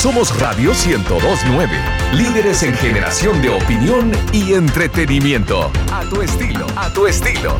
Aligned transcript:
Somos 0.00 0.34
Radio 0.40 0.72
1029, 0.72 1.76
líderes 2.14 2.62
en 2.62 2.72
generación 2.72 3.42
de 3.42 3.50
opinión 3.50 4.10
y 4.32 4.54
entretenimiento. 4.54 5.70
A 5.92 6.08
tu 6.08 6.22
estilo, 6.22 6.66
a 6.74 6.90
tu 6.90 7.06
estilo. 7.06 7.58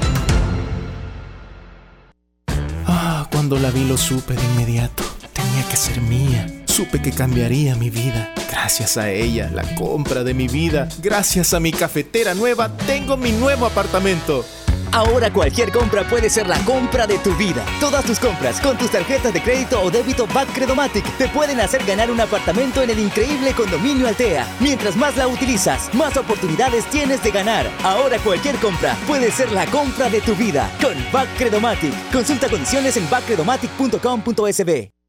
Ah, 2.86 3.28
cuando 3.30 3.58
la 3.58 3.70
vi 3.70 3.84
lo 3.84 3.98
supe 3.98 4.32
de 4.32 4.42
inmediato. 4.42 5.02
Tenía 5.34 5.68
que 5.68 5.76
ser 5.76 6.00
mía. 6.00 6.46
Supe 6.64 7.02
que 7.02 7.12
cambiaría 7.12 7.76
mi 7.76 7.90
vida. 7.90 8.32
Gracias 8.50 8.96
a 8.96 9.10
ella, 9.10 9.50
la 9.52 9.74
compra 9.74 10.24
de 10.24 10.32
mi 10.32 10.48
vida. 10.48 10.88
Gracias 11.02 11.52
a 11.52 11.60
mi 11.60 11.72
cafetera 11.72 12.32
nueva, 12.32 12.74
tengo 12.86 13.18
mi 13.18 13.32
nuevo 13.32 13.66
apartamento. 13.66 14.46
Ahora 14.92 15.32
cualquier 15.32 15.70
compra 15.70 16.04
puede 16.04 16.28
ser 16.28 16.46
la 16.46 16.58
compra 16.64 17.06
de 17.06 17.18
tu 17.18 17.34
vida. 17.36 17.64
Todas 17.80 18.04
tus 18.04 18.18
compras 18.18 18.60
con 18.60 18.76
tus 18.76 18.90
tarjetas 18.90 19.32
de 19.32 19.42
crédito 19.42 19.80
o 19.82 19.90
débito 19.90 20.26
Back 20.26 20.52
Credomatic 20.52 21.04
te 21.16 21.28
pueden 21.28 21.60
hacer 21.60 21.84
ganar 21.84 22.10
un 22.10 22.20
apartamento 22.20 22.82
en 22.82 22.90
el 22.90 22.98
increíble 22.98 23.52
condominio 23.52 24.08
Altea. 24.08 24.46
Mientras 24.60 24.96
más 24.96 25.16
la 25.16 25.28
utilizas, 25.28 25.92
más 25.94 26.16
oportunidades 26.16 26.84
tienes 26.86 27.22
de 27.22 27.30
ganar. 27.30 27.70
Ahora 27.84 28.18
cualquier 28.18 28.56
compra 28.56 28.96
puede 29.06 29.30
ser 29.30 29.52
la 29.52 29.66
compra 29.66 30.10
de 30.10 30.20
tu 30.20 30.34
vida 30.34 30.70
con 30.82 30.94
Back 31.12 31.28
Credomatic. 31.36 31.94
Consulta 32.12 32.48
condiciones 32.48 32.96
en 32.96 33.08
backcredomatic.com.sb. 33.08 34.99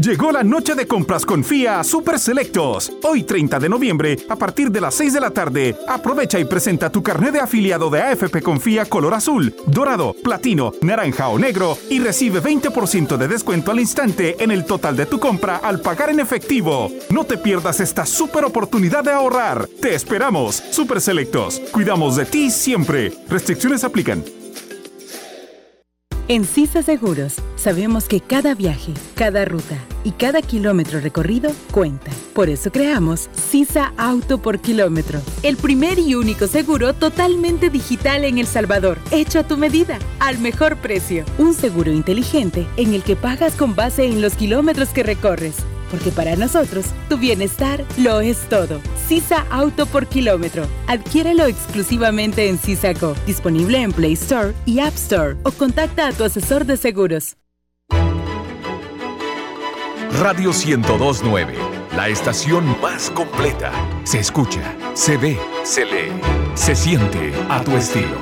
Llegó 0.00 0.32
la 0.32 0.42
noche 0.42 0.74
de 0.74 0.86
compras 0.86 1.26
con 1.26 1.44
FIA 1.44 1.84
Super 1.84 2.18
Selectos. 2.18 2.92
Hoy 3.02 3.22
30 3.22 3.58
de 3.58 3.68
noviembre, 3.68 4.16
a 4.28 4.36
partir 4.36 4.70
de 4.70 4.80
las 4.80 4.94
6 4.94 5.12
de 5.12 5.20
la 5.20 5.30
tarde, 5.30 5.76
aprovecha 5.88 6.38
y 6.38 6.44
presenta 6.44 6.90
tu 6.90 7.02
carnet 7.02 7.32
de 7.32 7.40
afiliado 7.40 7.90
de 7.90 8.00
AFP 8.00 8.42
Confía 8.42 8.86
color 8.86 9.14
azul, 9.14 9.54
dorado, 9.66 10.14
platino, 10.22 10.72
naranja 10.80 11.28
o 11.28 11.38
negro 11.38 11.76
y 11.90 11.98
recibe 11.98 12.42
20% 12.42 13.16
de 13.18 13.28
descuento 13.28 13.70
al 13.70 13.80
instante 13.80 14.42
en 14.42 14.50
el 14.50 14.64
total 14.64 14.96
de 14.96 15.06
tu 15.06 15.18
compra 15.18 15.56
al 15.56 15.80
pagar 15.80 16.08
en 16.08 16.20
efectivo. 16.20 16.90
No 17.10 17.24
te 17.24 17.36
pierdas 17.36 17.80
esta 17.80 18.06
super 18.06 18.44
oportunidad 18.44 19.04
de 19.04 19.12
ahorrar. 19.12 19.66
Te 19.80 19.94
esperamos. 19.94 20.62
Super 20.70 21.00
Selectos. 21.00 21.60
Cuidamos 21.72 22.16
de 22.16 22.26
ti 22.26 22.50
siempre. 22.50 23.12
Restricciones 23.28 23.84
aplican. 23.84 24.24
En 26.30 26.44
CISA 26.44 26.82
Seguros 26.82 27.38
sabemos 27.56 28.04
que 28.06 28.20
cada 28.20 28.54
viaje, 28.54 28.94
cada 29.16 29.44
ruta 29.44 29.76
y 30.04 30.12
cada 30.12 30.42
kilómetro 30.42 31.00
recorrido 31.00 31.50
cuenta. 31.72 32.12
Por 32.34 32.48
eso 32.48 32.70
creamos 32.70 33.28
CISA 33.34 33.92
Auto 33.96 34.38
por 34.38 34.60
Kilómetro, 34.60 35.20
el 35.42 35.56
primer 35.56 35.98
y 35.98 36.14
único 36.14 36.46
seguro 36.46 36.94
totalmente 36.94 37.68
digital 37.68 38.22
en 38.22 38.38
El 38.38 38.46
Salvador, 38.46 38.98
hecho 39.10 39.40
a 39.40 39.42
tu 39.42 39.56
medida, 39.56 39.98
al 40.20 40.38
mejor 40.38 40.76
precio. 40.76 41.24
Un 41.36 41.52
seguro 41.52 41.90
inteligente 41.90 42.64
en 42.76 42.94
el 42.94 43.02
que 43.02 43.16
pagas 43.16 43.56
con 43.56 43.74
base 43.74 44.04
en 44.04 44.22
los 44.22 44.34
kilómetros 44.34 44.90
que 44.90 45.02
recorres 45.02 45.56
porque 45.90 46.10
para 46.10 46.36
nosotros 46.36 46.86
tu 47.08 47.18
bienestar 47.18 47.84
lo 47.98 48.20
es 48.20 48.38
todo. 48.48 48.80
Sisa 49.08 49.46
Auto 49.50 49.86
por 49.86 50.06
kilómetro. 50.06 50.66
Adquiérelo 50.86 51.46
exclusivamente 51.46 52.48
en 52.48 52.58
Sisaco, 52.58 53.14
disponible 53.26 53.80
en 53.82 53.92
Play 53.92 54.12
Store 54.14 54.54
y 54.66 54.80
App 54.80 54.94
Store 54.94 55.36
o 55.42 55.50
contacta 55.52 56.08
a 56.08 56.12
tu 56.12 56.24
asesor 56.24 56.64
de 56.64 56.76
seguros. 56.76 57.36
Radio 60.18 60.50
1029, 60.52 61.54
la 61.96 62.08
estación 62.08 62.78
más 62.82 63.10
completa. 63.10 63.72
Se 64.04 64.18
escucha, 64.18 64.76
se 64.92 65.16
ve, 65.16 65.38
se 65.62 65.84
lee, 65.86 66.12
se 66.54 66.74
siente 66.74 67.32
a 67.48 67.62
tu 67.62 67.76
estilo. 67.76 68.18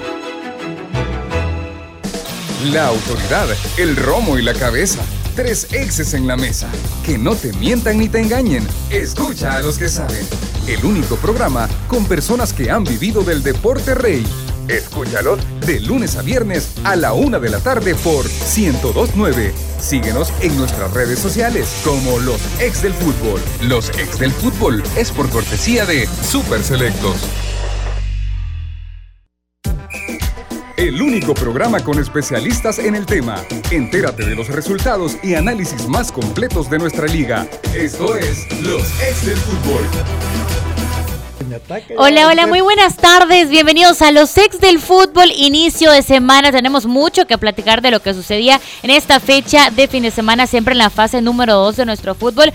La 2.67 2.87
autoridad, 2.87 3.49
el 3.79 3.97
romo 3.97 4.39
y 4.39 4.43
la 4.43 4.55
cabeza. 4.55 5.03
Tres 5.39 5.69
exes 5.73 6.15
en 6.15 6.27
la 6.27 6.35
mesa. 6.35 6.69
Que 7.07 7.17
no 7.17 7.37
te 7.37 7.53
mientan 7.53 7.99
ni 7.99 8.09
te 8.09 8.21
engañen. 8.21 8.67
Escucha 8.91 9.55
a 9.55 9.61
los 9.61 9.79
que 9.79 9.89
saben. 9.89 10.27
El 10.67 10.85
único 10.85 11.15
programa 11.15 11.69
con 11.87 12.07
personas 12.07 12.53
que 12.53 12.73
han 12.73 12.83
vivido 12.83 13.23
del 13.23 13.45
deporte 13.45 13.95
rey. 13.95 14.27
Escúchalo 14.67 15.37
de 15.65 15.79
lunes 15.79 16.17
a 16.17 16.23
viernes 16.23 16.73
a 16.83 16.97
la 16.97 17.13
una 17.13 17.39
de 17.39 17.51
la 17.51 17.61
tarde 17.61 17.95
por 17.95 18.25
1029. 18.25 19.55
Síguenos 19.81 20.33
en 20.41 20.59
nuestras 20.59 20.93
redes 20.93 21.21
sociales 21.21 21.69
como 21.85 22.19
los 22.19 22.41
ex 22.59 22.83
del 22.83 22.95
fútbol. 22.95 23.41
Los 23.63 23.91
ex 23.91 24.19
del 24.19 24.33
fútbol 24.33 24.83
es 24.97 25.13
por 25.13 25.31
cortesía 25.31 25.87
de 25.87 26.09
Super 26.29 26.65
Selectos. 26.65 27.15
El 30.79 31.03
único 31.03 31.35
programa 31.35 31.81
con 31.81 31.99
especialistas 31.99 32.79
en 32.79 32.95
el 32.95 33.05
tema. 33.05 33.45
Entérate 33.73 34.25
de 34.25 34.37
los 34.37 34.47
resultados 34.47 35.17
y 35.25 35.35
análisis 35.35 35.89
más 35.89 36.13
completos 36.13 36.71
de 36.71 36.79
nuestra 36.79 37.09
liga. 37.09 37.49
Esto 37.75 38.17
es 38.17 38.47
Los 38.63 38.85
Ex 39.03 39.27
del 39.27 39.37
Fútbol. 39.39 39.83
Hola, 41.97 42.29
hola, 42.29 42.47
muy 42.47 42.61
buenas 42.61 42.97
tardes. 42.97 43.49
Bienvenidos 43.49 44.03
a 44.03 44.13
los 44.13 44.37
ex 44.39 44.61
del 44.61 44.79
fútbol. 44.79 45.33
Inicio 45.35 45.91
de 45.91 46.03
semana. 46.03 46.53
Tenemos 46.53 46.87
mucho 46.87 47.27
que 47.27 47.39
platicar 47.39 47.83
de 47.83 47.91
lo 47.91 48.01
que 48.01 48.15
sucedía 48.15 48.61
en 48.83 48.91
esta 48.91 49.19
fecha 49.19 49.71
de 49.71 49.89
fin 49.89 50.05
de 50.05 50.13
semana, 50.13 50.47
siempre 50.47 50.73
en 50.73 50.79
la 50.79 50.91
fase 50.91 51.23
número 51.23 51.55
2 51.55 51.77
de 51.77 51.87
nuestro 51.87 52.15
fútbol. 52.15 52.53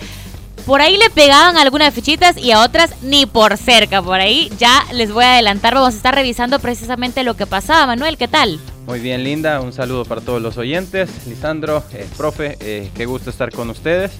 Por 0.66 0.80
ahí 0.80 0.96
le 0.96 1.10
pegaban 1.10 1.58
algunas 1.58 1.92
fichitas 1.92 2.38
y 2.38 2.50
a 2.52 2.62
otras 2.62 3.02
ni 3.02 3.26
por 3.26 3.58
cerca. 3.58 4.00
Por 4.00 4.18
ahí 4.18 4.50
ya 4.58 4.82
les 4.94 5.12
voy 5.12 5.24
a 5.24 5.34
adelantar. 5.34 5.74
Vamos 5.74 5.92
a 5.92 5.96
estar 5.98 6.14
revisando 6.14 6.58
precisamente 6.58 7.22
lo 7.22 7.36
que 7.36 7.44
pasaba. 7.44 7.86
Manuel, 7.86 8.16
¿qué 8.16 8.28
tal? 8.28 8.58
Muy 8.86 8.98
bien, 9.00 9.22
Linda. 9.24 9.60
Un 9.60 9.74
saludo 9.74 10.06
para 10.06 10.22
todos 10.22 10.40
los 10.40 10.56
oyentes. 10.56 11.10
Lisandro, 11.26 11.84
eh, 11.92 12.06
profe, 12.16 12.56
eh, 12.60 12.90
qué 12.96 13.04
gusto 13.04 13.28
estar 13.28 13.52
con 13.52 13.68
ustedes. 13.68 14.12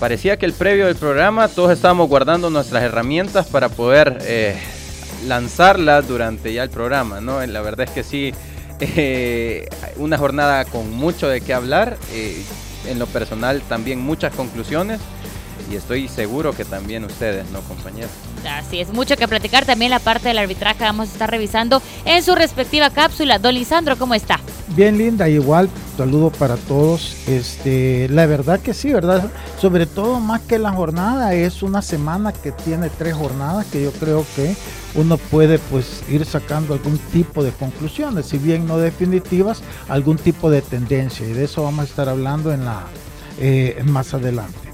Parecía 0.00 0.38
que 0.38 0.46
el 0.46 0.54
previo 0.54 0.86
del 0.86 0.96
programa 0.96 1.48
todos 1.48 1.70
estábamos 1.72 2.08
guardando 2.08 2.48
nuestras 2.48 2.82
herramientas 2.82 3.46
para 3.46 3.68
poder 3.68 4.18
eh, 4.22 4.58
lanzarlas 5.26 6.08
durante 6.08 6.54
ya 6.54 6.62
el 6.62 6.70
programa, 6.70 7.20
¿no? 7.20 7.44
La 7.44 7.60
verdad 7.60 7.86
es 7.86 7.90
que 7.90 8.02
sí, 8.02 8.32
una 9.96 10.16
jornada 10.16 10.64
con 10.64 10.90
mucho 10.90 11.28
de 11.28 11.42
qué 11.42 11.52
hablar. 11.52 11.98
en 12.86 12.98
lo 12.98 13.06
personal 13.06 13.62
también 13.62 14.00
muchas 14.00 14.32
conclusiones 14.34 15.00
y 15.70 15.76
estoy 15.76 16.08
seguro 16.08 16.52
que 16.52 16.64
también 16.64 17.04
ustedes, 17.04 17.50
¿no, 17.50 17.60
compañeros? 17.62 18.10
Así 18.48 18.80
es, 18.80 18.92
mucho 18.92 19.16
que 19.16 19.26
platicar. 19.26 19.64
También 19.64 19.90
la 19.90 19.98
parte 19.98 20.28
del 20.28 20.38
arbitraje 20.38 20.84
vamos 20.84 21.08
a 21.08 21.12
estar 21.12 21.30
revisando 21.30 21.82
en 22.04 22.22
su 22.22 22.34
respectiva 22.34 22.90
cápsula. 22.90 23.38
Don 23.38 23.54
Lisandro, 23.54 23.96
¿cómo 23.96 24.14
está? 24.14 24.40
Bien 24.68 24.98
linda, 24.98 25.28
igual 25.28 25.68
saludo 25.96 26.30
para 26.30 26.56
todos. 26.56 27.16
Este, 27.26 28.08
la 28.10 28.26
verdad 28.26 28.60
que 28.60 28.74
sí, 28.74 28.92
verdad. 28.92 29.30
Sobre 29.58 29.86
todo 29.86 30.20
más 30.20 30.42
que 30.42 30.58
la 30.58 30.72
jornada 30.72 31.34
es 31.34 31.62
una 31.62 31.82
semana 31.82 32.32
que 32.32 32.52
tiene 32.52 32.90
tres 32.90 33.14
jornadas 33.14 33.66
que 33.66 33.82
yo 33.82 33.92
creo 33.92 34.24
que 34.36 34.54
uno 34.94 35.16
puede 35.16 35.58
pues 35.58 36.02
ir 36.08 36.24
sacando 36.24 36.74
algún 36.74 36.98
tipo 36.98 37.42
de 37.42 37.50
conclusiones, 37.52 38.26
si 38.26 38.38
bien 38.38 38.66
no 38.66 38.78
definitivas, 38.78 39.62
algún 39.88 40.16
tipo 40.16 40.50
de 40.50 40.62
tendencia 40.62 41.26
y 41.26 41.32
de 41.32 41.44
eso 41.44 41.62
vamos 41.62 41.80
a 41.80 41.84
estar 41.84 42.08
hablando 42.08 42.52
en 42.52 42.64
la 42.64 42.84
eh, 43.38 43.82
más 43.84 44.14
adelante. 44.14 44.65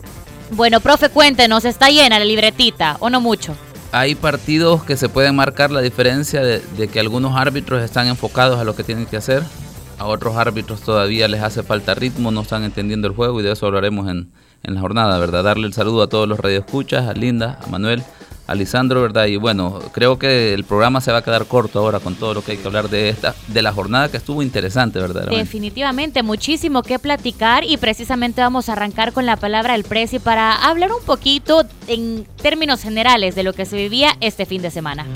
Bueno, 0.54 0.80
profe, 0.80 1.08
cuéntenos, 1.08 1.64
¿está 1.64 1.88
llena 1.88 2.18
la 2.18 2.26
libretita 2.26 2.98
o 3.00 3.08
no 3.08 3.22
mucho? 3.22 3.56
Hay 3.90 4.14
partidos 4.14 4.84
que 4.84 4.98
se 4.98 5.08
pueden 5.08 5.34
marcar 5.34 5.70
la 5.70 5.80
diferencia 5.80 6.42
de, 6.42 6.88
que 6.92 7.00
algunos 7.00 7.34
árbitros 7.38 7.82
están 7.82 8.06
enfocados 8.06 8.60
a 8.60 8.64
lo 8.64 8.76
que 8.76 8.84
tienen 8.84 9.06
que 9.06 9.16
hacer, 9.16 9.42
a 9.98 10.04
otros 10.04 10.36
árbitros 10.36 10.82
todavía 10.82 11.26
les 11.26 11.42
hace 11.42 11.62
falta 11.62 11.94
ritmo, 11.94 12.30
no 12.30 12.42
están 12.42 12.64
entendiendo 12.64 13.08
el 13.08 13.14
juego 13.14 13.40
y 13.40 13.42
de 13.42 13.52
eso 13.52 13.66
hablaremos 13.66 14.10
en, 14.10 14.30
en 14.62 14.74
la 14.74 14.82
jornada, 14.82 15.18
¿verdad? 15.18 15.42
Darle 15.42 15.66
el 15.66 15.72
saludo 15.72 16.02
a 16.02 16.08
todos 16.10 16.28
los 16.28 16.38
radioescuchas, 16.38 17.08
a 17.08 17.14
Linda, 17.14 17.58
a 17.64 17.66
Manuel, 17.68 18.02
a 18.52 18.54
Lisandro, 18.54 19.00
¿verdad? 19.00 19.26
Y 19.26 19.36
bueno, 19.36 19.80
creo 19.92 20.18
que 20.18 20.52
el 20.52 20.64
programa 20.64 21.00
se 21.00 21.10
va 21.10 21.18
a 21.18 21.22
quedar 21.22 21.46
corto 21.46 21.78
ahora 21.78 22.00
con 22.00 22.14
todo 22.14 22.34
lo 22.34 22.44
que 22.44 22.52
hay 22.52 22.58
que 22.58 22.66
hablar 22.66 22.90
de 22.90 23.08
esta, 23.08 23.34
de 23.48 23.62
la 23.62 23.72
jornada 23.72 24.10
que 24.10 24.18
estuvo 24.18 24.42
interesante, 24.42 25.00
¿verdad? 25.00 25.26
Definitivamente, 25.28 26.22
muchísimo 26.22 26.82
que 26.82 26.98
platicar 26.98 27.64
y 27.64 27.78
precisamente 27.78 28.42
vamos 28.42 28.68
a 28.68 28.72
arrancar 28.72 29.12
con 29.12 29.26
la 29.26 29.36
palabra 29.36 29.72
del 29.72 29.84
Prezi 29.84 30.18
para 30.18 30.54
hablar 30.54 30.92
un 30.92 31.02
poquito 31.04 31.64
en 31.86 32.26
términos 32.42 32.82
generales 32.82 33.34
de 33.34 33.42
lo 33.42 33.54
que 33.54 33.64
se 33.64 33.76
vivía 33.76 34.16
este 34.20 34.44
fin 34.44 34.60
de 34.60 34.70
semana. 34.70 35.06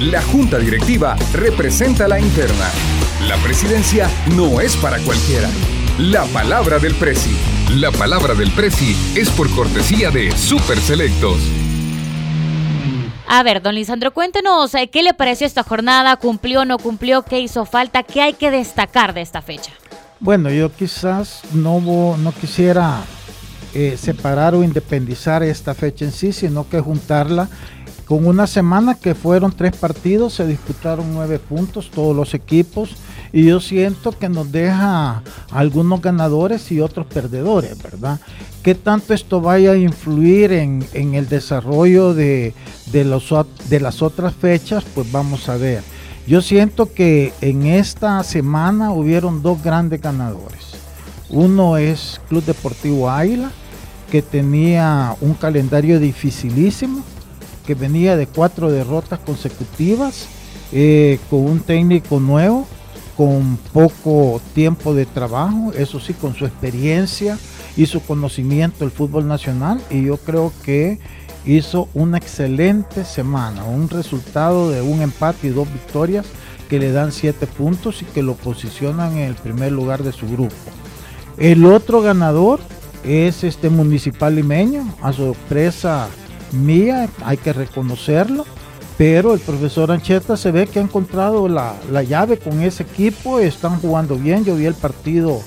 La 0.00 0.20
junta 0.20 0.58
directiva 0.58 1.16
representa 1.32 2.06
la 2.06 2.20
interna. 2.20 2.70
La 3.26 3.36
presidencia 3.38 4.10
no 4.36 4.60
es 4.60 4.76
para 4.76 4.98
cualquiera. 4.98 5.48
La 5.98 6.26
palabra 6.26 6.78
del 6.78 6.94
presi. 6.94 7.34
La 7.76 7.90
palabra 7.90 8.34
del 8.34 8.50
presi 8.50 8.94
es 9.16 9.30
por 9.30 9.48
cortesía 9.54 10.10
de 10.10 10.30
Super 10.30 10.76
Selectos. 10.76 11.38
A 13.26 13.42
ver, 13.42 13.62
don 13.62 13.74
Lisandro, 13.74 14.12
cuéntenos 14.12 14.74
eh, 14.74 14.90
qué 14.92 15.02
le 15.02 15.14
pareció 15.14 15.46
esta 15.46 15.62
jornada, 15.62 16.16
cumplió, 16.18 16.66
no 16.66 16.76
cumplió, 16.76 17.22
qué 17.22 17.40
hizo 17.40 17.64
falta, 17.64 18.02
qué 18.02 18.20
hay 18.20 18.34
que 18.34 18.50
destacar 18.50 19.14
de 19.14 19.22
esta 19.22 19.40
fecha. 19.40 19.72
Bueno, 20.20 20.50
yo 20.50 20.70
quizás 20.70 21.40
no, 21.54 21.80
no 22.18 22.32
quisiera 22.32 23.02
eh, 23.72 23.96
separar 23.98 24.54
o 24.54 24.62
independizar 24.62 25.42
esta 25.42 25.72
fecha 25.72 26.04
en 26.04 26.12
sí, 26.12 26.34
sino 26.34 26.68
que 26.68 26.78
juntarla 26.78 27.48
con 28.04 28.26
una 28.26 28.46
semana 28.46 28.96
que 28.96 29.14
fueron 29.14 29.50
tres 29.50 29.74
partidos, 29.74 30.34
se 30.34 30.46
disputaron 30.46 31.14
nueve 31.14 31.38
puntos, 31.38 31.90
todos 31.90 32.14
los 32.14 32.34
equipos, 32.34 32.96
y 33.32 33.44
yo 33.44 33.60
siento 33.60 34.12
que 34.12 34.28
nos 34.28 34.50
deja 34.52 35.22
algunos 35.50 36.00
ganadores 36.00 36.70
y 36.72 36.80
otros 36.80 37.06
perdedores, 37.06 37.80
¿verdad? 37.82 38.20
¿Qué 38.62 38.74
tanto 38.74 39.14
esto 39.14 39.40
vaya 39.40 39.72
a 39.72 39.76
influir 39.76 40.52
en, 40.52 40.84
el 40.92 41.28
desarrollo 41.28 42.14
de, 42.14 42.54
los, 42.92 43.34
de 43.68 43.80
las 43.80 44.02
otras 44.02 44.34
fechas? 44.34 44.84
Pues 44.94 45.10
vamos 45.12 45.48
a 45.48 45.56
ver. 45.56 45.82
Yo 46.26 46.42
siento 46.42 46.92
que 46.92 47.32
en 47.40 47.66
esta 47.66 48.22
semana 48.24 48.90
hubieron 48.92 49.42
dos 49.42 49.62
grandes 49.62 50.00
ganadores. 50.00 50.74
Uno 51.30 51.76
es 51.76 52.20
Club 52.28 52.44
Deportivo 52.44 53.08
Águila, 53.08 53.50
que 54.10 54.22
tenía 54.22 55.14
un 55.20 55.34
calendario 55.34 56.00
dificilísimo, 56.00 57.02
que 57.64 57.74
venía 57.74 58.16
de 58.16 58.26
cuatro 58.26 58.70
derrotas 58.70 59.18
consecutivas, 59.20 60.26
eh, 60.72 61.18
con 61.30 61.40
un 61.40 61.60
técnico 61.60 62.18
nuevo, 62.18 62.66
con 63.16 63.58
poco 63.72 64.40
tiempo 64.54 64.94
de 64.94 65.06
trabajo, 65.06 65.72
eso 65.76 65.98
sí, 66.00 66.12
con 66.12 66.34
su 66.34 66.44
experiencia 66.44 67.38
y 67.76 67.86
su 67.86 68.02
conocimiento 68.02 68.80
del 68.80 68.90
fútbol 68.90 69.26
nacional. 69.26 69.80
Y 69.90 70.04
yo 70.04 70.18
creo 70.18 70.52
que 70.64 70.98
hizo 71.46 71.88
una 71.94 72.18
excelente 72.18 73.04
semana, 73.04 73.64
un 73.64 73.88
resultado 73.88 74.70
de 74.70 74.82
un 74.82 75.00
empate 75.00 75.46
y 75.46 75.50
dos 75.50 75.72
victorias 75.72 76.26
que 76.68 76.78
le 76.78 76.92
dan 76.92 77.12
siete 77.12 77.46
puntos 77.46 78.02
y 78.02 78.04
que 78.04 78.22
lo 78.22 78.34
posicionan 78.34 79.12
en 79.12 79.28
el 79.28 79.34
primer 79.34 79.72
lugar 79.72 80.02
de 80.02 80.12
su 80.12 80.28
grupo. 80.28 80.54
El 81.38 81.64
otro 81.64 82.02
ganador 82.02 82.60
es 83.04 83.44
este 83.44 83.70
municipal 83.70 84.34
limeño, 84.34 84.92
a 85.00 85.12
sorpresa 85.12 86.08
mía, 86.52 87.08
hay 87.24 87.36
que 87.36 87.52
reconocerlo, 87.52 88.44
pero 88.96 89.34
el 89.34 89.40
profesor 89.40 89.90
Ancheta 89.90 90.36
se 90.36 90.50
ve 90.50 90.66
que 90.66 90.78
ha 90.78 90.82
encontrado 90.82 91.48
la, 91.48 91.74
la 91.90 92.02
llave 92.02 92.38
con 92.38 92.60
ese 92.62 92.82
equipo, 92.82 93.38
están 93.38 93.80
jugando 93.80 94.16
bien, 94.16 94.44
yo 94.44 94.56
vi 94.56 94.66
el 94.66 94.74
partido 94.74 95.40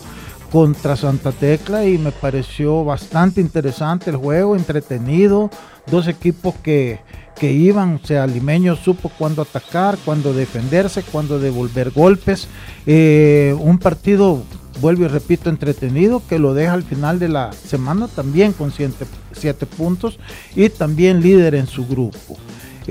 contra 0.52 0.96
Santa 0.96 1.32
Tecla 1.32 1.86
y 1.86 1.98
me 1.98 2.12
pareció 2.12 2.84
bastante 2.84 3.42
interesante 3.42 4.10
el 4.10 4.18
juego, 4.18 4.56
entretenido, 4.56 5.50
dos 5.90 6.08
equipos 6.08 6.56
que, 6.64 7.00
que 7.40 7.52
iban, 7.52 8.00
o 8.04 8.06
sea, 8.06 8.28
Limeño 8.28 8.76
supo 8.76 9.10
cuándo 9.18 9.42
atacar, 9.42 9.98
cuándo 10.04 10.34
defenderse, 10.34 11.04
cuándo 11.04 11.40
devolver 11.40 11.92
golpes, 11.92 12.48
eh, 12.86 13.56
un 13.60 13.80
partido 13.80 14.44
vuelvo 14.82 15.06
y 15.06 15.08
repito, 15.08 15.50
entretenido, 15.50 16.22
que 16.28 16.40
lo 16.40 16.54
deja 16.54 16.74
al 16.74 16.84
final 16.84 17.20
de 17.20 17.30
la 17.30 17.52
semana 17.54 18.08
también 18.08 18.54
con 18.54 18.72
siete, 18.72 19.66
puntos 19.66 20.20
y 20.56 20.70
también 20.70 21.22
líder 21.22 21.56
en 21.56 21.68
su 21.68 21.86
grupo. 21.86 22.38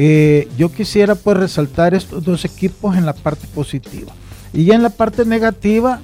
Eh, 0.01 0.49
yo 0.57 0.71
quisiera 0.71 1.17
pues 1.17 1.37
resaltar 1.37 1.93
estos 1.93 2.23
dos 2.23 2.45
equipos 2.45 2.97
en 2.97 3.05
la 3.05 3.15
parte 3.15 3.49
positiva. 3.49 4.13
Y 4.53 4.71
en 4.71 4.85
la 4.85 4.91
parte 4.91 5.25
negativa, 5.25 5.99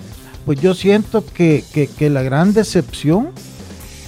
pues 0.44 0.60
yo 0.60 0.74
siento 0.74 1.24
que, 1.24 1.62
la 2.00 2.22
gran 2.22 2.52
decepción 2.52 3.28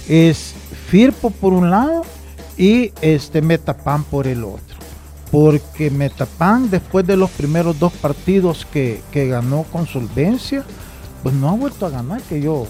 es 0.09 0.53
Firpo 0.89 1.29
por 1.29 1.53
un 1.53 1.69
lado 1.69 2.01
y 2.57 2.91
este 2.99 3.41
Metapan 3.41 4.03
por 4.03 4.27
el 4.27 4.43
otro. 4.43 4.77
Porque 5.31 5.89
Metapan, 5.89 6.69
después 6.69 7.07
de 7.07 7.15
los 7.15 7.29
primeros 7.29 7.79
dos 7.79 7.93
partidos 7.93 8.67
que, 8.69 9.01
que 9.13 9.29
ganó 9.29 9.63
con 9.71 9.87
solvencia, 9.87 10.65
pues 11.23 11.33
no 11.33 11.47
ha 11.47 11.53
vuelto 11.53 11.85
a 11.85 11.91
ganar, 11.91 12.21
que 12.23 12.41
yo 12.41 12.67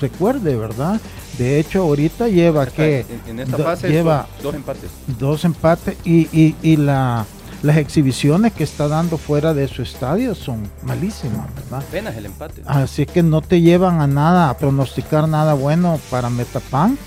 recuerde, 0.00 0.54
¿verdad? 0.54 1.00
De 1.38 1.58
hecho, 1.58 1.82
ahorita 1.82 2.28
lleva 2.28 2.66
que... 2.66 3.04
En, 3.26 3.40
esta 3.40 3.58
fase 3.58 3.88
lleva 3.88 4.26
dos 4.42 4.54
empates. 4.54 4.90
Dos 5.18 5.44
empates 5.44 5.96
y, 6.04 6.54
y, 6.62 6.76
la, 6.76 7.26
las 7.62 7.76
exhibiciones 7.78 8.52
que 8.52 8.62
está 8.62 8.88
dando 8.88 9.18
fuera 9.18 9.54
de 9.54 9.66
su 9.66 9.82
estadio 9.82 10.34
son 10.34 10.62
malísimas, 10.82 11.52
¿verdad? 11.54 11.82
Apenas 11.88 12.16
el 12.16 12.26
empate. 12.26 12.62
Así 12.66 13.06
que 13.06 13.22
no 13.22 13.40
te 13.40 13.60
llevan 13.60 14.00
a 14.00 14.06
nada, 14.06 14.50
a 14.50 14.58
pronosticar 14.58 15.28
nada 15.28 15.54
bueno 15.54 15.98
para 16.10 16.30
Metapan. 16.30 16.98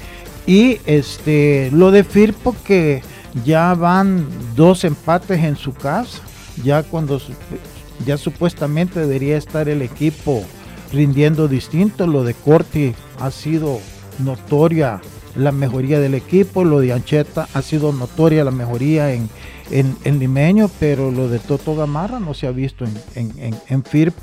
Y 0.46 0.80
este 0.86 1.70
lo 1.72 1.92
de 1.92 2.04
Firpo 2.04 2.56
que 2.64 3.04
ya 3.46 3.74
van 3.74 4.26
dos 4.56 4.84
empates 4.84 5.44
en 5.44 5.58
su 5.58 5.74
casa, 5.74 6.22
ya 6.64 6.84
cuando 6.84 7.22
ya 8.06 8.18
supuestamente 8.18 9.02
debería 9.02 9.38
estar 9.38 9.68
el 9.70 9.82
equipo 9.82 10.44
rindiendo 10.92 11.48
distinto. 11.48 12.08
Lo 12.08 12.24
de 12.24 12.34
Corti 12.34 12.96
ha 13.20 13.32
sido 13.32 13.80
notoria 14.20 15.02
la 15.36 15.52
mejoría 15.52 16.00
del 16.00 16.16
equipo, 16.16 16.64
lo 16.64 16.80
de 16.80 16.94
Ancheta 16.94 17.48
ha 17.54 17.62
sido 17.62 17.92
notoria 17.94 18.44
la 18.44 18.52
mejoría 18.52 19.14
en, 19.14 19.30
en, 19.70 20.20
Limeño, 20.20 20.70
pero 20.80 21.12
lo 21.12 21.30
de 21.30 21.40
Toto 21.40 21.76
Gamarra 21.76 22.20
no 22.20 22.34
se 22.34 22.48
ha 22.48 22.52
visto 22.52 22.86
en, 22.86 23.32
en, 23.38 23.56
en 23.68 23.84
Firpo. 23.84 24.22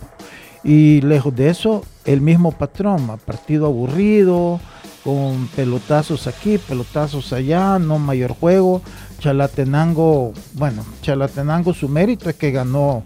Y 0.64 1.02
lejos 1.02 1.36
de 1.36 1.50
eso, 1.50 1.84
el 2.04 2.20
mismo 2.20 2.50
patrón, 2.52 3.18
partido 3.24 3.66
aburrido, 3.66 4.58
con 5.04 5.48
pelotazos 5.48 6.26
aquí, 6.26 6.56
pelotazos 6.56 7.32
allá, 7.34 7.78
no 7.78 7.98
mayor 7.98 8.32
juego. 8.32 8.80
Chalatenango, 9.20 10.32
bueno, 10.54 10.84
Chalatenango 11.02 11.74
su 11.74 11.88
mérito 11.88 12.30
es 12.30 12.36
que 12.36 12.50
ganó 12.50 13.04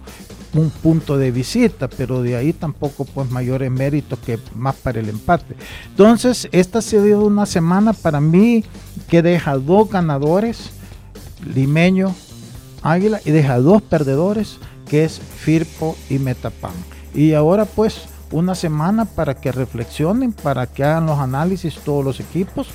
un 0.55 0.71
punto 0.71 1.19
de 1.19 1.31
visita, 1.31 1.89
pero 1.89 2.23
de 2.23 2.37
ahí 2.37 2.53
tampoco 2.53 3.05
pues 3.05 3.31
mayores 3.31 3.71
méritos 3.71 4.19
que 4.21 4.39
más 4.55 4.75
para 4.77 5.01
el 5.01 5.09
empate. 5.09 5.57
Entonces, 5.89 6.49
esta 6.53 6.79
ha 6.79 6.83
sido 6.83 7.25
una 7.25 7.47
semana 7.47 7.93
para 7.93 8.21
mí 8.21 8.65
que 9.09 9.23
deja 9.23 9.57
dos 9.57 9.91
ganadores, 9.91 10.71
Limeño, 11.55 12.15
Águila, 12.83 13.21
y 13.25 13.31
deja 13.31 13.59
dos 13.59 13.83
perdedores, 13.83 14.59
que 14.89 15.05
es 15.05 15.21
Firpo 15.21 15.97
y 16.09 16.19
Metapan. 16.19 16.73
Y 17.15 17.35
ahora 17.35 17.65
pues 17.65 18.03
una 18.31 18.55
semana 18.55 19.05
para 19.05 19.35
que 19.35 19.53
reflexionen, 19.53 20.33
para 20.33 20.67
que 20.67 20.85
hagan 20.85 21.07
los 21.07 21.19
análisis 21.19 21.77
todos 21.85 22.05
los 22.05 22.21
equipos. 22.21 22.69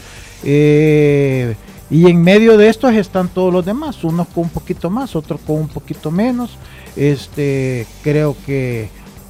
Eh, 0.43 1.55
y 1.89 2.09
en 2.09 2.21
medio 2.21 2.57
de 2.57 2.69
estos 2.69 2.93
están 2.93 3.29
todos 3.29 3.53
los 3.53 3.65
demás, 3.65 4.03
unos 4.03 4.27
con 4.29 4.45
un 4.45 4.49
poquito 4.49 4.89
más, 4.89 5.15
otros 5.15 5.39
con 5.45 5.57
un 5.57 5.67
poquito 5.67 6.09
menos. 6.09 6.57
Este, 6.95 7.87
creo 8.03 8.35
que 8.45 8.89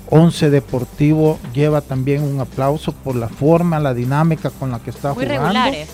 Once 0.10 0.50
Deportivo 0.50 1.39
lleva 1.54 1.81
también 1.81 2.21
un 2.24 2.39
aplauso 2.39 2.92
por 2.92 3.15
la 3.15 3.30
forma, 3.30 3.80
la 3.80 3.94
dinámica 3.94 4.50
con 4.50 4.71
la 4.71 4.80
que 4.80 4.89
está 4.89 5.13
Muy 5.13 5.25
jugando. 5.25 5.44
Regulares. 5.44 5.89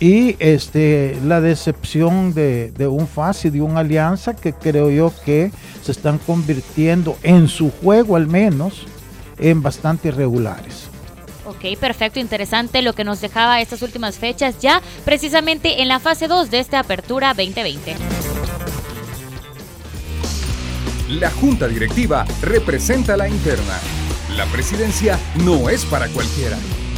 Y 0.00 0.36
este, 0.40 1.16
la 1.24 1.40
decepción 1.40 2.34
de, 2.34 2.72
de 2.72 2.88
un 2.88 3.06
FAS 3.06 3.44
y 3.44 3.50
de 3.50 3.60
una 3.60 3.80
alianza 3.80 4.34
que 4.34 4.52
creo 4.52 4.90
yo 4.90 5.12
que 5.24 5.52
se 5.82 5.92
están 5.92 6.18
convirtiendo 6.18 7.16
en 7.22 7.46
su 7.46 7.70
juego 7.70 8.16
al 8.16 8.26
menos 8.26 8.86
en 9.38 9.62
bastante 9.62 10.08
irregulares. 10.08 10.88
Ok, 11.46 11.78
perfecto, 11.78 12.18
interesante 12.18 12.82
lo 12.82 12.94
que 12.94 13.04
nos 13.04 13.20
dejaba 13.20 13.60
estas 13.60 13.82
últimas 13.82 14.16
fechas 14.16 14.58
ya 14.60 14.80
precisamente 15.04 15.82
en 15.82 15.88
la 15.88 16.00
fase 16.00 16.26
2 16.26 16.50
de 16.50 16.58
esta 16.58 16.80
apertura 16.80 17.34
2020. 17.34 17.94
La 21.08 21.30
junta 21.30 21.68
directiva 21.68 22.24
representa 22.40 23.14
la 23.14 23.28
interna. 23.28 23.78
La 24.38 24.46
presidencia 24.46 25.18
no 25.44 25.68
es 25.68 25.84
para 25.84 26.08
cualquiera. 26.08 26.56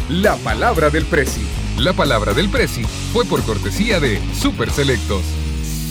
La 0.08 0.36
palabra 0.36 0.90
del 0.90 1.04
presi. 1.06 1.44
La 1.76 1.92
palabra 1.92 2.32
del 2.32 2.48
presi 2.48 2.84
fue 3.12 3.24
por 3.24 3.42
cortesía 3.42 3.98
de 3.98 4.20
Super 4.32 4.70
Selectos. 4.70 5.24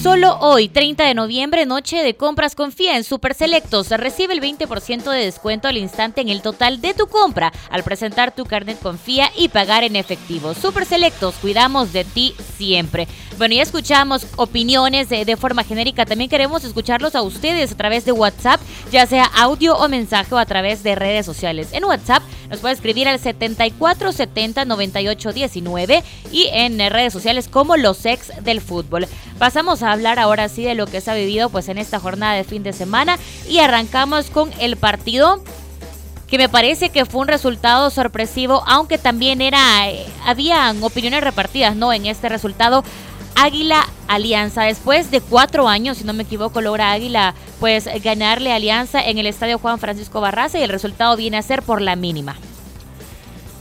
Solo 0.06 0.38
hoy, 0.40 0.70
30 0.70 1.04
de 1.04 1.16
noviembre, 1.16 1.66
noche 1.66 2.04
de 2.04 2.16
compras, 2.16 2.54
confía 2.54 2.96
en 2.96 3.04
Super 3.04 3.34
Selectos. 3.34 3.90
Recibe 3.90 4.36
el 4.36 4.40
20% 4.40 5.10
de 5.10 5.26
descuento 5.26 5.68
al 5.68 5.78
instante 5.78 6.22
en 6.22 6.30
el 6.30 6.44
total 6.44 6.80
de 6.80 6.94
tu 6.94 7.08
compra 7.08 7.52
al 7.72 7.82
presentar 7.82 8.36
tu 8.36 8.46
carnet 8.46 8.78
confía 8.80 9.32
y 9.36 9.50
pagar 9.50 9.84
en 9.84 9.96
efectivo. 9.96 10.54
Super 10.54 10.86
Selectos, 10.86 11.34
cuidamos 11.42 11.92
de 11.92 12.04
ti 12.04 12.36
siempre. 12.56 13.08
Bueno, 13.40 13.56
ya 13.56 13.64
escuchamos 13.64 14.28
opiniones 14.36 15.10
de, 15.10 15.38
forma 15.38 15.64
genérica. 15.64 16.06
También 16.06 16.30
queremos 16.30 16.64
escucharlos 16.64 17.16
a 17.16 17.24
ustedes 17.24 17.72
a 17.72 17.76
través 17.76 18.06
de 18.06 18.12
WhatsApp, 18.12 18.62
ya 18.92 19.08
sea 19.08 19.26
audio 19.26 19.76
o 19.76 19.90
mensaje 19.90 20.36
o 20.36 20.38
a 20.38 20.46
través 20.46 20.84
de 20.84 20.94
redes 20.94 21.26
sociales. 21.26 21.70
En 21.72 21.84
WhatsApp 21.84 22.22
nos 22.52 22.60
puede 22.60 22.76
escribir 22.76 23.08
al 23.08 23.20
7470 23.20 24.66
9819 24.66 26.04
y 26.32 26.48
en 26.54 26.78
redes 26.92 27.12
sociales 27.12 27.50
como 27.50 27.76
los 27.76 28.06
ex 28.06 28.32
del 28.44 28.62
fútbol. 28.62 29.08
Pasamos 29.40 29.84
a 29.84 29.95
hablar 29.96 30.20
ahora 30.20 30.48
sí 30.50 30.64
de 30.64 30.76
lo 30.76 30.86
que 30.86 31.02
se 31.02 31.12
ha 31.12 31.16
vivido 31.16 31.50
pues 31.50 31.68
en 31.70 31.78
esta 31.78 32.00
jornada 32.00 32.34
de 32.34 32.44
fin 32.44 32.64
de 32.64 32.74
semana 32.74 33.18
y 33.50 33.60
arrancamos 33.60 34.30
con 34.30 34.52
el 34.60 34.78
partido 34.78 35.42
que 36.28 36.38
me 36.38 36.50
parece 36.50 36.90
que 36.90 37.06
fue 37.06 37.22
un 37.22 37.28
resultado 37.28 37.90
sorpresivo, 37.90 38.64
aunque 38.68 38.98
también 38.98 39.42
era 39.42 39.90
eh, 39.90 40.06
habían 40.26 40.84
opiniones 40.84 41.24
repartidas, 41.24 41.76
¿no? 41.76 41.94
En 41.94 42.06
este 42.06 42.30
resultado 42.30 42.84
Águila 43.36 43.86
Alianza. 44.08 44.64
Después 44.64 45.12
de 45.12 45.22
cuatro 45.22 45.68
años, 45.68 45.98
si 45.98 46.04
no 46.04 46.14
me 46.14 46.24
equivoco, 46.24 46.62
logra 46.62 46.92
Águila 46.92 47.36
pues 47.60 47.88
ganarle 48.04 48.54
Alianza 48.54 49.02
en 49.02 49.18
el 49.18 49.28
estadio 49.28 49.60
Juan 49.60 49.80
Francisco 49.80 50.22
Barraza 50.22 50.58
y 50.58 50.64
el 50.64 50.70
resultado 50.70 51.16
viene 51.16 51.38
a 51.38 51.42
ser 51.42 51.62
por 51.62 51.82
la 51.82 51.96
mínima. 51.96 52.36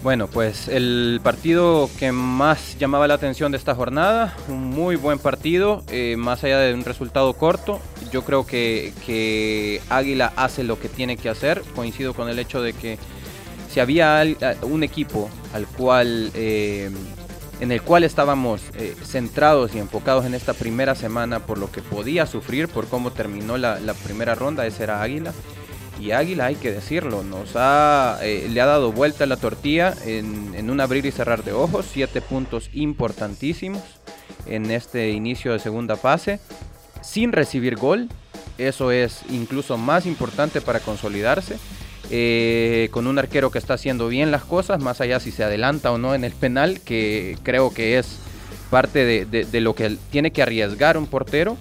Bueno, 0.04 0.26
pues 0.26 0.68
el 0.68 1.18
partido 1.24 1.88
que 1.98 2.12
más 2.12 2.76
llamaba 2.78 3.08
la 3.08 3.14
atención 3.14 3.52
de 3.52 3.56
esta 3.56 3.74
jornada, 3.74 4.36
un 4.48 4.62
muy 4.62 4.96
buen 4.96 5.18
partido, 5.18 5.82
eh, 5.88 6.16
más 6.18 6.44
allá 6.44 6.58
de 6.58 6.74
un 6.74 6.84
resultado 6.84 7.32
corto. 7.32 7.80
yo 8.12 8.22
creo 8.22 8.44
que, 8.44 8.92
que 9.06 9.80
Águila 9.88 10.34
hace 10.36 10.62
lo 10.62 10.78
que 10.78 10.90
tiene 10.90 11.16
que 11.16 11.30
hacer. 11.30 11.62
Coincido 11.74 12.12
con 12.12 12.28
el 12.28 12.38
hecho 12.38 12.60
de 12.60 12.74
que 12.74 12.98
si 13.70 13.80
había 13.80 14.22
un 14.60 14.82
equipo 14.82 15.30
al 15.54 15.66
cual 15.66 16.30
eh, 16.34 16.90
en 17.60 17.72
el 17.72 17.80
cual 17.80 18.04
estábamos 18.04 18.60
eh, 18.74 18.94
centrados 19.04 19.74
y 19.74 19.78
enfocados 19.78 20.26
en 20.26 20.34
esta 20.34 20.52
primera 20.52 20.94
semana 20.94 21.40
por 21.40 21.56
lo 21.56 21.72
que 21.72 21.80
podía 21.80 22.26
sufrir, 22.26 22.68
por 22.68 22.88
cómo 22.88 23.10
terminó 23.10 23.56
la, 23.56 23.78
primera 24.04 24.34
ronda, 24.34 24.66
ese 24.66 24.82
era 24.82 25.00
Águila. 25.00 25.32
Y 26.04 26.12
Águila, 26.12 26.44
hay 26.44 26.56
que 26.56 26.70
decirlo, 26.70 27.22
nos 27.22 27.52
ha, 27.54 28.18
eh, 28.20 28.46
le 28.50 28.60
ha 28.60 28.66
dado 28.66 28.92
vuelta 28.92 29.24
la 29.24 29.38
tortilla 29.38 29.94
en, 30.04 30.54
en, 30.54 30.68
un 30.68 30.78
abrir 30.82 31.06
y 31.06 31.10
cerrar 31.10 31.44
de 31.44 31.54
ojos, 31.54 31.86
siete 31.90 32.20
puntos 32.20 32.68
importantísimos 32.74 33.80
en 34.44 34.70
este 34.70 35.12
inicio 35.12 35.54
de 35.54 35.60
segunda 35.60 35.96
fase, 35.96 36.40
sin 37.00 37.32
recibir 37.32 37.76
gol, 37.76 38.10
eso 38.58 38.90
es 38.90 39.22
incluso 39.30 39.78
más 39.78 40.04
importante 40.04 40.60
para 40.60 40.80
consolidarse. 40.80 41.56
Eh, 42.10 42.90
con 42.90 43.06
un 43.06 43.18
arquero 43.18 43.50
que 43.50 43.56
está 43.56 43.72
haciendo 43.72 44.08
bien 44.08 44.30
las 44.30 44.44
cosas, 44.44 44.82
más 44.82 45.00
allá 45.00 45.20
si 45.20 45.32
se 45.32 45.42
adelanta 45.42 45.90
o 45.90 45.96
no 45.96 46.14
en 46.14 46.24
el 46.24 46.32
penal, 46.32 46.82
que 46.82 47.38
creo 47.42 47.72
que 47.72 47.96
es 47.96 48.18
parte 48.68 49.24
de, 49.24 49.60
lo 49.62 49.74
que 49.74 49.96
tiene 50.10 50.32
que 50.32 50.42
arriesgar 50.42 50.98
un 50.98 51.06
portero, 51.06 51.56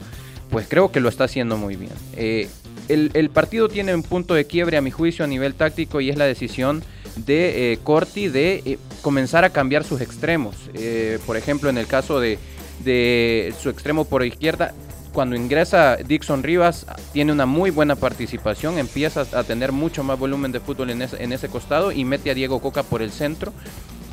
pues 0.49 0.67
creo 0.67 0.91
que 0.91 0.99
lo 0.99 1.07
está 1.07 1.23
haciendo 1.23 1.55
muy 1.55 1.77
bien. 1.77 1.93
Eh, 2.17 2.49
el, 2.87 3.29
partido 3.29 3.69
tiene 3.69 3.93
un 3.95 4.03
punto 4.03 4.33
de 4.33 4.45
quiebre 4.45 4.77
a 4.77 4.81
mi 4.81 4.91
juicio 4.91 5.25
a 5.25 5.27
nivel 5.27 5.55
táctico 5.55 6.01
y 6.01 6.09
es 6.09 6.17
la 6.17 6.25
decisión 6.25 6.83
de 7.15 7.73
eh, 7.73 7.79
Corti 7.83 8.27
de 8.27 8.79
comenzar 9.01 9.43
a 9.43 9.49
cambiar 9.49 9.83
sus 9.83 10.01
extremos. 10.01 10.55
por 11.25 11.37
ejemplo, 11.37 11.69
en 11.69 11.77
el 11.77 11.87
caso 11.87 12.19
de 12.19 12.37
su 13.61 13.69
extremo 13.69 14.05
por 14.05 14.25
izquierda, 14.25 14.73
cuando 15.13 15.35
ingresa 15.35 15.95
Dixon 15.97 16.43
Rivas 16.43 16.85
tiene 17.13 17.31
una 17.31 17.45
muy 17.45 17.69
buena 17.69 17.95
participación, 17.95 18.79
empieza 18.79 19.21
a 19.31 19.43
tener 19.43 19.71
mucho 19.71 20.03
más 20.03 20.17
volumen 20.17 20.51
de 20.51 20.59
fútbol 20.59 20.89
en 20.89 21.01
ese, 21.01 21.49
costado 21.49 21.91
y 21.91 22.03
mete 22.03 22.31
a 22.31 22.33
Diego 22.33 22.59
Coca 22.59 22.83
por 22.83 23.01
el 23.01 23.11
centro. 23.11 23.53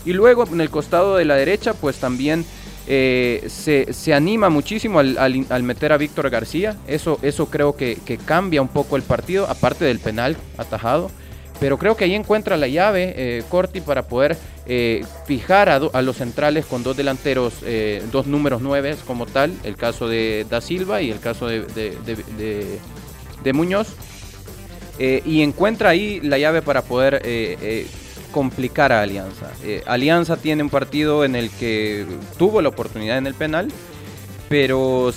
Y 0.04 0.12
luego 0.12 0.46
en 0.46 0.60
el 0.60 0.70
costado 0.70 1.16
de 1.16 1.24
la 1.24 1.34
derecha 1.34 1.74
pues 1.74 1.96
también 1.96 2.44
eh, 2.86 3.48
se, 3.48 4.14
anima 4.14 4.48
muchísimo 4.48 4.98
al, 4.98 5.62
meter 5.62 5.92
a 5.92 5.96
Víctor 5.96 6.30
García. 6.30 6.76
Eso, 6.86 7.18
eso 7.22 7.46
creo 7.46 7.76
que, 7.76 7.98
cambia 8.24 8.62
un 8.62 8.68
poco 8.68 8.96
el 8.96 9.02
partido, 9.02 9.46
aparte 9.48 9.84
del 9.84 9.98
penal 9.98 10.36
atajado. 10.58 11.10
Pero 11.58 11.76
creo 11.76 11.94
que 11.94 12.04
ahí 12.04 12.14
encuentra 12.14 12.56
la 12.56 12.68
llave 12.68 13.12
eh, 13.16 13.42
Corti 13.50 13.82
para 13.82 14.08
poder 14.08 14.38
eh, 14.64 15.04
fijar 15.26 15.68
a, 15.68 16.02
los 16.02 16.16
centrales 16.16 16.64
con 16.64 16.82
dos 16.82 16.96
delanteros, 16.96 17.54
dos 18.10 18.26
números 18.26 18.62
nueve 18.62 18.96
como 19.06 19.26
tal, 19.26 19.52
el 19.62 19.76
caso 19.76 20.08
de 20.08 20.46
Da 20.48 20.62
Silva 20.62 21.02
y 21.02 21.10
el 21.10 21.20
caso 21.20 21.48
de, 21.48 21.60
de, 23.42 23.52
Muñoz. 23.52 23.88
y 24.98 25.42
encuentra 25.42 25.90
ahí 25.90 26.20
la 26.20 26.38
llave 26.38 26.62
para 26.62 26.80
poder 26.80 27.20
complicar 28.30 28.92
a 28.92 29.02
Alianza. 29.02 29.50
Alianza 29.86 30.36
tiene 30.36 30.62
un 30.62 30.70
partido 30.70 31.24
en 31.24 31.36
el 31.36 31.50
que 31.50 32.06
tuvo 32.38 32.62
la 32.62 32.68
oportunidad 32.68 33.18
en 33.18 33.26
el 33.26 33.34
penal, 33.34 33.68
pero 34.48 35.12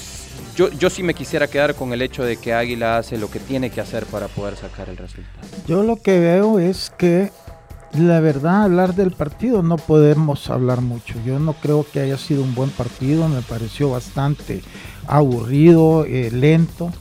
yo, 0.55 0.70
yo 0.72 0.89
sí 0.89 1.03
me 1.03 1.13
quisiera 1.13 1.48
quedar 1.48 1.75
con 1.75 1.93
el 1.93 2.01
hecho 2.01 2.24
de 2.24 2.38
que 2.38 2.53
Águila 2.53 2.98
hace 2.98 3.17
lo 3.17 3.29
que 3.29 3.39
tiene 3.39 3.70
que 3.70 3.82
hacer 3.82 4.05
para 4.05 4.27
poder 4.27 4.55
sacar 4.55 4.89
el 4.89 4.98
resultado. 4.98 5.48
Yo 5.67 5.84
lo 5.84 5.96
que 5.96 6.20
veo 6.20 6.60
es 6.60 6.91
que 6.98 7.32
la 7.98 8.20
verdad 8.20 8.63
hablar 8.63 8.96
del 8.96 9.12
partido 9.12 9.62
no 9.62 9.77
podemos 9.77 10.50
hablar 10.50 10.82
mucho. 10.82 11.15
Yo 11.25 11.39
no 11.39 11.53
creo 11.53 11.86
que 11.91 12.00
haya 12.00 12.17
sido 12.17 12.43
un 12.43 12.55
buen 12.55 12.70
partido, 12.70 13.27
me 13.27 13.41
pareció 13.41 13.89
bastante 13.89 14.63
aburrido, 15.08 16.05
eh, 16.05 16.29
lento. 16.32 16.91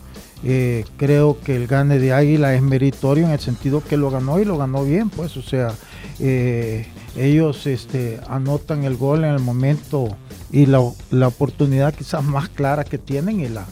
Eh, 0.44 0.84
creo 0.96 1.38
que 1.40 1.54
el 1.54 1.66
gane 1.66 1.98
de 1.98 2.12
Águila 2.12 2.54
es 2.54 2.62
meritorio 2.62 3.24
en 3.24 3.30
el 3.30 3.40
sentido 3.40 3.82
que 3.82 3.96
lo 3.96 4.10
ganó 4.10 4.40
y 4.40 4.44
lo 4.44 4.58
ganó 4.58 4.84
bien, 4.84 5.08
pues, 5.08 5.36
o 5.36 5.42
sea, 5.42 5.72
eh, 6.18 6.86
ellos 7.16 7.66
este, 7.66 8.20
anotan 8.28 8.84
el 8.84 8.96
gol 8.96 9.24
en 9.24 9.32
el 9.32 9.40
momento 9.40 10.08
y 10.50 10.66
la, 10.66 10.80
oportunidad 10.80 11.94
quizás 11.94 12.22
más 12.22 12.48
clara 12.48 12.84
que 12.84 12.98
tienen 12.98 13.40
y, 13.40 13.48
la, 13.48 13.66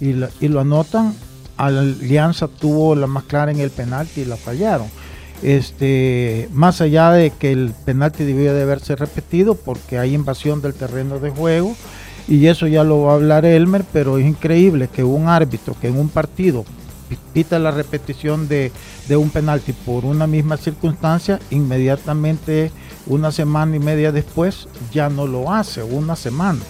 y, 0.00 0.48
lo 0.48 0.60
anotan. 0.60 1.14
Alianza 1.56 2.48
tuvo 2.48 2.96
la 2.96 3.06
más 3.06 3.24
clara 3.24 3.52
en 3.52 3.60
el 3.60 3.70
penalti 3.70 4.22
y 4.22 4.24
la 4.24 4.36
fallaron. 4.36 4.88
Este, 5.42 6.48
más 6.52 6.80
allá 6.80 7.10
de 7.10 7.30
que 7.30 7.52
el 7.52 7.72
penalti 7.84 8.24
debía 8.24 8.52
de 8.52 8.62
haberse 8.62 8.96
repetido 8.96 9.54
porque 9.54 9.98
hay 9.98 10.14
invasión 10.14 10.62
del 10.62 10.74
terreno 10.74 11.18
de 11.18 11.30
juego 11.30 11.76
y 12.26 12.46
eso 12.46 12.66
ya 12.66 12.82
lo 12.84 13.02
va 13.02 13.12
a 13.12 13.14
hablar 13.16 13.44
Elmer, 13.44 13.84
pero 13.92 14.18
es 14.18 14.26
increíble 14.26 14.88
que 14.88 15.04
un 15.04 15.28
árbitro 15.28 15.76
que 15.78 15.88
en 15.88 15.98
un 15.98 16.08
partido 16.08 16.64
pita 17.32 17.58
la 17.58 17.70
repetición 17.70 18.48
de, 18.48 18.72
de 19.08 19.16
un 19.16 19.30
penalti 19.30 19.72
por 19.72 20.04
una 20.04 20.26
misma 20.26 20.56
circunstancia, 20.56 21.38
inmediatamente 21.50 22.70
una 23.06 23.30
semana 23.32 23.76
y 23.76 23.80
media 23.80 24.12
después 24.12 24.68
ya 24.92 25.08
no 25.08 25.26
lo 25.26 25.52
hace, 25.52 25.82
una 25.82 26.16
semana. 26.16 26.60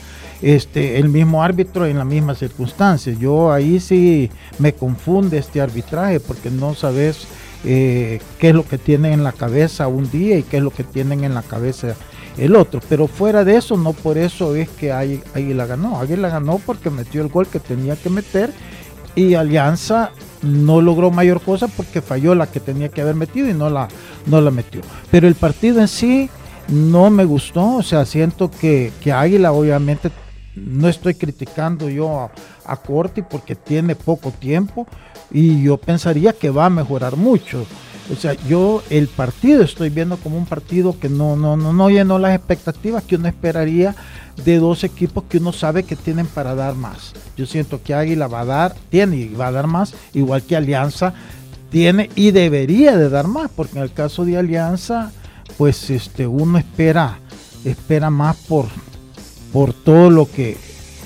Este, 0.43 0.99
el 0.99 1.09
mismo 1.09 1.43
árbitro 1.43 1.87
en 1.87 1.97
la 1.97 2.05
misma 2.05 2.35
circunstancia. 2.35 3.15
Yo 3.15 3.51
ahí 3.53 3.81
sí 3.81 4.31
me 4.59 4.75
confunde 4.75 5.39
este 5.39 5.61
arbitraje 5.61 6.21
porque 6.21 6.51
no 6.51 6.75
sabes 6.75 7.27
eh, 7.65 8.21
qué 8.39 8.51
es 8.51 8.55
lo 8.55 8.67
que 8.67 8.77
tienen 8.77 9.13
en 9.15 9.25
la 9.25 9.33
cabeza 9.33 9.89
un 9.89 10.11
día 10.11 10.37
y 10.37 10.43
qué 10.43 10.59
es 10.59 10.63
lo 10.63 10.71
que 10.71 10.85
tienen 10.85 11.25
en 11.25 11.35
la 11.35 11.43
cabeza 11.43 11.95
el 12.37 12.57
otro. 12.57 12.81
Pero 12.89 13.07
fuera 13.07 13.45
de 13.45 13.57
eso, 13.57 13.77
no 13.77 13.93
por 13.93 14.19
eso 14.19 14.55
es 14.55 14.69
que 14.69 14.93
Águila 14.93 15.67
ganó. 15.67 15.99
Águila 15.99 16.29
ganó 16.29 16.59
porque 16.59 16.91
metió 16.91 17.23
el 17.23 17.29
gol 17.29 17.47
que 17.47 17.61
tenía 17.61 17.97
que 17.97 18.11
meter 18.11 18.53
y 19.15 19.35
Alianza 19.35 20.11
no 20.43 20.81
logró 20.81 21.11
mayor 21.11 21.41
cosa 21.41 21.69
porque 21.69 22.03
falló 22.03 22.35
la 22.35 22.47
que 22.47 22.61
tenía 22.61 22.89
que 22.89 23.01
haber 23.01 23.15
metido 23.15 23.49
y 23.49 23.55
no 23.55 23.71
la, 23.71 23.89
no 24.27 24.41
la 24.41 24.51
metió. 24.51 24.81
Pero 25.11 25.27
el 25.27 25.35
partido 25.35 25.81
en 25.81 25.89
sí 25.89 26.29
no 26.69 27.11
me 27.11 27.25
gustó, 27.25 27.77
o 27.77 27.83
sea, 27.83 28.05
siento 28.05 28.51
que, 28.51 28.93
Águila 29.13 29.53
obviamente 29.53 30.11
no 30.55 30.89
estoy 30.89 31.15
criticando 31.15 31.89
yo 31.89 32.21
a, 32.21 32.31
a, 32.65 32.77
Corti 32.77 33.23
porque 33.23 33.55
tiene 33.57 33.97
poco 33.97 34.31
tiempo 34.31 34.87
y 35.31 35.63
yo 35.63 35.77
pensaría 35.77 36.33
que 36.33 36.51
va 36.51 36.67
a 36.67 36.71
mejorar 36.71 37.17
mucho. 37.17 37.67
O 38.13 38.17
sea, 38.17 38.35
yo 38.47 38.83
el 38.91 39.09
partido 39.09 39.63
estoy 39.63 39.89
viendo 39.89 40.19
como 40.19 40.37
un 40.37 40.45
partido 40.45 40.99
que 40.99 41.09
no, 41.09 41.37
no, 41.37 41.57
no, 41.57 41.73
no 41.73 41.89
llenó 41.89 42.19
las 42.19 42.37
expectativas 42.37 43.03
que 43.03 43.17
uno 43.17 43.29
esperaría 43.29 43.95
de 44.45 44.59
dos 44.59 44.85
equipos 44.85 45.25
que 45.29 45.39
uno 45.39 45.53
sabe 45.53 45.85
que 45.85 45.97
tienen 45.97 46.27
para 46.27 46.55
dar 46.55 46.75
más. 46.75 47.15
Yo 47.37 47.47
siento 47.47 47.83
que 47.83 47.95
Águila 47.95 48.27
va 48.27 48.41
a 48.41 48.45
dar, 48.45 48.75
tiene 48.91 49.17
y 49.17 49.35
va 49.35 49.47
a 49.47 49.53
dar 49.53 49.67
más, 49.67 49.95
igual 50.13 50.43
que 50.43 50.57
Alianza 50.57 51.15
tiene 51.71 52.11
y 52.15 52.31
debería 52.31 52.97
de 52.97 53.09
dar 53.09 53.27
más, 53.27 53.51
porque 53.51 53.79
en 53.79 53.85
el 53.85 53.93
caso 53.93 54.25
de 54.25 54.37
Alianza, 54.37 55.11
pues 55.57 55.89
este 55.89 56.27
uno 56.27 56.59
espera, 56.59 57.19
espera 57.65 58.11
más 58.11 58.37
por, 58.37 58.67
por 59.53 59.73
todo 59.73 60.11
lo 60.11 60.31
que 60.31 60.59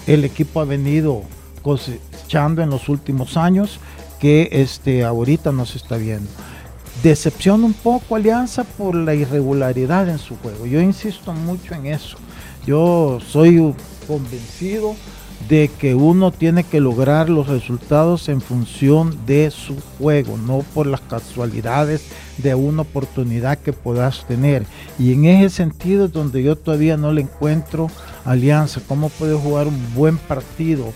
el 0.07 0.25
equipo 0.25 0.61
ha 0.61 0.65
venido 0.65 1.23
cosechando 1.63 2.63
en 2.63 2.71
los 2.71 2.89
últimos 2.89 3.37
años, 3.37 3.79
que 4.19 4.49
este 4.51 5.05
ahorita 5.05 5.53
nos 5.53 5.77
está 5.77 5.97
viendo. 5.97 6.29
Decepciona 7.03 7.65
un 7.65 7.75
poco 7.75 8.17
Alianza 8.17 8.65
por 8.65 8.95
la 8.95 9.15
irregularidad 9.15 10.09
en 10.09 10.19
su 10.19 10.37
juego. 10.37 10.67
Yo 10.67 10.81
insisto 10.81 11.33
mucho 11.33 11.75
en 11.75 11.87
eso. 11.87 12.19
Yo 12.67 13.19
soy 13.25 13.75
convencido 14.07 14.97
de 15.49 15.71
que 15.79 15.95
uno 15.95 16.33
tiene 16.33 16.65
que 16.65 16.81
lograr 16.81 17.31
los 17.31 17.47
resultados 17.47 18.29
en 18.29 18.41
función 18.41 19.17
de 19.27 19.51
su 19.51 19.77
juego, 19.99 20.37
no 20.37 20.65
por 20.75 20.87
las 20.87 21.01
casualidades 21.01 22.03
de 22.39 22.55
una 22.55 22.83
oportunidad 22.83 23.59
que 23.59 23.73
puedas 23.73 24.27
tener. 24.27 24.67
Y 24.99 25.13
en 25.13 25.27
ese 25.27 25.57
sentido 25.57 26.07
es 26.07 26.13
donde 26.13 26.43
yo 26.43 26.57
todavía 26.57 26.97
no 26.97 27.13
le 27.13 27.23
encuentro 27.23 27.89
alianza. 28.25 28.81
¿Cómo 28.87 29.09
puede 29.09 29.37
jugar 29.37 29.69
un 29.69 29.95
buen 29.95 30.19
partido 30.19 30.93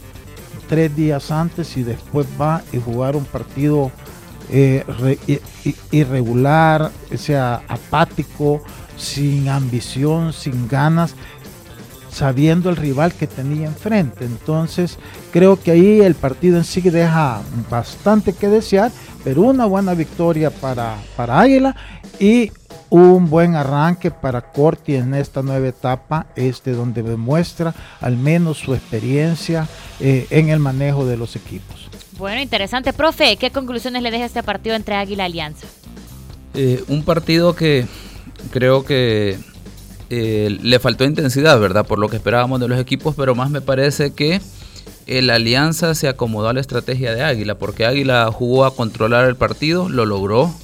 tres 0.68 0.94
días 0.96 1.30
antes 1.30 1.76
y 1.76 1.82
después 1.82 2.26
va 2.40 2.62
y 2.72 2.78
jugar 2.78 3.14
un 3.14 3.24
partido 3.24 3.92
eh, 4.52 4.84
irregular, 5.90 6.90
sea, 7.16 7.62
apático, 7.66 8.62
sin 8.96 9.48
ambición, 9.48 10.32
sin 10.32 10.68
ganas? 10.68 11.14
sabiendo 12.12 12.68
el 12.68 12.76
rival 12.76 13.14
que 13.14 13.26
tenía 13.26 13.66
enfrente. 13.66 14.24
Entonces 14.24 14.98
creo 15.32 15.58
que 15.58 15.70
ahí 15.70 16.00
el 16.00 16.14
partido 16.14 16.58
en 16.58 16.64
sí 16.64 16.82
deja 16.82 17.40
bastante 17.70 18.34
que 18.34 18.48
desear, 18.48 18.92
pero 19.24 19.42
una 19.42 19.64
buena 19.64 19.94
victoria 19.94 20.50
para, 20.50 20.96
para 21.16 21.40
Águila 21.40 21.74
y 22.20 22.52
un 22.90 23.30
buen 23.30 23.56
arranque 23.56 24.10
para 24.10 24.42
Corti 24.42 24.96
en 24.96 25.14
esta 25.14 25.42
nueva 25.42 25.66
etapa, 25.66 26.26
este 26.36 26.72
donde 26.72 27.02
demuestra 27.02 27.74
al 28.02 28.18
menos 28.18 28.58
su 28.58 28.74
experiencia 28.74 29.66
eh, 29.98 30.26
en 30.28 30.50
el 30.50 30.58
manejo 30.58 31.06
de 31.06 31.16
los 31.16 31.34
equipos. 31.34 31.91
Bueno, 32.22 32.40
interesante. 32.40 32.92
Profe, 32.92 33.36
¿qué 33.36 33.50
conclusiones 33.50 34.00
le 34.00 34.12
deja 34.12 34.26
este 34.26 34.44
partido 34.44 34.76
entre 34.76 34.94
Águila 34.94 35.24
y 35.24 35.26
Alianza? 35.26 35.66
Eh, 36.54 36.84
un 36.86 37.04
partido 37.04 37.56
que 37.56 37.84
creo 38.52 38.84
que 38.84 39.40
eh, 40.08 40.56
le 40.62 40.78
faltó 40.78 41.02
intensidad, 41.02 41.58
¿verdad? 41.58 41.84
Por 41.84 41.98
lo 41.98 42.08
que 42.08 42.14
esperábamos 42.14 42.60
de 42.60 42.68
los 42.68 42.78
equipos, 42.78 43.16
pero 43.16 43.34
más 43.34 43.50
me 43.50 43.60
parece 43.60 44.12
que 44.12 44.40
el 45.08 45.30
Alianza 45.30 45.96
se 45.96 46.06
acomodó 46.06 46.50
a 46.50 46.52
la 46.52 46.60
estrategia 46.60 47.12
de 47.12 47.24
Águila, 47.24 47.56
porque 47.56 47.86
Águila 47.86 48.30
jugó 48.32 48.66
a 48.66 48.76
controlar 48.76 49.26
el 49.26 49.34
partido, 49.34 49.88
lo 49.88 50.06
logró. 50.06 50.54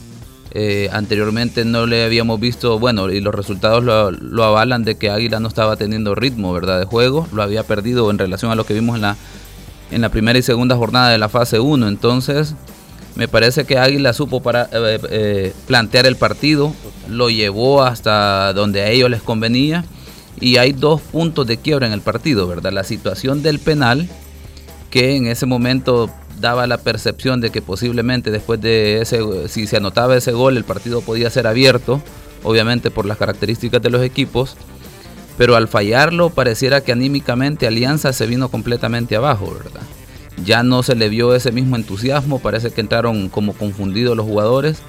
Eh, 0.52 0.88
anteriormente 0.92 1.64
no 1.64 1.86
le 1.86 2.04
habíamos 2.04 2.38
visto, 2.38 2.78
bueno, 2.78 3.10
y 3.10 3.20
los 3.20 3.34
resultados 3.34 3.82
lo, 3.82 4.44
avalan 4.44 4.84
de 4.84 4.96
que 4.96 5.10
Águila 5.10 5.40
no 5.40 5.48
estaba 5.48 5.74
teniendo 5.74 6.14
ritmo, 6.14 6.52
¿verdad? 6.52 6.78
De 6.78 6.84
juego, 6.84 7.26
lo 7.32 7.42
había 7.42 7.64
perdido 7.64 8.08
en 8.12 8.18
relación 8.18 8.52
a 8.52 8.54
lo 8.54 8.64
que 8.64 8.74
vimos 8.74 8.94
en 8.94 9.02
la, 9.02 9.16
en 9.90 10.00
la 10.02 10.08
primera 10.08 10.38
y 10.38 10.42
segunda 10.42 10.76
jornada 10.76 11.10
de 11.10 11.18
la 11.18 11.28
fase 11.28 11.60
1. 11.60 11.88
Entonces, 11.88 12.54
me 13.14 13.28
parece 13.28 13.64
que 13.64 13.78
Águila 13.78 14.12
supo 14.12 14.40
para, 14.40 14.68
eh, 14.72 15.00
eh, 15.10 15.52
plantear 15.66 16.06
el 16.06 16.16
partido, 16.16 16.72
lo 17.08 17.30
llevó 17.30 17.82
hasta 17.82 18.52
donde 18.52 18.82
a 18.82 18.90
ellos 18.90 19.10
les 19.10 19.22
convenía. 19.22 19.84
Y 20.40 20.56
hay 20.58 20.72
dos 20.72 21.00
puntos 21.00 21.46
de 21.46 21.56
quiebra 21.56 21.86
en 21.88 21.92
el 21.92 22.00
partido, 22.00 22.46
¿verdad? 22.46 22.72
La 22.72 22.84
situación 22.84 23.42
del 23.42 23.58
penal, 23.58 24.08
que 24.90 25.16
en 25.16 25.26
ese 25.26 25.46
momento 25.46 26.08
daba 26.40 26.68
la 26.68 26.78
percepción 26.78 27.40
de 27.40 27.50
que 27.50 27.60
posiblemente 27.60 28.30
después 28.30 28.60
de 28.60 29.00
ese, 29.00 29.20
si 29.48 29.66
se 29.66 29.78
anotaba 29.78 30.16
ese 30.16 30.30
gol, 30.30 30.56
el 30.56 30.62
partido 30.64 31.00
podía 31.00 31.28
ser 31.30 31.48
abierto, 31.48 32.00
obviamente 32.44 32.92
por 32.92 33.04
las 33.04 33.18
características 33.18 33.82
de 33.82 33.90
los 33.90 34.02
equipos, 34.02 34.56
pero 35.38 35.54
al 35.54 35.68
fallarlo 35.68 36.30
pareciera 36.30 36.82
que 36.82 36.92
anímicamente 36.92 37.68
Alianza 37.68 38.12
se 38.12 38.26
vino 38.26 38.50
completamente 38.50 39.14
abajo, 39.14 39.54
¿verdad? 39.56 39.82
Ya 40.44 40.64
no 40.64 40.82
se 40.82 40.96
le 40.96 41.08
vio 41.08 41.34
ese 41.34 41.52
mismo 41.52 41.76
entusiasmo, 41.76 42.40
parece 42.40 42.72
que 42.72 42.80
entraron 42.80 43.28
como 43.28 43.52
confundidos 43.52 44.16
los 44.16 44.26
jugadores. 44.26 44.80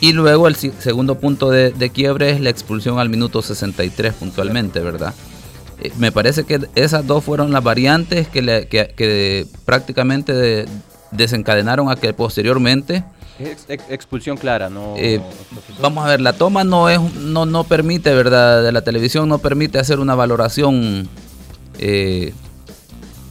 Y 0.00 0.12
luego 0.12 0.48
el 0.48 0.56
segundo 0.56 1.18
punto 1.18 1.50
de, 1.50 1.90
quiebre 1.92 2.30
es 2.30 2.40
la 2.40 2.50
expulsión 2.50 2.98
al 2.98 3.08
minuto 3.08 3.42
63 3.42 4.14
puntualmente, 4.14 4.80
¿verdad? 4.80 5.14
Eh, 5.80 5.92
me 5.98 6.10
parece 6.12 6.44
que 6.44 6.60
esas 6.76 7.06
dos 7.06 7.24
fueron 7.24 7.52
las 7.52 7.62
variantes 7.62 8.28
que, 8.28 9.46
prácticamente 9.64 10.64
desencadenaron 11.10 11.90
a 11.90 11.96
que 11.96 12.12
posteriormente... 12.14 13.04
expulsión 13.38 14.36
clara, 14.36 14.68
¿no? 14.68 14.94
Eh, 14.96 15.20
vamos 15.80 16.04
a 16.04 16.08
ver, 16.08 16.20
la 16.20 16.32
toma 16.32 16.64
no, 16.64 16.88
es, 16.88 17.00
no, 17.14 17.46
no 17.46 17.64
permite, 17.64 18.14
¿verdad? 18.14 18.62
De 18.62 18.72
la 18.72 18.82
televisión 18.82 19.28
no 19.28 19.38
permite 19.38 19.78
hacer 19.78 20.00
una 20.00 20.14
valoración 20.14 21.08
eh, 21.78 22.32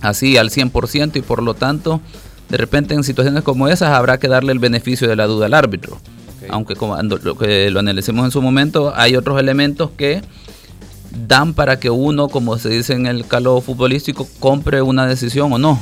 así 0.01 0.37
al 0.37 0.49
100% 0.49 1.15
y 1.15 1.21
por 1.21 1.43
lo 1.43 1.53
tanto, 1.53 2.01
de 2.49 2.57
repente 2.57 2.93
en 2.93 3.03
situaciones 3.03 3.43
como 3.43 3.67
esas 3.67 3.89
habrá 3.89 4.19
que 4.19 4.27
darle 4.27 4.51
el 4.51 4.59
beneficio 4.59 5.07
de 5.07 5.15
la 5.15 5.27
duda 5.27 5.45
al 5.45 5.53
árbitro. 5.53 5.97
Aunque 6.49 6.75
como 6.75 6.97
lo 7.01 7.37
que 7.37 7.69
lo 7.69 7.79
analicemos 7.79 8.25
en 8.25 8.31
su 8.31 8.41
momento, 8.41 8.93
hay 8.95 9.15
otros 9.15 9.39
elementos 9.39 9.91
que 9.95 10.21
dan 11.27 11.53
para 11.53 11.79
que 11.79 11.89
uno, 11.89 12.29
como 12.29 12.57
se 12.57 12.69
dice 12.69 12.93
en 12.93 13.05
el 13.05 13.27
calor 13.27 13.61
futbolístico, 13.61 14.27
compre 14.39 14.81
una 14.81 15.05
decisión 15.05 15.53
o 15.53 15.57
no. 15.57 15.81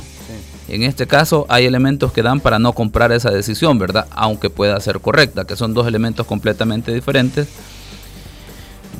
En 0.70 0.84
este 0.84 1.06
caso 1.06 1.46
hay 1.48 1.66
elementos 1.66 2.12
que 2.12 2.22
dan 2.22 2.40
para 2.40 2.58
no 2.58 2.72
comprar 2.72 3.10
esa 3.10 3.30
decisión, 3.30 3.78
¿verdad? 3.78 4.06
Aunque 4.10 4.50
pueda 4.50 4.78
ser 4.80 5.00
correcta, 5.00 5.44
que 5.44 5.56
son 5.56 5.74
dos 5.74 5.86
elementos 5.86 6.26
completamente 6.26 6.94
diferentes. 6.94 7.48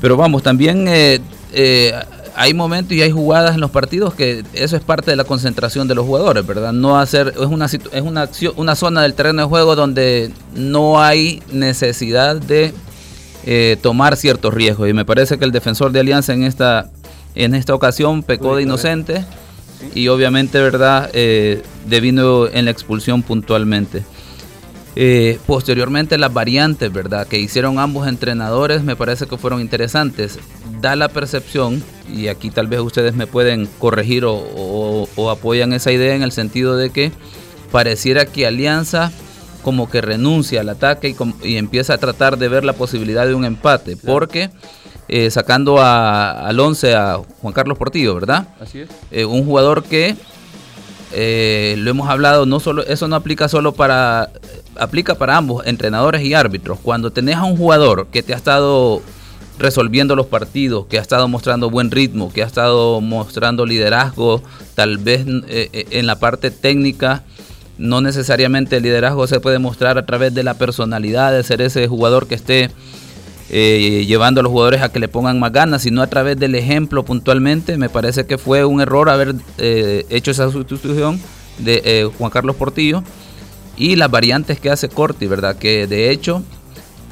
Pero 0.01 0.17
vamos, 0.17 0.43
también 0.43 0.87
eh, 0.89 1.21
eh, 1.53 1.95
hay 2.35 2.55
momentos 2.55 2.93
y 2.93 3.03
hay 3.03 3.13
jugadas 3.13 3.55
en 3.55 3.61
los 3.61 3.71
partidos 3.71 4.15
que 4.15 4.45
eso 4.53 4.77
es 4.77 4.83
parte 4.83 5.11
de 5.13 5.17
la 5.17 5.25
concentración 5.25 5.87
de 5.87 5.95
los 5.95 6.07
jugadores, 6.07 6.45
¿verdad? 6.45 6.73
No 6.73 6.99
hacer, 6.99 7.35
es 7.39 7.47
una, 7.47 7.67
es 7.67 8.03
una, 8.03 8.29
una 8.57 8.75
zona 8.75 9.03
del 9.03 9.15
terreno 9.15 9.43
de 9.43 9.49
juego 9.49 9.77
donde 9.77 10.33
no 10.55 11.01
hay 11.01 11.43
necesidad 11.53 12.37
de 12.37 12.75
eh, 13.47 13.77
tomar 13.81 14.17
ciertos 14.17 14.53
riesgos. 14.53 14.89
Y 14.89 14.93
me 14.93 15.05
parece 15.05 15.39
que 15.39 15.45
el 15.45 15.53
defensor 15.53 15.93
de 15.93 16.01
Alianza 16.01 16.33
en 16.33 16.43
esta, 16.43 16.91
en 17.37 17.55
esta 17.55 17.75
ocasión 17.75 18.25
pecó 18.25 18.57
de 18.57 18.63
inocente 18.65 19.25
y 19.95 20.09
obviamente, 20.09 20.61
¿verdad? 20.61 21.11
Eh, 21.13 21.63
devino 21.87 22.49
en 22.49 22.67
la 22.67 22.71
expulsión 22.71 23.23
puntualmente. 23.23 24.03
Eh, 24.97 25.39
posteriormente 25.47 26.19
las 26.19 26.33
variantes, 26.33 26.93
¿verdad? 26.93 27.27
Que 27.27 27.39
hicieron 27.39 27.79
ambos 27.79 28.09
entrenadores 28.09 28.83
me 28.83 28.97
parece 28.97 29.27
que 29.27 29.37
fueron 29.37 29.61
interesantes. 29.61 30.39
Da 30.81 30.97
la 30.97 31.09
percepción, 31.09 31.83
y 32.13 32.29
aquí 32.29 32.51
tal 32.51 32.67
vez 32.67 32.81
ustedes 32.81 33.15
me 33.15 33.27
pueden 33.27 33.69
corregir 33.79 34.25
o, 34.25 34.35
o 34.35 35.31
apoyan 35.31 35.73
esa 35.73 35.93
idea 35.93 36.15
en 36.15 36.23
el 36.23 36.33
sentido 36.33 36.77
de 36.77 36.91
que 36.91 37.13
pareciera 37.71 38.27
que 38.27 38.47
Alianza 38.47 39.13
como 39.63 39.91
que 39.91 40.01
renuncia 40.01 40.61
al 40.61 40.69
ataque 40.69 41.15
y, 41.43 41.57
empieza 41.57 41.95
a 41.95 41.99
tratar 41.99 42.39
de 42.39 42.49
ver 42.49 42.65
la 42.65 42.73
posibilidad 42.73 43.27
de 43.27 43.35
un 43.35 43.45
empate, 43.45 43.97
porque 43.97 44.51
eh, 45.13 45.29
sacando 45.33 45.83
al 45.83 46.61
11 46.61 46.95
a 46.95 47.21
Juan 47.43 47.53
Carlos 47.53 47.77
Portillo, 47.77 48.15
¿verdad? 48.15 48.47
Así 48.61 48.83
es. 48.83 48.89
Eh, 49.11 49.25
un 49.25 49.45
jugador 49.45 49.83
que 49.83 50.15
eh, 51.13 51.75
lo 51.79 51.91
hemos 51.91 52.09
hablado, 52.09 52.47
no 52.47 52.61
solo 52.61 52.87
eso 52.87 53.09
no 53.09 53.17
aplica 53.17 53.49
solo 53.49 53.73
para 53.73 54.31
aplica 54.77 55.17
para 55.17 55.37
ambos, 55.37 55.67
entrenadores 55.67 56.23
y 56.23 56.35
árbitros. 56.35 56.79
Cuando 56.79 57.11
tenés 57.11 57.35
a 57.35 57.43
un 57.43 57.57
jugador 57.57 58.07
que 58.13 58.23
te 58.23 58.35
ha 58.35 58.37
estado 58.37 59.03
resolviendo 59.59 60.15
los 60.15 60.27
partidos, 60.27 60.87
que 60.87 60.97
ha 60.97 61.03
estado 61.03 61.27
mostrando 61.27 61.71
buen 61.71 61.91
ritmo, 61.91 62.33
que 62.33 62.45
ha 62.45 62.47
estado 62.47 63.01
mostrando 63.01 63.67
liderazgo, 63.67 64.41
tal 64.77 64.99
vez 64.99 65.27
en 65.27 66.07
la 66.07 66.21
parte 66.21 66.53
técnica 66.53 67.25
no 67.79 68.01
necesariamente 68.01 68.77
el 68.77 68.85
liderazgo 68.85 69.27
se 69.27 69.41
puede 69.41 69.59
mostrar 69.59 69.99
a 69.99 70.07
través 70.07 70.33
de 70.35 70.45
la 70.45 70.55
personalidad, 70.55 71.33
de 71.33 71.43
ser 71.43 71.63
ese 71.63 71.89
jugador 71.89 72.29
que 72.29 72.37
esté 72.37 72.71
eh, 73.51 74.05
llevando 74.07 74.41
a 74.41 74.43
los 74.43 74.51
jugadores 74.51 74.83
a 74.83 74.91
que 74.91 75.01
le 75.01 75.09
pongan 75.09 75.39
más 75.41 75.53
ganas, 75.53 75.83
sino 75.83 76.03
a 76.03 76.07
través 76.07 76.39
del 76.39 76.55
ejemplo 76.55 77.05
puntualmente. 77.05 77.77
Me 77.77 77.89
parece 77.89 78.27
que 78.27 78.39
fue 78.39 78.65
un 78.65 78.81
error 78.81 79.09
haber 79.09 79.35
eh, 79.59 80.07
hecho 80.09 80.31
esa 80.31 80.51
sustitución 80.51 81.21
de 81.59 81.83
eh, 81.85 82.11
Juan 82.17 82.31
Carlos 82.31 82.57
Portillo 82.57 83.03
y 83.77 83.97
las 83.97 84.11
variantes 84.11 84.61
que 84.61 84.71
hace 84.71 84.89
Corti, 84.89 85.27
¿verdad? 85.27 85.57
Que 85.57 85.87
de 85.87 86.11
hecho 86.11 86.43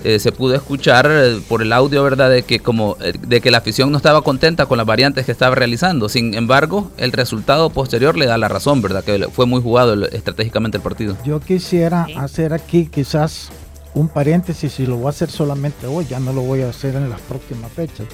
eh, 0.05 0.21
se 0.21 0.31
pudo 0.31 0.55
escuchar 0.55 1.09
eh, 1.11 1.41
por 1.49 1.61
el 1.61 1.73
audio, 1.73 2.05
¿verdad?, 2.05 2.31
de 2.31 2.43
que, 2.43 2.61
como, 2.61 2.97
eh, 3.01 3.15
de 3.21 3.41
que 3.41 3.51
la 3.51 3.59
afición 3.59 3.91
no 3.91 3.97
estaba 3.97 4.23
contenta 4.23 4.67
con 4.67 4.79
las 4.79 4.87
variantes 4.87 5.27
que 5.27 5.33
estaba 5.33 5.57
realizando. 5.57 6.09
Sin 6.09 6.35
embargo, 6.35 6.93
el 6.99 7.11
resultado 7.11 7.71
posterior 7.71 8.17
le 8.17 8.27
da 8.27 8.39
la 8.39 8.47
razón, 8.47 8.81
¿verdad?, 8.81 9.03
que 9.03 9.27
fue 9.33 9.47
muy 9.47 9.61
jugado 9.61 10.07
estratégicamente 10.07 10.77
el 10.77 10.83
partido. 10.83 11.17
Yo 11.25 11.41
quisiera 11.41 12.07
hacer 12.17 12.53
aquí 12.53 12.87
quizás 12.87 13.51
un 13.99 14.09
paréntesis 14.09 14.79
y 14.79 14.87
lo 14.87 14.97
voy 14.97 15.07
a 15.07 15.11
hacer 15.11 15.31
solamente 15.31 15.87
hoy, 15.87 16.07
ya 16.07 16.21
no 16.21 16.33
lo 16.33 16.43
voy 16.43 16.63
a 16.63 16.69
hacer 16.69 16.95
en 16.95 17.11
las 17.11 17.21
próximas 17.23 17.73
fechas. 17.73 18.07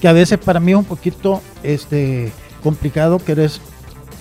Que 0.00 0.08
a 0.08 0.12
veces 0.12 0.38
para 0.38 0.60
mí 0.60 0.72
es 0.72 0.78
un 0.78 0.84
poquito 0.84 1.40
este, 1.62 2.32
complicado 2.62 3.18
que 3.18 3.32
eres 3.32 3.60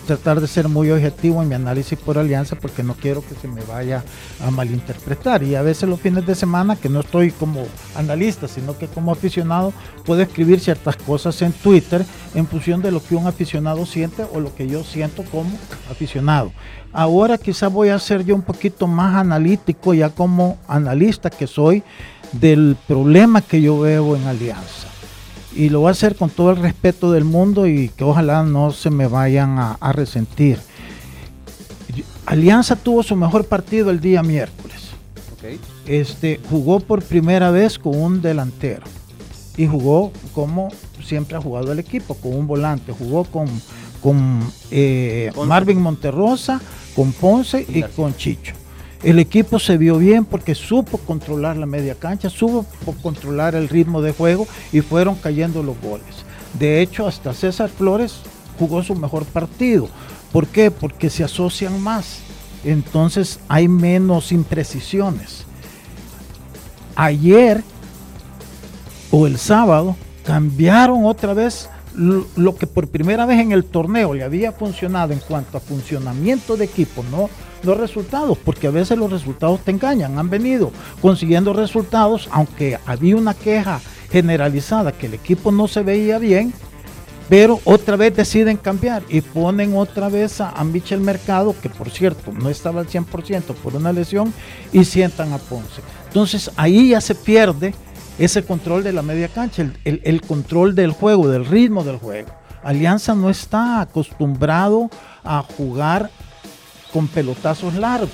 tratar 0.08 0.42
de 0.42 0.48
ser 0.48 0.68
muy 0.70 0.90
objetivo 0.90 1.44
en 1.44 1.50
mi 1.50 1.56
análisis 1.56 2.00
por 2.00 2.18
alianza 2.18 2.56
porque 2.56 2.82
no 2.82 2.96
quiero 2.96 3.22
que 3.22 3.36
se 3.36 3.48
me 3.48 3.62
vaya 3.62 4.04
a 4.44 4.50
malinterpretar. 4.50 5.44
Y 5.44 5.54
a 5.54 5.62
veces 5.62 5.88
los 5.88 6.00
fines 6.00 6.26
de 6.26 6.34
semana, 6.34 6.76
que 6.76 6.90
no 6.90 7.02
estoy 7.02 7.32
como 7.32 7.68
analista, 7.96 8.48
sino 8.48 8.78
que 8.78 8.88
como 8.88 9.12
aficionado, 9.12 9.74
puedo 10.06 10.22
escribir 10.22 10.60
ciertas 10.60 10.96
cosas 10.96 11.40
en 11.42 11.52
Twitter 11.52 12.04
en 12.34 12.48
función 12.48 12.82
de 12.82 12.92
lo 12.92 13.04
que 13.04 13.16
un 13.16 13.28
aficionado 13.28 13.86
siente 13.86 14.26
o 14.34 14.40
lo 14.40 14.56
que 14.56 14.68
yo 14.68 14.84
siento 14.84 15.24
como 15.26 15.52
aficionado. 15.92 16.52
Ahora 16.94 17.38
quizás 17.38 17.72
voy 17.72 17.90
a 17.90 18.00
ser 18.00 18.24
yo 18.26 18.34
un 18.34 18.42
poquito 18.42 18.88
más 18.88 19.16
analítico, 19.16 19.94
ya 19.94 20.10
como 20.10 20.58
analista 20.68 21.30
que 21.30 21.46
soy, 21.46 21.84
del 22.32 22.78
problema 22.88 23.42
que 23.42 23.62
yo 23.62 23.80
veo 23.80 24.16
en 24.16 24.26
Alianza 24.26 24.97
y 25.58 25.70
lo 25.70 25.80
voy 25.80 25.90
a 25.90 25.92
hacer 25.92 26.16
con 26.16 26.30
todo 26.30 26.52
el 26.52 26.58
respeto 26.58 27.12
del 27.12 27.24
mundo 27.24 27.66
y 27.66 27.90
que 27.90 28.04
ojalá 28.04 28.44
no 28.44 28.72
se 28.72 28.92
me 28.92 29.08
vayan 29.08 29.58
a, 29.58 29.92
resentir. 29.92 30.60
Alianza 32.28 32.76
tuvo 32.76 33.02
su 33.02 33.16
mejor 33.16 33.46
partido 33.46 33.90
el 33.90 34.00
día 34.00 34.22
miércoles. 34.22 34.78
Este, 35.88 36.40
jugó 36.50 36.80
por 36.80 37.02
primera 37.02 37.50
vez 37.50 37.80
con 37.80 38.00
un 38.00 38.22
delantero 38.22 38.84
y 39.56 39.66
jugó 39.66 40.12
como 40.34 40.70
siempre 41.04 41.38
ha 41.38 41.42
jugado 41.42 41.72
el 41.72 41.80
equipo, 41.80 42.14
con 42.16 42.36
un 42.36 42.46
volante. 42.46 42.92
Jugó 42.92 43.24
con, 43.24 43.48
con 44.04 44.42
eh, 44.70 45.32
Marvin 45.48 45.82
Monterrosa, 45.82 46.62
con 46.96 47.14
Ponce 47.14 47.66
y 47.68 47.82
con 47.82 48.16
Chicho. 48.16 48.54
El 49.04 49.20
equipo 49.20 49.60
se 49.60 49.78
vio 49.78 49.98
bien 49.98 50.26
porque 50.26 50.56
supo 50.56 50.98
controlar 50.98 51.56
la 51.58 51.66
media 51.66 51.96
cancha, 51.96 52.30
supo 52.30 52.66
controlar 53.04 53.54
el 53.56 53.70
ritmo 53.70 54.02
de 54.02 54.12
juego 54.12 54.48
y 54.72 54.82
fueron 54.82 55.16
cayendo 55.16 55.62
los 55.62 55.80
goles. 55.80 56.26
De 56.58 56.82
hecho, 56.82 57.08
hasta 57.08 57.34
César 57.34 57.70
Flores 57.70 58.22
jugó 58.58 58.84
su 58.84 58.96
mejor 58.96 59.26
partido. 59.26 59.88
¿Por 60.32 60.48
qué? 60.48 60.72
Porque 60.72 61.10
se 61.10 61.24
asocian 61.24 61.82
más. 61.82 62.20
Entonces 62.64 63.40
hay 63.48 63.68
menos 63.68 64.32
imprecisiones. 64.32 65.46
Ayer 66.96 67.64
o 69.12 69.28
el 69.28 69.38
sábado 69.38 69.96
cambiaron 70.26 71.06
otra 71.06 71.34
vez 71.34 71.70
lo 71.96 72.56
que 72.56 72.68
por 72.68 72.88
primera 72.90 73.26
vez 73.26 73.40
en 73.40 73.52
el 73.52 73.64
torneo 73.64 74.14
le 74.14 74.24
había 74.24 74.52
funcionado 74.52 75.14
en 75.14 75.20
cuanto 75.20 75.58
a 75.58 75.62
funcionamiento 75.62 76.56
de 76.56 76.66
equipo, 76.66 77.04
no 77.10 77.30
los 77.64 77.78
resultados, 77.78 78.38
porque 78.38 78.68
a 78.68 78.72
veces 78.72 78.98
los 78.98 79.12
resultados 79.12 79.62
te 79.62 79.72
engañan. 79.72 80.18
Han 80.20 80.30
venido 80.30 80.72
consiguiendo 81.02 81.54
resultados, 81.54 82.30
aunque 82.32 82.80
había 82.86 83.16
una 83.16 83.34
queja 83.34 83.82
generalizada 84.12 84.92
que 84.92 85.08
el 85.08 85.14
equipo 85.14 85.52
no 85.52 85.68
se 85.68 85.84
veía 85.84 86.18
bien, 86.18 86.54
pero 87.30 87.60
otra 87.66 87.98
vez 87.98 88.16
deciden 88.16 88.56
cambiar 88.58 89.04
y 89.10 89.20
ponen 89.20 89.76
otra 89.76 90.08
vez 90.08 90.40
a, 90.40 90.52
a 90.52 90.64
Michel 90.64 91.02
Mercado, 91.02 91.54
que 91.62 91.70
por 91.70 91.90
cierto 91.90 92.32
no 92.32 92.50
estaba 92.50 92.80
al 92.80 92.88
100% 92.88 93.54
por 93.56 93.76
una 93.76 93.92
lesión, 93.92 94.34
y 94.72 94.86
sientan 94.86 95.34
a 95.34 95.38
Ponce. 95.38 95.82
Entonces 96.08 96.50
ahí 96.56 96.90
ya 96.90 97.02
se 97.02 97.16
pierde 97.16 97.74
ese 98.18 98.44
control 98.44 98.84
de 98.84 98.94
la 98.94 99.02
media 99.02 99.28
cancha, 99.28 99.72
el, 99.84 100.22
control 100.22 100.74
del 100.76 100.92
juego, 100.92 101.28
del 101.28 101.46
ritmo 101.46 101.84
del 101.84 101.98
juego. 101.98 102.30
Alianza 102.64 103.14
no 103.14 103.30
está 103.30 103.82
acostumbrado 103.82 104.90
a 105.24 105.44
jugar 105.44 106.10
con 106.98 107.08
pelotazos 107.08 107.76
largos. 107.76 108.10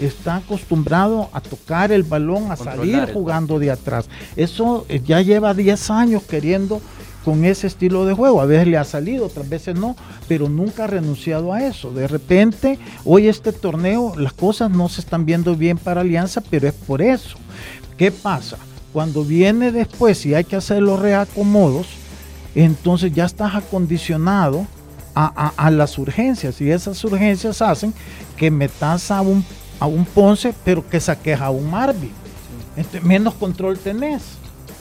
Está 0.00 0.36
acostumbrado 0.36 1.28
a 1.32 1.40
tocar 1.40 1.90
el 1.90 2.04
balón, 2.04 2.52
a 2.52 2.56
salir 2.56 3.12
jugando 3.12 3.58
de 3.58 3.72
atrás. 3.72 4.08
Eso 4.36 4.86
ya 5.04 5.20
lleva 5.20 5.52
10 5.52 5.90
años 5.90 6.22
queriendo 6.22 6.80
con 7.24 7.44
ese 7.44 7.66
estilo 7.66 8.06
de 8.06 8.14
juego. 8.14 8.40
A 8.40 8.46
veces 8.46 8.68
le 8.68 8.78
ha 8.78 8.84
salido, 8.84 9.26
otras 9.26 9.48
veces 9.48 9.74
no, 9.74 9.96
pero 10.28 10.48
nunca 10.48 10.84
ha 10.84 10.86
renunciado 10.86 11.52
a 11.52 11.64
eso. 11.64 11.90
De 11.90 12.06
repente, 12.06 12.78
hoy 13.04 13.26
este 13.26 13.52
torneo, 13.52 14.12
las 14.16 14.32
cosas 14.32 14.70
no 14.70 14.88
se 14.88 15.00
están 15.00 15.26
viendo 15.26 15.56
bien 15.56 15.76
para 15.76 16.02
Alianza, 16.02 16.40
pero 16.40 16.68
es 16.68 16.74
por 16.74 17.02
eso. 17.02 17.36
¿Qué 17.96 18.12
pasa? 18.12 18.58
Cuando 18.92 19.24
viene 19.24 19.72
después 19.72 20.24
y 20.24 20.36
hay 20.36 20.44
que 20.44 20.54
hacer 20.54 20.82
los 20.82 21.00
reacomodos, 21.00 21.88
entonces 22.54 23.12
ya 23.12 23.24
estás 23.24 23.56
acondicionado 23.56 24.68
a, 25.14 25.70
las 25.70 25.98
urgencias 25.98 26.60
y 26.60 26.70
esas 26.70 27.02
urgencias 27.04 27.60
hacen 27.62 27.92
que 28.36 28.50
metas 28.50 29.10
a 29.10 29.20
un, 29.20 29.44
a 29.78 29.86
un 29.86 30.04
Ponce, 30.04 30.54
pero 30.64 30.88
que 30.88 31.00
saques 31.00 31.40
a 31.40 31.50
un 31.50 31.70
Marvin. 31.70 32.12
menos 33.02 33.34
control 33.34 33.78
tenés, 33.78 34.22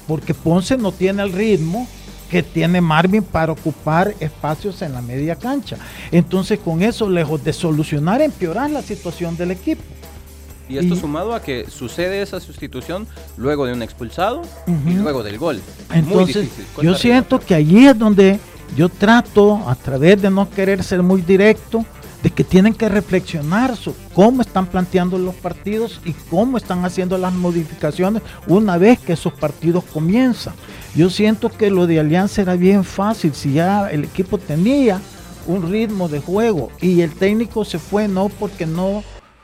porque 0.07 0.33
Ponce 0.33 0.77
no 0.77 0.91
tiene 0.91 1.23
el 1.23 1.31
ritmo 1.31 1.87
que 2.29 2.43
tiene 2.43 2.79
Marvin 2.79 3.23
para 3.23 3.51
ocupar 3.51 4.13
espacios 4.19 4.81
en 4.81 4.93
la 4.93 5.01
media 5.01 5.35
cancha. 5.35 5.77
Entonces 6.11 6.59
con 6.59 6.83
eso, 6.83 7.09
lejos 7.09 7.43
de 7.43 7.53
solucionar, 7.53 8.21
empeorar 8.21 8.69
la 8.69 8.81
situación 8.81 9.35
del 9.35 9.51
equipo. 9.51 9.81
Y 10.69 10.77
esto 10.77 10.95
sumado 10.95 11.33
a 11.33 11.41
que 11.41 11.67
sucede 11.67 12.21
esa 12.21 12.39
sustitución 12.39 13.07
luego 13.37 13.65
de 13.65 13.73
un 13.73 13.81
expulsado 13.81 14.43
y 14.85 14.93
luego 14.93 15.23
del 15.23 15.39
gol. 15.39 15.59
Entonces, 15.91 16.47
yo 16.79 16.93
siento 16.93 17.39
que 17.39 17.55
allí 17.55 17.87
es 17.87 17.97
donde 17.97 18.39
yo 18.75 18.89
trato, 18.89 19.63
a 19.67 19.75
través 19.75 20.21
de 20.21 20.29
no 20.29 20.49
querer 20.49 20.83
ser 20.83 21.03
muy 21.03 21.21
directo, 21.21 21.85
de 22.23 22.29
que 22.29 22.43
tienen 22.43 22.73
que 22.73 22.89
reflexionar 22.89 23.75
sobre 23.77 23.97
cómo 24.13 24.41
están 24.41 24.65
planteando 24.65 25.17
los 25.17 25.35
partidos 25.35 26.01
y 26.03 26.11
cómo 26.29 26.57
están 26.57 26.83
haciendo 26.83 27.17
las 27.17 27.33
modificaciones 27.33 28.21
una 28.47 28.77
vez 28.77 28.99
que 28.99 29.13
esos 29.13 29.33
partidos 29.33 29.83
comienzan. 29.85 30.53
Yo 30.95 31.09
siento 31.09 31.49
que 31.49 31.71
lo 31.71 31.87
de 31.87 31.99
Alianza 31.99 32.41
era 32.41 32.55
bien 32.55 32.83
fácil, 32.83 33.33
si 33.33 33.53
ya 33.53 33.89
el 33.89 34.03
equipo 34.03 34.37
tenía 34.37 34.99
un 35.47 35.71
ritmo 35.71 36.09
de 36.09 36.19
juego 36.19 36.69
y 36.81 37.01
el 37.01 37.11
técnico 37.11 37.63
se 37.63 37.79
fue 37.79 38.07
no 38.07 38.29
porque 38.29 38.65
no 38.65 39.03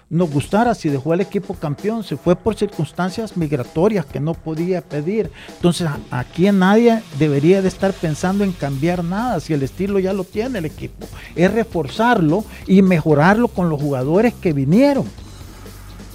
nos 0.10 0.30
gustara 0.30 0.76
si 0.76 0.89
dejó 0.89 1.13
al 1.13 1.22
equipo 1.22 1.56
campeón, 1.56 2.04
se 2.04 2.15
fue 2.15 2.36
por 2.36 2.56
circunstancias 2.56 3.36
migratorias 3.36 4.06
que 4.06 4.20
no 4.20 4.34
podía 4.34 4.82
pedir. 4.82 5.32
Entonces 5.56 5.88
aquí 6.12 6.52
nadie 6.52 7.02
debería 7.18 7.62
de 7.62 7.68
estar 7.68 7.91
pensando 7.94 8.44
en 8.44 8.52
cambiar 8.52 9.04
nada, 9.04 9.39
si 9.39 9.54
el 9.54 9.63
estilo 9.63 10.00
ya 10.00 10.13
lo 10.13 10.24
tiene 10.24 10.60
el 10.60 10.65
equipo. 10.65 11.08
Es 11.36 11.52
reforzarlo 11.52 12.46
y 12.68 12.82
mejorarlo 12.82 13.48
con 13.48 13.70
los 13.70 13.82
jugadores 13.82 14.34
que 14.34 14.54
vinieron. 14.54 15.06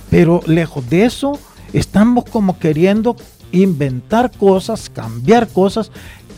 Pero 0.09 0.41
lejos 0.47 0.89
de 0.89 1.05
eso, 1.05 1.39
estamos 1.73 2.25
como 2.25 2.59
queriendo 2.59 3.17
inventar 3.53 4.31
cosas, 4.31 4.89
cambiar 4.91 5.49
cosas 5.49 5.91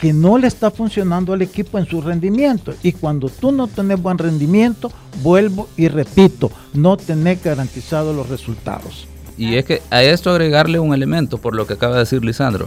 que 0.03 0.13
no 0.13 0.37
le 0.37 0.49
está 0.49 0.73
funcionando 0.73 1.33
al 1.33 1.43
equipo 1.43 1.79
en 1.79 1.87
su 1.87 2.01
rendimiento. 2.03 2.75
Y 2.83 2.91
cuando 2.91 3.29
tú 3.29 3.53
no 3.53 3.69
tenés 3.69 4.03
buen 4.03 4.19
rendimiento, 4.19 4.91
vuelvo 5.23 5.69
y 5.77 5.87
repito, 5.87 6.51
no 6.75 6.97
tenés 6.97 7.41
garantizado 7.41 8.13
los 8.13 8.29
resultados. 8.29 9.07
Y 9.39 9.55
es 9.55 9.65
que 9.65 9.81
a 9.91 10.03
esto 10.03 10.31
agregarle 10.31 10.81
un 10.81 10.93
elemento, 10.93 11.39
por 11.39 11.55
lo 11.55 11.69
que 11.69 11.75
acaba 11.75 11.95
de 11.95 12.01
decir 12.01 12.25
Lisandro, 12.25 12.67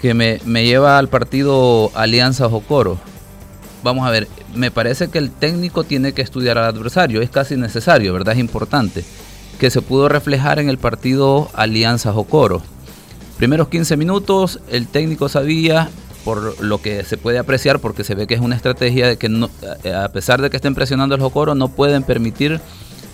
que 0.00 0.14
me, 0.14 0.38
me 0.44 0.64
lleva 0.64 0.96
al 0.96 1.08
partido 1.08 1.90
Alianza 1.96 2.48
Jocoro. 2.48 3.00
Vamos 3.82 4.06
a 4.06 4.12
ver, 4.12 4.28
me 4.54 4.70
parece 4.70 5.08
que 5.08 5.18
el 5.18 5.32
técnico 5.32 5.82
tiene 5.82 6.12
que 6.12 6.22
estudiar 6.22 6.56
al 6.56 6.66
adversario, 6.66 7.20
es 7.20 7.30
casi 7.30 7.56
necesario, 7.56 8.12
¿verdad? 8.12 8.34
Es 8.34 8.38
importante. 8.38 9.04
Que 9.58 9.70
se 9.70 9.82
pudo 9.82 10.08
reflejar 10.08 10.60
en 10.60 10.68
el 10.68 10.78
partido 10.78 11.48
Alianza 11.52 12.12
Jocoro. 12.12 12.62
Primeros 13.38 13.66
15 13.66 13.96
minutos, 13.96 14.60
el 14.70 14.86
técnico 14.86 15.28
sabía 15.28 15.90
por 16.24 16.62
lo 16.62 16.80
que 16.80 17.04
se 17.04 17.16
puede 17.16 17.38
apreciar, 17.38 17.80
porque 17.80 18.04
se 18.04 18.14
ve 18.14 18.26
que 18.26 18.34
es 18.34 18.40
una 18.40 18.56
estrategia 18.56 19.08
de 19.08 19.16
que 19.16 19.28
no, 19.28 19.50
eh, 19.84 19.92
a 19.92 20.08
pesar 20.08 20.40
de 20.40 20.50
que 20.50 20.56
estén 20.56 20.74
presionando 20.74 21.14
el 21.14 21.20
Jocoro, 21.20 21.54
no 21.54 21.68
pueden 21.68 22.02
permitir 22.02 22.60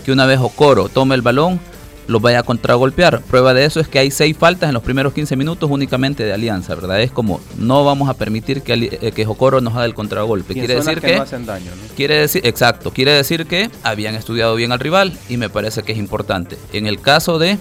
que 0.04 0.12
una 0.12 0.26
vez 0.26 0.38
Jocoro 0.38 0.88
tome 0.88 1.14
el 1.14 1.22
balón, 1.22 1.60
los 2.06 2.20
vaya 2.20 2.40
a 2.40 2.42
contragolpear. 2.42 3.20
Prueba 3.22 3.54
de 3.54 3.64
eso 3.64 3.80
es 3.80 3.88
que 3.88 3.98
hay 3.98 4.10
seis 4.10 4.36
faltas 4.36 4.68
en 4.68 4.74
los 4.74 4.82
primeros 4.82 5.12
15 5.12 5.36
minutos 5.36 5.70
únicamente 5.70 6.24
de 6.24 6.32
Alianza, 6.32 6.74
¿verdad? 6.74 7.00
Es 7.00 7.12
como 7.12 7.40
no 7.56 7.84
vamos 7.84 8.08
a 8.08 8.14
permitir 8.14 8.62
que, 8.62 8.98
eh, 9.00 9.12
que 9.12 9.24
Jocoro 9.24 9.60
nos 9.60 9.74
haga 9.74 9.84
el 9.84 9.94
contragolpe. 9.94 10.54
Quiere 10.54 10.76
decir 10.76 11.00
que, 11.00 11.14
hacen 11.16 11.46
daño, 11.46 11.70
quiere 11.96 12.16
decir, 12.16 12.42
exacto, 12.44 12.92
quiere 12.92 13.12
decir 13.12 13.46
que 13.46 13.70
habían 13.82 14.14
estudiado 14.14 14.54
bien 14.56 14.72
al 14.72 14.80
rival 14.80 15.16
y 15.28 15.36
me 15.36 15.48
parece 15.48 15.82
que 15.82 15.92
es 15.92 15.98
importante. 15.98 16.56
En 16.72 16.86
el 16.86 17.00
caso 17.00 17.38
de 17.38 17.58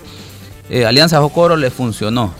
eh, 0.69 0.85
Alianza 0.85 1.19
Jocoro 1.19 1.55
le 1.55 1.69
funcionó, 1.69 2.33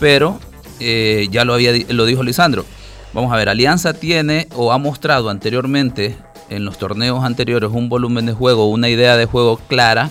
pero 0.00 0.38
eh, 0.80 1.28
ya 1.30 1.44
lo, 1.44 1.54
había, 1.54 1.72
lo 1.88 2.04
dijo 2.04 2.22
Lisandro. 2.22 2.64
Vamos 3.12 3.32
a 3.32 3.36
ver, 3.36 3.48
Alianza 3.48 3.92
tiene 3.92 4.48
o 4.54 4.72
ha 4.72 4.78
mostrado 4.78 5.28
anteriormente 5.28 6.16
en 6.48 6.64
los 6.64 6.78
torneos 6.78 7.24
anteriores 7.24 7.70
un 7.72 7.88
volumen 7.88 8.26
de 8.26 8.32
juego, 8.32 8.70
una 8.70 8.88
idea 8.88 9.16
de 9.16 9.26
juego 9.26 9.58
clara, 9.68 10.10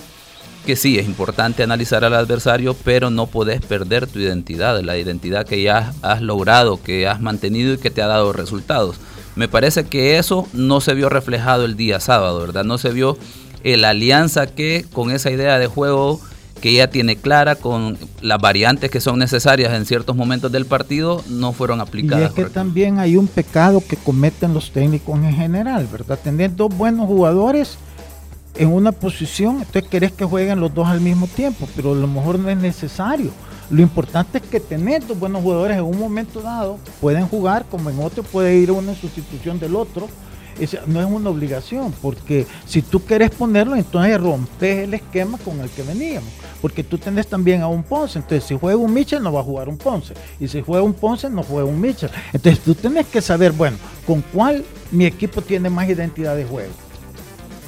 que 0.66 0.76
sí, 0.76 1.00
es 1.00 1.08
importante 1.08 1.64
analizar 1.64 2.04
al 2.04 2.14
adversario, 2.14 2.76
pero 2.84 3.10
no 3.10 3.26
podés 3.26 3.62
perder 3.62 4.06
tu 4.06 4.20
identidad, 4.20 4.80
la 4.82 4.98
identidad 4.98 5.46
que 5.46 5.62
ya 5.62 5.94
has 6.04 6.22
logrado, 6.22 6.82
que 6.82 7.08
has 7.08 7.20
mantenido 7.22 7.74
y 7.74 7.78
que 7.78 7.90
te 7.90 8.02
ha 8.02 8.08
dado 8.08 8.34
resultados. 8.34 8.98
Me 9.36 9.48
parece 9.48 9.86
que 9.86 10.18
eso 10.18 10.48
no 10.54 10.82
se 10.82 10.94
vio 10.94 11.10
reflejado 11.10 11.66
el 11.66 11.76
día 11.76 12.00
sábado, 12.00 12.42
¿verdad? 12.42 12.64
No 12.64 12.78
se 12.78 12.92
vio 12.92 13.18
el 13.64 13.86
alianza 13.86 14.48
que 14.48 14.86
con 14.92 15.12
esa 15.12 15.32
idea 15.32 15.58
de 15.58 15.68
juego 15.68 16.20
que 16.60 16.70
ella 16.70 16.90
tiene 16.90 17.16
clara 17.16 17.56
con 17.56 17.98
las 18.22 18.40
variantes 18.40 18.92
que 18.92 19.02
son 19.02 19.20
necesarias 19.20 19.74
en 19.74 19.86
ciertos 19.86 20.16
momentos 20.16 20.52
del 20.52 20.66
partido 20.66 21.24
no 21.28 21.54
fueron 21.54 21.82
aplicadas. 21.82 22.22
Y 22.22 22.26
es 22.26 22.48
que 22.48 22.52
también 22.52 23.00
hay 23.00 23.18
un 23.18 23.28
pecado 23.28 23.82
que 23.88 23.98
cometen 23.98 24.54
los 24.54 24.72
técnicos 24.72 25.18
en 25.20 25.34
general, 25.34 25.88
¿verdad? 25.92 26.20
Tener 26.20 26.56
dos 26.56 26.76
buenos 26.76 27.08
jugadores 27.08 27.78
en 28.56 28.72
una 28.72 28.92
posición, 28.92 29.58
entonces 29.58 29.88
querés 29.88 30.12
que 30.12 30.26
jueguen 30.26 30.60
los 30.60 30.74
dos 30.74 30.88
al 30.88 31.02
mismo 31.02 31.28
tiempo, 31.28 31.68
pero 31.76 31.94
a 31.94 31.96
lo 31.96 32.08
mejor 32.08 32.38
no 32.38 32.50
es 32.50 32.58
necesario. 32.58 33.32
Lo 33.70 33.82
importante 33.82 34.40
es 34.40 34.44
que 34.44 34.60
tener 34.60 35.06
dos 35.08 35.18
buenos 35.18 35.42
jugadores 35.42 35.78
en 35.78 35.84
un 35.84 35.98
momento 35.98 36.42
dado 36.42 36.78
pueden 37.00 37.26
jugar 37.28 37.66
como 37.72 37.90
en 37.90 38.00
otro 38.00 38.22
puede 38.22 38.58
ir 38.58 38.70
una 38.72 38.92
en 38.92 38.98
sustitución 38.98 39.60
del 39.60 39.76
otro 39.76 40.10
no 40.88 41.00
es 41.02 41.08
una 41.08 41.30
obligación, 41.30 41.94
porque 42.02 42.46
si 42.66 42.82
tú 42.82 43.00
quieres 43.00 43.32
ponerlo, 43.32 43.76
entonces 43.76 44.20
rompes 44.20 44.80
el 44.80 44.94
esquema 44.94 45.38
con 45.40 45.60
el 45.60 45.70
que 45.70 45.84
veníamos, 45.84 46.30
porque 46.62 46.84
tú 46.84 46.98
tenés 46.98 47.28
también 47.28 47.62
a 47.62 47.68
un 47.68 47.84
Ponce, 47.84 48.20
entonces 48.20 48.44
si 48.44 48.58
juega 48.58 48.78
un 48.78 48.94
Mitchell 48.94 49.24
no 49.24 49.34
va 49.34 49.42
a 49.42 49.44
jugar 49.44 49.70
un 49.70 49.78
Ponce, 49.78 50.14
y 50.40 50.48
si 50.48 50.62
juega 50.62 50.84
un 50.84 50.94
Ponce 50.94 51.30
no 51.30 51.44
juega 51.44 51.68
un 51.68 51.80
Mitchell, 51.80 52.12
entonces 52.34 52.64
tú 52.64 52.76
tenés 52.76 53.08
que 53.08 53.22
saber, 53.22 53.52
bueno, 53.52 53.78
con 54.06 54.22
cuál 54.22 54.64
mi 54.92 55.06
equipo 55.06 55.42
tiene 55.42 55.70
más 55.70 55.90
identidad 55.90 56.36
de 56.36 56.46
juego 56.46 56.72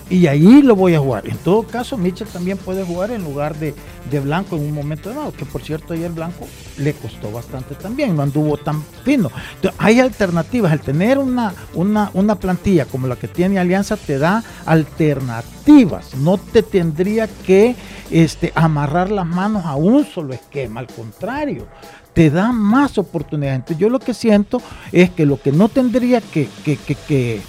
y 0.10 0.28
ahí 0.28 0.62
lo 0.62 0.76
voy 0.76 0.96
a 0.96 1.00
jugar. 1.00 1.28
En 1.28 1.38
todo 1.38 1.64
caso, 1.64 1.98
Mitchell 1.98 2.28
también 2.28 2.58
puede 2.58 2.84
jugar 2.84 3.12
en 3.12 3.24
lugar 3.24 3.56
de, 3.58 3.74
Blanco 4.20 4.56
en 4.58 4.64
un 4.64 4.74
momento 4.74 5.10
dado, 5.10 5.32
que 5.32 5.44
por 5.44 5.64
cierto 5.64 5.94
ayer 5.94 6.12
Blanco 6.12 6.48
le 6.78 6.94
costó 6.94 7.32
bastante 7.32 7.74
también, 7.74 8.16
no 8.16 8.22
anduvo 8.22 8.58
tan 8.58 8.84
fino. 9.04 9.32
hay 9.80 10.00
alternativas, 10.00 10.72
el 10.72 10.82
tener 10.82 11.18
una, 11.18 11.54
una, 11.74 12.12
una 12.14 12.36
plantilla 12.36 12.86
como 12.86 13.08
la 13.08 13.16
que 13.16 13.28
tiene 13.28 13.58
Alianza 13.58 13.98
te 13.98 14.20
da 14.20 14.44
alternativas, 14.68 16.14
no 16.16 16.38
te 16.38 16.62
tendría 16.62 17.28
que 17.28 17.76
este, 18.12 18.52
amarrar 18.54 19.10
las 19.10 19.26
manos 19.26 19.66
a 19.66 19.76
un 19.76 20.06
solo 20.06 20.34
esquema, 20.34 20.80
al 20.80 20.88
contrario, 20.88 21.66
te 22.14 22.30
da 22.30 22.52
más 22.52 23.00
oportunidades. 23.00 23.62
Entonces 23.62 23.80
yo 23.80 23.90
lo 23.90 24.00
que 24.00 24.14
siento 24.14 24.62
es 24.92 25.10
que 25.10 25.26
lo 25.26 25.42
que 25.42 25.52
no 25.52 25.70
tendría 25.70 26.22
que, 26.22 26.48
que, 26.64 26.78
que, 26.78 26.94
que 26.94 27.42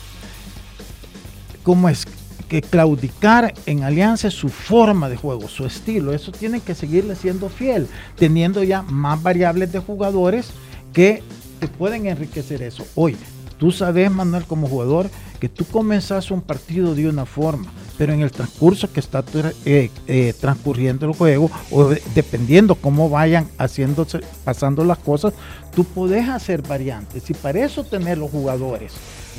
¿cómo 1.62 1.88
es? 1.88 2.06
Que 2.48 2.62
claudicar 2.62 3.54
en 3.66 3.82
Alianza 3.82 4.30
su 4.30 4.48
forma 4.48 5.08
de 5.08 5.16
juego, 5.16 5.48
su 5.48 5.66
estilo. 5.66 6.12
Eso 6.12 6.32
tiene 6.32 6.60
que 6.60 6.74
seguirle 6.74 7.16
siendo 7.16 7.48
fiel, 7.48 7.88
teniendo 8.16 8.62
ya 8.62 8.82
más 8.82 9.22
variables 9.22 9.72
de 9.72 9.78
jugadores 9.78 10.50
que 10.92 11.22
te 11.60 11.68
pueden 11.68 12.06
enriquecer 12.06 12.62
eso. 12.62 12.84
Hoy, 12.94 13.16
tú 13.58 13.70
sabes, 13.70 14.10
Manuel, 14.10 14.44
como 14.44 14.68
jugador, 14.68 15.10
que 15.40 15.48
tú 15.48 15.64
comenzas 15.64 16.30
un 16.30 16.40
partido 16.40 16.94
de 16.94 17.08
una 17.08 17.26
forma 17.26 17.70
pero 17.96 18.12
en 18.12 18.22
el 18.22 18.32
transcurso 18.32 18.92
que 18.92 19.00
está 19.00 19.24
eh, 19.64 19.90
eh, 20.06 20.34
transcurriendo 20.40 21.06
el 21.06 21.14
juego, 21.14 21.50
o 21.70 21.90
dependiendo 22.14 22.74
cómo 22.74 23.08
vayan 23.08 23.48
haciéndose, 23.58 24.20
pasando 24.44 24.84
las 24.84 24.98
cosas, 24.98 25.32
tú 25.74 25.84
puedes 25.84 26.28
hacer 26.28 26.62
variantes 26.62 27.28
y 27.30 27.34
para 27.34 27.64
eso 27.64 27.84
tener 27.84 28.18
los 28.18 28.30
jugadores, 28.30 28.92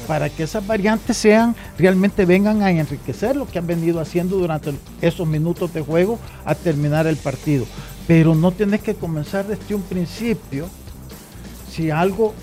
para 0.08 0.30
que 0.30 0.44
esas 0.44 0.66
variantes 0.66 1.18
sean, 1.18 1.56
realmente 1.78 2.26
vengan 2.26 2.62
a 2.62 2.72
enriquecer 2.72 3.36
lo 3.36 3.48
que 3.48 3.60
han 3.60 3.68
venido 3.68 4.00
haciendo 4.00 4.38
durante 4.38 4.74
esos 5.02 5.28
minutos 5.28 5.74
de 5.74 5.82
juego 5.82 6.20
a 6.46 6.56
terminar 6.56 7.08
el 7.08 7.18
partido. 7.18 7.66
Pero 8.08 8.36
no 8.36 8.52
tienes 8.52 8.82
que 8.82 8.94
comenzar 8.94 9.48
desde 9.48 9.74
un 9.74 9.82
principio 9.82 10.68
si 11.72 11.90
algo 11.90 12.34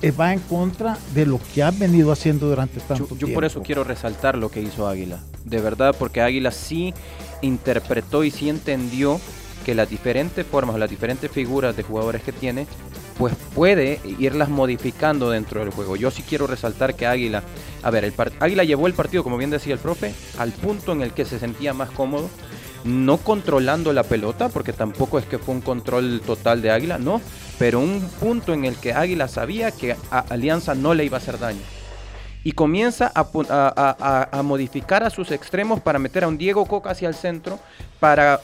eh, 0.00 0.10
va 0.12 0.32
en 0.32 0.40
contra 0.40 0.96
de 1.14 1.26
lo 1.26 1.40
que 1.52 1.62
ha 1.62 1.70
venido 1.70 2.12
haciendo 2.12 2.48
durante 2.48 2.80
tanto 2.80 3.06
tiempo. 3.06 3.26
Yo 3.26 3.34
por 3.34 3.44
eso 3.44 3.62
quiero 3.62 3.84
resaltar 3.84 4.38
lo 4.38 4.48
que 4.48 4.62
hizo 4.62 4.86
Águila, 4.86 5.18
de 5.44 5.60
verdad, 5.60 5.94
porque 5.98 6.20
Águila 6.20 6.50
sí 6.50 6.94
interpretó 7.40 8.24
y 8.24 8.30
sí 8.30 8.48
entendió 8.48 9.20
que 9.64 9.74
las 9.74 9.88
diferentes 9.88 10.46
formas 10.46 10.78
las 10.78 10.90
diferentes 10.90 11.30
figuras 11.30 11.76
de 11.76 11.82
jugadores 11.82 12.22
que 12.22 12.32
tiene, 12.32 12.66
pues 13.18 13.34
puede 13.54 14.00
irlas 14.18 14.48
modificando 14.48 15.30
dentro 15.30 15.60
del 15.60 15.70
juego. 15.70 15.96
Yo 15.96 16.10
sí 16.10 16.22
quiero 16.22 16.46
resaltar 16.46 16.94
que 16.94 17.06
Águila, 17.06 17.42
a 17.82 17.90
ver, 17.90 18.04
el 18.04 18.14
Águila 18.40 18.64
llevó 18.64 18.86
el 18.86 18.94
partido, 18.94 19.22
como 19.22 19.36
bien 19.36 19.50
decía 19.50 19.74
el 19.74 19.78
profe, 19.78 20.14
al 20.38 20.52
punto 20.52 20.92
en 20.92 21.02
el 21.02 21.12
que 21.12 21.24
se 21.24 21.38
sentía 21.38 21.72
más 21.72 21.90
cómodo, 21.90 22.28
no 22.84 23.18
controlando 23.18 23.92
la 23.92 24.02
pelota, 24.02 24.48
porque 24.48 24.72
tampoco 24.72 25.18
es 25.18 25.24
que 25.26 25.38
fue 25.38 25.54
un 25.54 25.60
control 25.60 26.20
total 26.24 26.62
de 26.62 26.70
Águila, 26.70 26.98
no, 26.98 27.20
pero 27.58 27.78
un 27.78 28.00
punto 28.18 28.52
en 28.52 28.64
el 28.64 28.76
que 28.76 28.92
Águila 28.92 29.28
sabía 29.28 29.70
que 29.70 29.96
a 30.10 30.18
Alianza 30.18 30.74
no 30.74 30.94
le 30.94 31.04
iba 31.04 31.18
a 31.18 31.20
hacer 31.20 31.38
daño. 31.38 31.60
Y 32.44 32.52
comienza 32.52 33.12
a, 33.14 34.42
modificar 34.42 35.04
a 35.04 35.10
sus 35.10 35.30
extremos 35.30 35.80
para 35.80 35.98
meter 35.98 36.24
a 36.24 36.28
un 36.28 36.38
Diego 36.38 36.66
Coca 36.66 36.90
hacia 36.90 37.08
el 37.08 37.14
centro, 37.14 37.60
para 38.00 38.40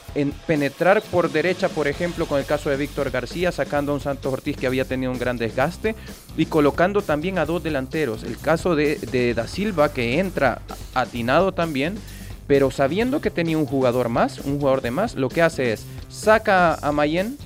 penetrar 0.47 1.01
por 1.01 1.31
derecha, 1.31 1.67
por 1.67 1.87
ejemplo, 1.87 2.25
con 2.25 2.39
el 2.39 2.45
caso 2.45 2.69
de 2.69 2.77
Víctor 2.77 3.11
García, 3.11 3.51
sacando 3.51 3.91
a 3.91 3.95
un 3.95 4.01
Santos 4.01 4.31
Ortiz 4.31 4.55
que 4.55 4.67
había 4.67 4.85
tenido 4.85 5.11
un 5.11 5.19
gran 5.19 5.37
desgaste, 5.37 5.95
y 6.37 6.45
colocando 6.45 7.01
también 7.01 7.37
a 7.39 7.45
dos 7.45 7.61
delanteros. 7.61 8.23
El 8.23 8.37
caso 8.37 8.75
de, 8.75 8.95
de 8.95 9.33
Da 9.33 9.47
Silva, 9.47 9.91
que 9.91 10.19
entra 10.19 10.61
atinado 10.93 11.51
también, 11.51 11.95
pero 12.47 12.71
sabiendo 12.71 13.21
que 13.21 13.29
tenía 13.29 13.57
un 13.57 13.65
jugador 13.65 14.09
más, 14.09 14.39
un 14.39 14.59
jugador 14.59 14.81
de 14.81 14.91
más, 14.91 15.15
lo 15.15 15.29
que 15.29 15.41
hace 15.41 15.73
es 15.73 15.85
saca 16.09 16.73
a 16.75 16.91
Mayen 16.91 17.37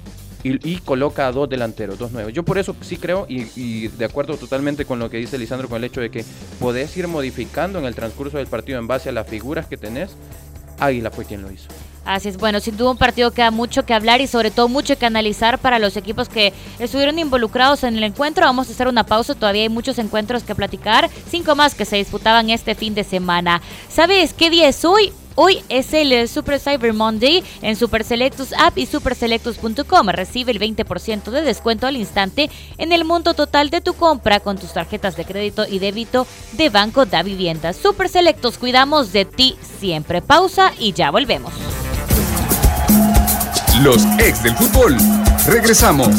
y, 0.44 0.78
coloca 0.78 1.28
a 1.28 1.32
dos 1.32 1.50
delanteros, 1.50 1.98
dos 1.98 2.12
nuevos. 2.12 2.34
Yo 2.34 2.44
por 2.44 2.58
eso 2.58 2.76
sí 2.82 2.98
creo 2.98 3.26
y, 3.30 3.88
de 3.88 4.06
acuerdo 4.06 4.38
totalmente 4.38 4.86
con 4.86 5.00
lo 5.00 5.10
que 5.10 5.18
dice 5.18 5.38
Lisandro 5.38 5.70
con 5.70 5.78
el 5.78 5.86
hecho 5.86 6.02
de 6.02 6.12
que 6.12 6.26
podés 6.60 6.96
ir 6.98 7.08
modificando 7.08 7.80
en 7.80 7.86
el 7.86 7.96
transcurso 7.96 8.38
del 8.38 8.48
partido 8.48 8.80
en 8.80 8.88
base 8.88 9.10
a 9.10 9.12
las 9.12 9.28
figuras 9.28 9.68
que 9.68 9.78
tenés. 9.78 10.16
Águila 10.80 11.12
fue 11.12 11.26
quien 11.26 11.42
lo 11.42 11.52
hizo. 11.52 11.70
Así 12.06 12.28
es, 12.28 12.38
bueno, 12.38 12.60
sin 12.60 12.76
duda 12.76 12.92
un 12.92 12.98
partido 12.98 13.32
que 13.32 13.42
da 13.42 13.52
mucho 13.52 13.86
que 13.86 13.94
hablar 13.94 14.20
y 14.20 14.28
sobre 14.28 14.52
todo 14.52 14.68
mucho 14.68 14.98
que 14.98 15.06
analizar 15.06 15.58
para 15.58 15.80
los 15.80 15.96
equipos 15.96 16.28
que 16.28 16.52
estuvieron 16.80 17.18
involucrados 17.18 17.86
en 17.86 17.96
el 17.96 18.04
encuentro. 18.04 18.46
Vamos 18.46 18.68
a 18.68 18.72
hacer 18.74 18.90
una 18.90 19.06
pausa, 19.06 19.36
todavía 19.36 19.62
hay 19.62 19.70
muchos 19.70 19.98
encuentros 20.00 20.44
que 20.44 20.54
platicar, 20.54 21.10
cinco 21.30 21.56
más 21.56 21.76
que 21.76 21.86
se 21.86 21.96
disputaban 21.96 22.50
este 22.50 22.76
fin 22.76 22.94
de 22.94 23.06
semana. 23.06 23.62
¿Sabes 23.88 24.34
qué 24.34 24.50
día 24.50 24.68
es 24.68 24.84
hoy? 24.84 25.14
Hoy 25.36 25.64
es 25.70 25.94
el 25.94 26.28
Super 26.28 26.60
Cyber 26.60 26.94
Monday 26.94 27.44
en 27.62 27.76
Super 27.76 28.04
Selectus 28.04 28.54
App 28.54 28.78
y 28.78 28.86
superselectus.com. 28.86 30.10
Recibe 30.10 30.52
el 30.52 30.60
20% 30.60 31.32
de 31.32 31.42
descuento 31.42 31.88
al 31.88 31.98
instante 31.98 32.50
en 32.78 32.92
el 32.92 33.04
monto 33.04 33.34
total 33.34 33.70
de 33.70 33.82
tu 33.82 33.94
compra 33.94 34.40
con 34.40 34.58
tus 34.58 34.74
tarjetas 34.74 35.16
de 35.16 35.26
crédito 35.26 35.66
y 35.68 35.80
débito 35.80 36.28
de 36.54 36.70
Banco 36.70 37.06
da 37.06 37.24
Vivienda. 37.24 37.74
Super 37.74 38.10
Selectos, 38.10 38.58
cuidamos 38.58 39.12
de 39.12 39.26
ti 39.26 39.56
siempre. 39.80 40.22
Pausa 40.22 40.72
y 40.78 40.94
ya 40.94 41.10
volvemos. 41.10 41.54
Los 43.82 44.06
ex 44.20 44.44
del 44.44 44.56
fútbol. 44.56 44.96
Regresamos. 45.48 46.10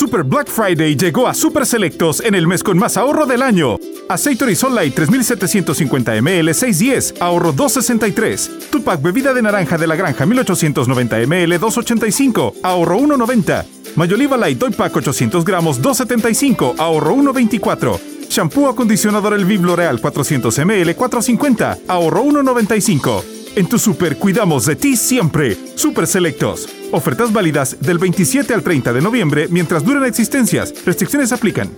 Super 0.00 0.22
Black 0.22 0.48
Friday 0.48 0.96
llegó 0.96 1.28
a 1.28 1.34
Super 1.34 1.66
Selectos 1.66 2.20
en 2.24 2.34
el 2.34 2.46
mes 2.46 2.62
con 2.62 2.78
más 2.78 2.96
ahorro 2.96 3.26
del 3.26 3.42
año. 3.42 3.76
Aceite 4.08 4.44
Horizon 4.44 4.74
Light 4.74 4.94
3750 4.94 6.22
ml 6.22 6.54
610, 6.54 7.20
ahorro 7.20 7.52
263. 7.52 8.70
Tupac 8.70 9.02
bebida 9.02 9.34
de 9.34 9.42
naranja 9.42 9.76
de 9.76 9.86
la 9.86 9.96
granja 9.96 10.24
1890 10.24 11.18
ml 11.26 11.58
285, 11.58 12.54
ahorro 12.62 12.96
190. 12.96 13.66
Mayoliva 13.96 14.38
Light 14.38 14.58
Toy 14.58 14.70
Pack 14.70 14.96
800 14.96 15.44
gramos 15.44 15.82
275, 15.82 16.76
ahorro 16.78 17.12
124. 17.16 18.00
Shampoo 18.30 18.70
acondicionador 18.70 19.34
El 19.34 19.44
Viv 19.44 19.66
L'Oreal 19.66 20.00
400 20.00 20.60
ml 20.60 20.96
450, 20.96 21.78
ahorro 21.88 22.22
195. 22.22 23.39
En 23.56 23.66
tu 23.66 23.78
super 23.78 24.16
cuidamos 24.16 24.64
de 24.66 24.76
ti 24.76 24.96
siempre. 24.96 25.56
Super 25.74 26.06
Selectos. 26.06 26.68
Ofertas 26.92 27.32
válidas 27.32 27.80
del 27.80 27.98
27 27.98 28.54
al 28.54 28.62
30 28.62 28.92
de 28.92 29.00
noviembre 29.00 29.48
mientras 29.50 29.84
duran 29.84 30.04
existencias. 30.04 30.72
Restricciones 30.84 31.32
aplican. 31.32 31.70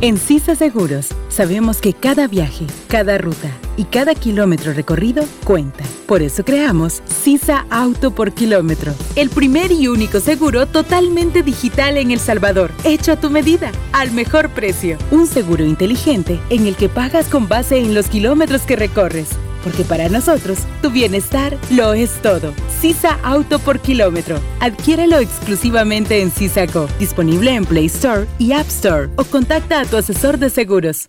En 0.00 0.18
CISA 0.18 0.56
Seguros 0.56 1.10
sabemos 1.28 1.80
que 1.80 1.92
cada 1.92 2.26
viaje, 2.26 2.66
cada 2.88 3.18
ruta 3.18 3.50
y 3.76 3.84
cada 3.84 4.16
kilómetro 4.16 4.72
recorrido 4.72 5.24
cuenta. 5.44 5.84
Por 6.06 6.22
eso 6.22 6.44
creamos 6.44 7.02
CISA 7.06 7.66
Auto 7.70 8.12
por 8.12 8.32
Kilómetro, 8.32 8.94
el 9.14 9.30
primer 9.30 9.70
y 9.70 9.86
único 9.86 10.18
seguro 10.18 10.66
totalmente 10.66 11.44
digital 11.44 11.98
en 11.98 12.10
El 12.10 12.18
Salvador, 12.18 12.72
hecho 12.82 13.12
a 13.12 13.16
tu 13.16 13.30
medida, 13.30 13.70
al 13.92 14.10
mejor 14.10 14.48
precio. 14.50 14.98
Un 15.12 15.28
seguro 15.28 15.64
inteligente 15.64 16.40
en 16.50 16.66
el 16.66 16.74
que 16.74 16.88
pagas 16.88 17.28
con 17.28 17.46
base 17.46 17.78
en 17.78 17.94
los 17.94 18.08
kilómetros 18.08 18.62
que 18.62 18.74
recorres 18.74 19.28
porque 19.62 19.84
para 19.84 20.08
nosotros 20.08 20.58
tu 20.80 20.90
bienestar 20.90 21.56
lo 21.70 21.94
es 21.94 22.10
todo. 22.22 22.52
Sisa 22.80 23.18
Auto 23.22 23.58
por 23.58 23.80
kilómetro. 23.80 24.38
Adquiérelo 24.60 25.18
exclusivamente 25.18 26.20
en 26.20 26.30
Sisaco, 26.30 26.88
disponible 26.98 27.54
en 27.54 27.64
Play 27.64 27.86
Store 27.86 28.26
y 28.38 28.52
App 28.52 28.68
Store 28.68 29.08
o 29.16 29.24
contacta 29.24 29.80
a 29.80 29.84
tu 29.84 29.96
asesor 29.96 30.38
de 30.38 30.50
seguros. 30.50 31.08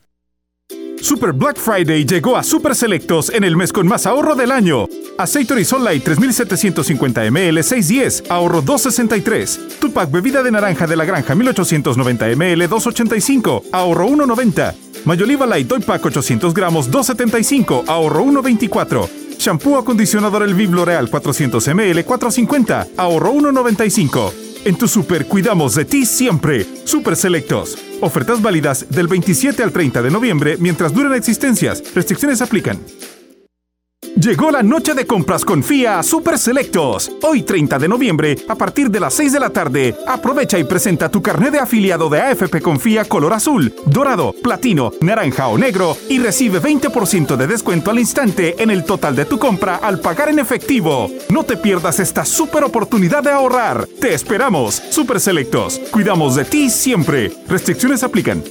Super 1.03 1.33
Black 1.33 1.57
Friday 1.57 2.05
llegó 2.05 2.37
a 2.37 2.43
Super 2.43 2.73
Selectos 2.73 3.29
en 3.29 3.43
el 3.43 3.57
mes 3.57 3.73
con 3.73 3.85
más 3.85 4.05
ahorro 4.05 4.35
del 4.35 4.53
año. 4.53 4.87
Aceite 5.17 5.53
Horizon 5.53 5.83
Light 5.83 6.01
3750 6.01 7.29
ml 7.29 7.61
610, 7.61 8.31
ahorro 8.31 8.61
263. 8.61 9.79
Tupac 9.81 10.09
bebida 10.09 10.41
de 10.41 10.51
naranja 10.51 10.87
de 10.87 10.95
la 10.95 11.03
granja 11.03 11.35
1890 11.35 12.27
ml 12.37 12.69
285, 12.69 13.63
ahorro 13.73 14.07
190. 14.07 14.75
Mayoliva 15.05 15.45
Light 15.45 15.67
Toy 15.67 15.81
Pack 15.81 16.05
800 16.05 16.53
gramos 16.53 16.89
275, 16.89 17.83
ahorro 17.87 18.23
124. 18.23 19.09
Shampoo 19.37 19.77
acondicionador 19.77 20.43
El 20.43 20.53
Viv 20.53 20.71
L'Oreal 20.73 21.09
400 21.09 21.67
ml 21.67 22.05
450, 22.05 22.87
ahorro 22.95 23.31
195. 23.31 24.33
En 24.65 24.77
tu 24.77 24.87
super 24.87 25.25
cuidamos 25.25 25.75
de 25.75 25.83
ti 25.83 26.05
siempre. 26.05 26.65
Super 26.85 27.17
Selectos. 27.17 27.77
Ofertas 27.99 28.41
válidas 28.41 28.85
del 28.89 29.07
27 29.07 29.61
al 29.61 29.73
30 29.73 30.01
de 30.01 30.09
noviembre 30.09 30.55
mientras 30.57 30.93
duran 30.93 31.13
existencias. 31.13 31.83
Restricciones 31.93 32.41
aplican. 32.41 32.79
Llegó 34.15 34.51
la 34.51 34.61
noche 34.61 34.93
de 34.93 35.07
compras 35.07 35.43
con 35.43 35.63
FIA 35.63 36.03
Super 36.03 36.37
Selectos. 36.37 37.11
Hoy 37.23 37.41
30 37.41 37.79
de 37.79 37.87
noviembre, 37.87 38.35
a 38.47 38.53
partir 38.53 38.91
de 38.91 38.99
las 38.99 39.15
6 39.15 39.33
de 39.33 39.39
la 39.39 39.49
tarde, 39.49 39.95
aprovecha 40.07 40.59
y 40.59 40.63
presenta 40.63 41.09
tu 41.09 41.21
carnet 41.23 41.51
de 41.51 41.59
afiliado 41.59 42.09
de 42.09 42.21
AFP 42.21 42.61
Confía 42.61 43.05
color 43.05 43.33
azul, 43.33 43.73
dorado, 43.87 44.33
platino, 44.43 44.91
naranja 45.01 45.47
o 45.47 45.57
negro 45.57 45.97
y 46.09 46.19
recibe 46.19 46.61
20% 46.61 47.35
de 47.35 47.47
descuento 47.47 47.89
al 47.89 47.99
instante 47.99 48.61
en 48.61 48.69
el 48.69 48.85
total 48.85 49.15
de 49.15 49.25
tu 49.25 49.39
compra 49.39 49.77
al 49.77 49.99
pagar 49.99 50.29
en 50.29 50.37
efectivo. 50.37 51.09
No 51.29 51.43
te 51.43 51.57
pierdas 51.57 51.99
esta 51.99 52.23
super 52.23 52.63
oportunidad 52.63 53.23
de 53.23 53.31
ahorrar. 53.31 53.87
Te 53.99 54.13
esperamos. 54.13 54.75
Super 54.91 55.19
Selectos. 55.19 55.79
Cuidamos 55.91 56.35
de 56.35 56.45
ti 56.45 56.69
siempre. 56.69 57.31
Restricciones 57.47 58.03
aplican. 58.03 58.43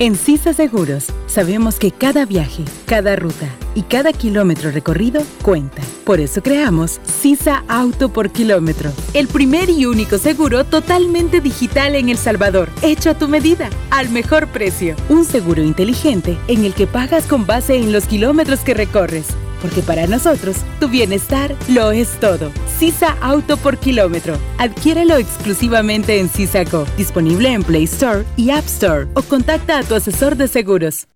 En 0.00 0.16
CISA 0.16 0.52
Seguros 0.52 1.06
sabemos 1.26 1.78
que 1.78 1.92
cada 1.92 2.26
viaje, 2.26 2.64
cada 2.84 3.14
ruta 3.14 3.48
y 3.76 3.82
cada 3.82 4.12
kilómetro 4.12 4.72
recorrido 4.72 5.22
cuenta. 5.40 5.82
Por 6.04 6.18
eso 6.18 6.42
creamos 6.42 7.00
CISA 7.06 7.62
Auto 7.68 8.08
por 8.08 8.30
Kilómetro, 8.30 8.90
el 9.14 9.28
primer 9.28 9.70
y 9.70 9.86
único 9.86 10.18
seguro 10.18 10.64
totalmente 10.64 11.40
digital 11.40 11.94
en 11.94 12.08
El 12.08 12.18
Salvador, 12.18 12.70
hecho 12.82 13.10
a 13.10 13.14
tu 13.14 13.28
medida, 13.28 13.70
al 13.90 14.08
mejor 14.08 14.48
precio. 14.48 14.96
Un 15.08 15.24
seguro 15.24 15.62
inteligente 15.62 16.36
en 16.48 16.64
el 16.64 16.74
que 16.74 16.88
pagas 16.88 17.26
con 17.26 17.46
base 17.46 17.76
en 17.76 17.92
los 17.92 18.06
kilómetros 18.06 18.60
que 18.60 18.74
recorres 18.74 19.28
porque 19.60 19.82
para 19.82 20.06
nosotros 20.06 20.56
tu 20.80 20.88
bienestar 20.88 21.54
lo 21.68 21.92
es 21.92 22.08
todo. 22.20 22.50
Sisa 22.78 23.16
Auto 23.20 23.56
por 23.56 23.78
kilómetro. 23.78 24.36
Adquiérelo 24.58 25.16
exclusivamente 25.16 26.18
en 26.18 26.28
Sisaco, 26.28 26.86
disponible 26.96 27.52
en 27.52 27.62
Play 27.62 27.84
Store 27.84 28.24
y 28.36 28.50
App 28.50 28.64
Store 28.66 29.06
o 29.14 29.22
contacta 29.22 29.78
a 29.78 29.82
tu 29.82 29.94
asesor 29.94 30.36
de 30.36 30.48
seguros. 30.48 31.06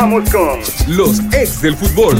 Vamos 0.00 0.30
con 0.30 0.60
los 0.96 1.18
ex 1.34 1.60
del 1.60 1.74
fútbol. 1.74 2.14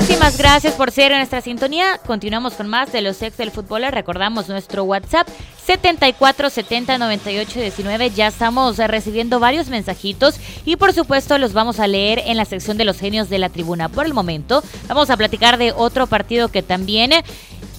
Muchísimas 0.00 0.36
gracias 0.36 0.74
por 0.74 0.90
ser 0.90 1.12
en 1.12 1.18
nuestra 1.18 1.40
sintonía. 1.40 2.00
Continuamos 2.04 2.54
con 2.54 2.66
más 2.66 2.90
de 2.90 3.00
los 3.00 3.22
ex 3.22 3.36
del 3.36 3.52
fútbol. 3.52 3.84
recordamos 3.92 4.48
nuestro 4.48 4.82
WhatsApp 4.82 5.28
74 5.64 6.50
70 6.50 6.98
98 6.98 7.60
19. 7.60 8.10
Ya 8.10 8.26
estamos 8.26 8.78
recibiendo 8.78 9.38
varios 9.38 9.68
mensajitos 9.68 10.40
y 10.64 10.74
por 10.74 10.92
supuesto 10.92 11.38
los 11.38 11.52
vamos 11.52 11.78
a 11.78 11.86
leer 11.86 12.20
en 12.26 12.36
la 12.36 12.44
sección 12.44 12.76
de 12.76 12.84
los 12.84 12.98
genios 12.98 13.30
de 13.30 13.38
la 13.38 13.50
tribuna. 13.50 13.88
Por 13.88 14.04
el 14.04 14.14
momento 14.14 14.64
vamos 14.88 15.10
a 15.10 15.16
platicar 15.16 15.58
de 15.58 15.70
otro 15.70 16.08
partido 16.08 16.48
que 16.48 16.64
también 16.64 17.12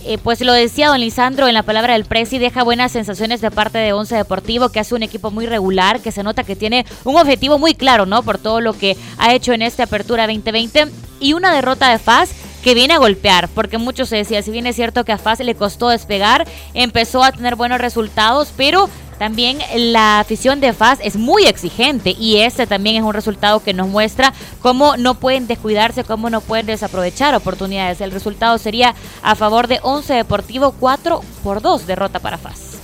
eh, 0.07 0.19
pues 0.21 0.39
lo 0.41 0.53
decía 0.53 0.89
don 0.89 0.99
Lisandro 0.99 1.47
en 1.47 1.53
la 1.55 1.63
palabra 1.63 1.93
del 1.93 2.05
Presi, 2.05 2.37
deja 2.37 2.63
buenas 2.63 2.91
sensaciones 2.91 3.41
de 3.41 3.49
parte 3.49 3.79
de 3.79 3.91
Once 3.91 4.15
Deportivo, 4.15 4.69
que 4.69 4.79
hace 4.79 4.93
un 4.93 5.01
equipo 5.01 5.31
muy 5.31 5.47
regular, 5.47 5.99
que 5.99 6.11
se 6.11 6.21
nota 6.21 6.43
que 6.43 6.55
tiene 6.55 6.85
un 7.03 7.15
objetivo 7.15 7.57
muy 7.57 7.73
claro, 7.73 8.05
¿no? 8.05 8.21
Por 8.21 8.37
todo 8.37 8.61
lo 8.61 8.73
que 8.73 8.95
ha 9.17 9.33
hecho 9.33 9.53
en 9.53 9.63
esta 9.63 9.83
apertura 9.83 10.27
2020 10.27 10.87
y 11.19 11.33
una 11.33 11.53
derrota 11.53 11.89
de 11.89 11.97
FAS 11.97 12.29
que 12.65 12.73
viene 12.73 12.95
a 12.95 12.97
golpear, 12.97 13.47
porque 13.49 13.77
muchos 13.77 14.09
se 14.09 14.15
decía, 14.15 14.41
si 14.41 14.49
bien 14.49 14.65
es 14.65 14.75
cierto 14.75 15.05
que 15.05 15.11
a 15.11 15.19
FAS 15.19 15.39
le 15.41 15.53
costó 15.53 15.89
despegar, 15.89 16.47
empezó 16.73 17.23
a 17.23 17.31
tener 17.31 17.55
buenos 17.55 17.79
resultados, 17.79 18.51
pero 18.57 18.89
también 19.19 19.59
la 19.75 20.19
afición 20.19 20.59
de 20.59 20.73
FAS 20.73 20.97
es 21.03 21.15
muy 21.15 21.45
exigente 21.45 22.15
y 22.19 22.37
este 22.37 22.65
también 22.65 22.95
es 22.95 23.03
un 23.03 23.13
resultado 23.13 23.61
que 23.61 23.75
nos 23.75 23.87
muestra 23.87 24.33
cómo 24.63 24.97
no 24.97 25.13
pueden 25.13 25.45
descuidarse, 25.45 26.03
cómo 26.03 26.31
no 26.31 26.41
pueden 26.41 26.65
desaprovechar 26.65 27.35
oportunidades. 27.35 28.01
El 28.01 28.09
resultado 28.09 28.57
sería 28.57 28.95
a 29.21 29.35
favor 29.35 29.67
de 29.67 29.79
11 29.83 30.15
Deportivo 30.15 30.71
4 30.79 31.21
por 31.43 31.61
2 31.61 31.85
derrota 31.85 32.17
para 32.17 32.39
FAS. 32.39 32.74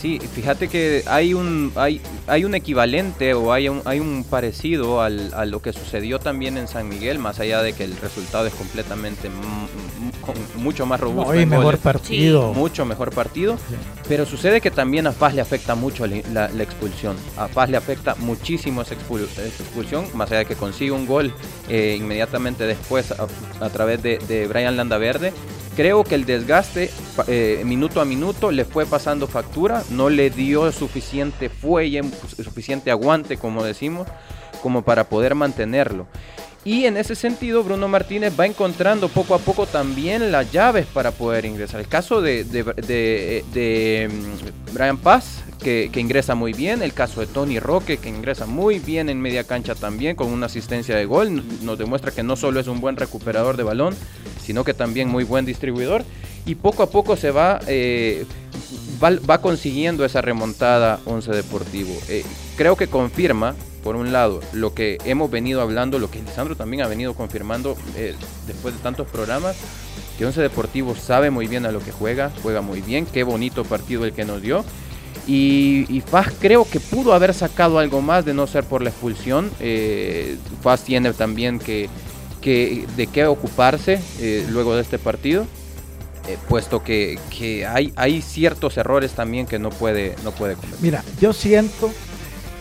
Sí, 0.00 0.18
fíjate 0.18 0.68
que 0.68 1.02
hay 1.06 1.34
un, 1.34 1.72
hay, 1.76 2.00
hay 2.26 2.46
un 2.46 2.54
equivalente 2.54 3.34
o 3.34 3.52
hay 3.52 3.68
un, 3.68 3.82
hay 3.84 4.00
un 4.00 4.24
parecido 4.24 5.02
al, 5.02 5.34
a 5.34 5.44
lo 5.44 5.60
que 5.60 5.74
sucedió 5.74 6.18
también 6.18 6.56
en 6.56 6.68
San 6.68 6.88
Miguel, 6.88 7.18
más 7.18 7.38
allá 7.38 7.62
de 7.62 7.74
que 7.74 7.84
el 7.84 7.94
resultado 7.98 8.46
es 8.46 8.54
completamente 8.54 9.28
mucho 10.56 10.86
más 10.86 11.00
robusto. 11.00 11.34
No, 11.34 11.46
mejor 11.46 11.76
partido. 11.76 12.54
Mucho 12.54 12.86
mejor 12.86 13.12
partido. 13.12 13.58
Pero 14.08 14.24
sucede 14.24 14.62
que 14.62 14.70
también 14.70 15.06
a 15.06 15.12
Paz 15.12 15.34
le 15.34 15.42
afecta 15.42 15.74
mucho 15.74 16.06
la, 16.06 16.46
expulsión. 16.62 17.16
A 17.36 17.48
Paz 17.48 17.68
le 17.68 17.76
afecta 17.76 18.14
muchísimo 18.14 18.80
esa, 18.80 18.94
expulsión, 18.94 20.06
más 20.14 20.30
allá 20.30 20.38
de 20.38 20.46
que 20.46 20.56
consigue 20.56 20.92
un 20.92 21.06
gol 21.06 21.30
eh, 21.68 21.96
inmediatamente 21.98 22.64
después 22.66 23.12
a, 23.12 23.68
través 23.68 24.02
de, 24.02 24.18
de 24.26 24.46
Brian 24.46 24.78
Landaverde 24.78 25.34
creo 25.76 26.04
que 26.04 26.14
el 26.14 26.24
desgaste 26.24 26.90
eh, 27.26 27.62
minuto 27.64 28.00
a 28.00 28.04
minuto 28.04 28.50
le 28.50 28.64
fue 28.64 28.86
pasando 28.86 29.26
factura, 29.26 29.82
no 29.90 30.10
le 30.10 30.30
dio 30.30 30.70
suficiente 30.72 31.48
fuelle, 31.48 32.02
suficiente 32.36 32.90
aguante, 32.90 33.36
como 33.36 33.64
decimos, 33.64 34.08
como 34.62 34.82
para 34.82 35.08
poder 35.08 35.34
mantenerlo. 35.34 36.06
Y 36.62 36.84
en 36.84 36.98
ese 36.98 37.14
sentido, 37.14 37.64
Bruno 37.64 37.88
Martínez 37.88 38.38
va 38.38 38.44
encontrando 38.44 39.08
poco 39.08 39.34
a 39.34 39.38
poco 39.38 39.66
también 39.66 40.30
las 40.30 40.52
llaves 40.52 40.86
para 40.86 41.10
poder 41.10 41.46
ingresar. 41.46 41.80
El 41.80 41.88
caso 41.88 42.20
de, 42.20 42.44
de, 42.44 44.10
mm, 44.10 44.74
Brian 44.74 44.98
Paz, 44.98 45.42
que, 45.60 45.90
ingresa 45.94 46.34
muy 46.34 46.52
bien. 46.52 46.82
El 46.82 46.92
caso 46.92 47.20
de 47.20 47.26
Tony 47.26 47.60
Roque, 47.60 47.98
que 47.98 48.08
ingresa 48.08 48.46
muy 48.46 48.78
bien 48.78 49.08
en 49.08 49.20
media 49.20 49.44
cancha 49.44 49.74
también, 49.74 50.16
con 50.16 50.32
una 50.32 50.46
asistencia 50.46 50.96
de 50.96 51.04
gol. 51.04 51.44
Nos 51.62 51.78
demuestra 51.78 52.10
que 52.10 52.22
no 52.22 52.36
solo 52.36 52.60
es 52.60 52.66
un 52.66 52.80
buen 52.80 52.96
recuperador 52.96 53.56
de 53.56 53.62
balón, 53.62 53.94
sino 54.42 54.64
que 54.64 54.74
también 54.74 55.08
muy 55.08 55.24
buen 55.24 55.44
distribuidor. 55.44 56.04
Y 56.46 56.54
poco 56.54 56.82
a 56.82 56.90
poco 56.90 57.16
se 57.16 57.30
va, 57.30 57.60
eh, 57.66 58.24
va, 59.02 59.40
consiguiendo 59.40 60.04
esa 60.04 60.22
remontada 60.22 61.00
Once 61.04 61.30
Deportivo. 61.30 61.92
Eh, 62.08 62.24
creo 62.56 62.76
que 62.76 62.86
confirma, 62.86 63.54
por 63.84 63.96
un 63.96 64.12
lado, 64.12 64.40
lo 64.52 64.74
que 64.74 64.98
hemos 65.04 65.30
venido 65.30 65.60
hablando, 65.60 65.98
lo 65.98 66.10
que 66.10 66.22
Lisandro 66.22 66.56
también 66.56 66.82
ha 66.82 66.88
venido 66.88 67.14
confirmando 67.14 67.76
eh, 67.96 68.14
después 68.46 68.74
de 68.74 68.80
tantos 68.80 69.06
programas, 69.08 69.56
que 70.18 70.26
Once 70.26 70.40
Deportivo 70.40 70.94
sabe 70.94 71.30
muy 71.30 71.46
bien 71.46 71.66
a 71.66 71.72
lo 71.72 71.80
que 71.80 71.92
juega, 71.92 72.30
juega 72.42 72.62
muy 72.62 72.80
bien, 72.80 73.06
qué 73.06 73.22
bonito 73.22 73.64
partido 73.64 74.04
el 74.04 74.12
que 74.12 74.24
nos 74.24 74.40
dio. 74.42 74.64
Y, 75.26 75.86
y, 75.88 76.00
Faz 76.00 76.32
creo 76.40 76.64
que 76.68 76.80
pudo 76.80 77.12
haber 77.14 77.34
sacado 77.34 77.78
algo 77.78 78.00
más 78.00 78.24
de 78.24 78.34
no 78.34 78.46
ser 78.46 78.64
por 78.64 78.82
la 78.82 78.90
expulsión. 78.90 79.50
Faz 80.62 80.82
tiene 80.82 81.12
también 81.12 81.58
que, 81.58 81.88
que, 82.40 82.86
de 82.96 83.06
qué 83.06 83.26
ocuparse 83.26 84.00
eh, 84.18 84.46
luego 84.50 84.74
de 84.74 84.82
este 84.82 84.98
partido, 84.98 85.46
eh, 86.26 86.36
puesto 86.48 86.82
que, 86.82 87.18
hay, 87.68 87.92
hay 87.96 88.22
ciertos 88.22 88.76
errores 88.76 89.12
también 89.12 89.46
que 89.46 89.58
no 89.58 89.70
puede, 89.70 90.16
no 90.24 90.32
puede 90.32 90.54
cometer. 90.54 90.78
Mira, 90.80 91.04
yo 91.20 91.32
siento 91.32 91.90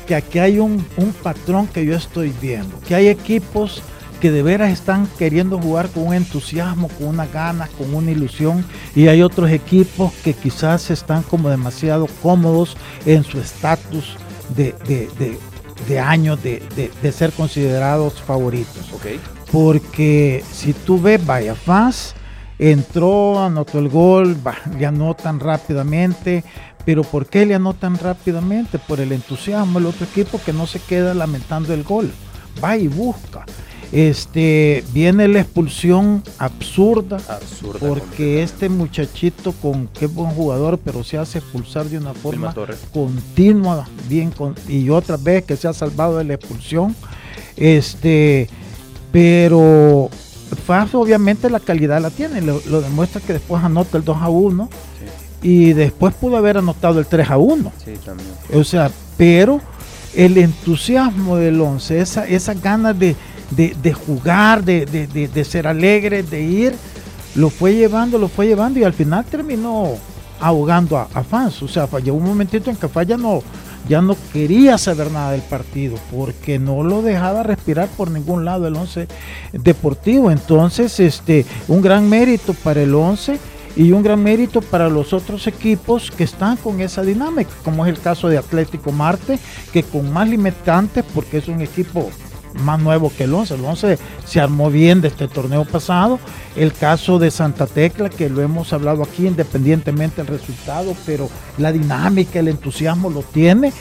que 0.08 0.16
aquí 0.16 0.40
hay 0.40 0.60
un, 0.60 0.86
patrón 1.24 1.68
que 1.68 1.86
yo 1.86 1.96
estoy 1.96 2.34
viendo, 2.42 2.80
que 2.82 2.96
hay 2.96 3.08
equipos 3.08 3.82
que 4.20 4.32
de 4.32 4.44
veras 4.44 4.72
están 4.72 5.08
queriendo 5.18 5.60
jugar 5.60 5.90
con 5.90 6.08
un 6.08 6.14
entusiasmo, 6.14 6.88
con 6.90 7.08
una 7.08 7.26
ganas, 7.26 7.70
con 7.72 7.94
una 7.94 8.12
ilusión, 8.12 8.66
y 8.96 9.08
hay 9.08 9.22
otros 9.22 9.50
equipos 9.52 10.14
que 10.24 10.34
quizás 10.34 10.90
están 10.92 11.24
como 11.24 11.50
demasiado 11.50 12.08
cómodos 12.22 12.78
en 13.06 13.24
su 13.24 13.40
estatus 13.40 14.18
de, 14.56 14.74
de, 15.88 16.00
años 16.00 16.42
de, 16.44 17.12
ser 17.12 17.32
considerados 17.32 18.22
favoritos. 18.22 18.92
Okay 18.94 19.20
porque 19.52 20.44
si 20.52 20.74
tú 20.74 21.02
ves, 21.02 21.26
vaya, 21.26 21.56
Faz 21.56 22.16
entró, 22.58 23.42
anotó 23.42 23.80
el 23.80 23.88
gol, 23.88 24.38
le 24.78 24.86
anotan 24.86 25.40
rápidamente, 25.40 26.44
pero 26.86 27.04
¿por 27.04 27.26
qué 27.26 27.46
le 27.46 27.56
anotan 27.56 27.98
rápidamente? 27.98 28.80
Por 28.80 29.00
el 29.00 29.14
entusiasmo, 29.14 29.80
el 29.80 29.86
otro 29.86 30.06
equipo 30.06 30.42
que 30.44 30.52
no 30.52 30.68
se 30.68 30.80
queda 30.82 31.14
lamentando 31.14 31.74
el 31.74 31.84
gol, 31.84 32.12
va 32.62 32.76
y 32.76 32.88
busca. 32.88 33.46
Este 33.92 34.84
viene 34.94 35.28
la 35.28 35.42
expulsión 35.42 36.24
absurda, 36.38 37.18
porque 37.80 38.44
este 38.44 38.70
muchachito 38.70 39.52
con 39.54 39.88
qué 39.88 40.06
buen 40.06 40.30
jugador, 40.32 40.80
pero 40.84 41.04
se 41.04 41.18
hace 41.18 41.40
expulsar 41.40 41.86
de 41.86 41.98
una 41.98 42.14
forma 42.14 42.54
continua, 42.94 43.88
bien 44.08 44.32
y 44.68 44.90
otra 44.90 45.18
vez 45.18 45.44
que 45.44 45.56
se 45.56 45.68
ha 45.68 45.74
salvado 45.74 46.18
de 46.18 46.24
la 46.24 46.36
expulsión. 46.36 46.96
Este 47.58 48.48
pero 49.12 50.10
Faz 50.56 50.96
obviamente 50.96 51.50
la 51.50 51.60
calidad 51.60 52.02
la 52.02 52.10
tiene, 52.10 52.42
lo, 52.42 52.60
demuestra 52.82 53.22
que 53.22 53.34
después 53.34 53.64
anota 53.64 53.98
el 53.98 54.04
2 54.04 54.18
a 54.20 54.30
1 54.30 54.70
y 55.42 55.74
después 55.74 56.14
pudo 56.16 56.38
haber 56.38 56.58
anotado 56.58 57.00
el 57.00 57.06
3 57.06 57.30
a 57.30 57.38
1. 57.38 57.72
Sí, 57.84 57.94
también. 58.04 58.30
O 58.54 58.64
sea, 58.64 58.92
pero 59.18 59.62
el 60.16 60.38
entusiasmo 60.38 61.38
del 61.38 61.62
11, 61.62 62.02
esa, 62.02 62.28
esas 62.28 62.62
ganas 62.62 62.98
de, 62.98 63.16
jugar, 64.06 64.64
de, 64.64 65.46
ser 65.46 65.68
alegre, 65.68 66.24
de 66.24 66.42
ir, 66.42 66.76
lo 67.36 67.50
fue 67.50 67.76
llevando, 67.76 68.18
lo 68.18 68.28
fue 68.28 68.48
llevando 68.48 68.80
y 68.80 68.84
al 68.84 68.94
final 68.94 69.26
terminó 69.26 69.96
ahogando 70.40 70.98
a, 70.98 71.24
Fans. 71.24 71.62
O 71.62 71.68
sea, 71.68 71.88
llegó 72.00 72.18
un 72.18 72.26
momentito 72.26 72.70
en 72.70 72.76
que 72.76 72.88
Falla 72.88 73.18
no, 73.18 73.42
ya 73.88 74.02
no 74.02 74.16
quería 74.34 74.78
saber 74.78 75.12
nada 75.12 75.32
del 75.32 75.42
partido 75.42 75.98
porque 76.16 76.60
no 76.60 76.84
lo 76.84 77.02
dejaba 77.02 77.44
respirar 77.44 77.88
por 77.90 78.12
ningún 78.12 78.46
lado 78.46 78.68
el 78.68 78.76
11 78.76 79.08
deportivo. 79.54 80.32
Entonces, 80.32 81.00
este, 81.00 81.46
un 81.68 81.82
gran 81.82 82.10
mérito 82.10 82.54
para 82.54 82.82
el 82.82 82.94
11 82.94 83.40
y 83.76 83.92
un 83.92 84.04
gran 84.04 84.22
mérito 84.22 84.62
para 84.62 84.90
los 84.90 85.14
otros 85.14 85.48
equipos 85.48 86.12
que 86.12 86.24
están 86.24 86.58
con 86.58 86.82
esa 86.82 87.02
dinámica, 87.02 87.52
como 87.64 87.86
es 87.86 87.94
el 87.94 88.02
caso 88.02 88.28
de 88.28 88.38
Atlético 88.38 88.92
Marte, 88.92 89.40
que 89.72 89.84
con 89.84 90.12
más 90.12 90.28
limitantes, 90.28 91.06
porque 91.14 91.38
es 91.38 91.48
un 91.48 91.62
equipo 91.62 92.10
más 92.56 92.80
nuevo 92.80 93.12
que 93.16 93.26
el 93.26 93.34
11. 93.34 93.56
El 93.56 93.66
11 93.66 93.98
se 94.26 94.40
armó 94.40 94.70
bien 94.70 95.02
de 95.02 95.10
este 95.10 95.28
torneo 95.28 95.66
pasado. 95.66 96.20
El 96.56 96.74
caso 96.74 97.20
de 97.20 97.32
Santa 97.32 97.68
Tecla, 97.68 98.10
que 98.10 98.30
lo 98.30 98.42
hemos 98.42 98.74
hablado 98.74 99.04
aquí 99.04 99.28
independientemente 99.28 100.24
del 100.24 100.28
resultado, 100.28 100.96
pero 101.06 101.30
la 101.58 101.72
dinámica, 101.72 102.40
el 102.40 102.48
entusiasmo 102.48 103.10
lo 103.10 103.22
tiene. 103.22 103.74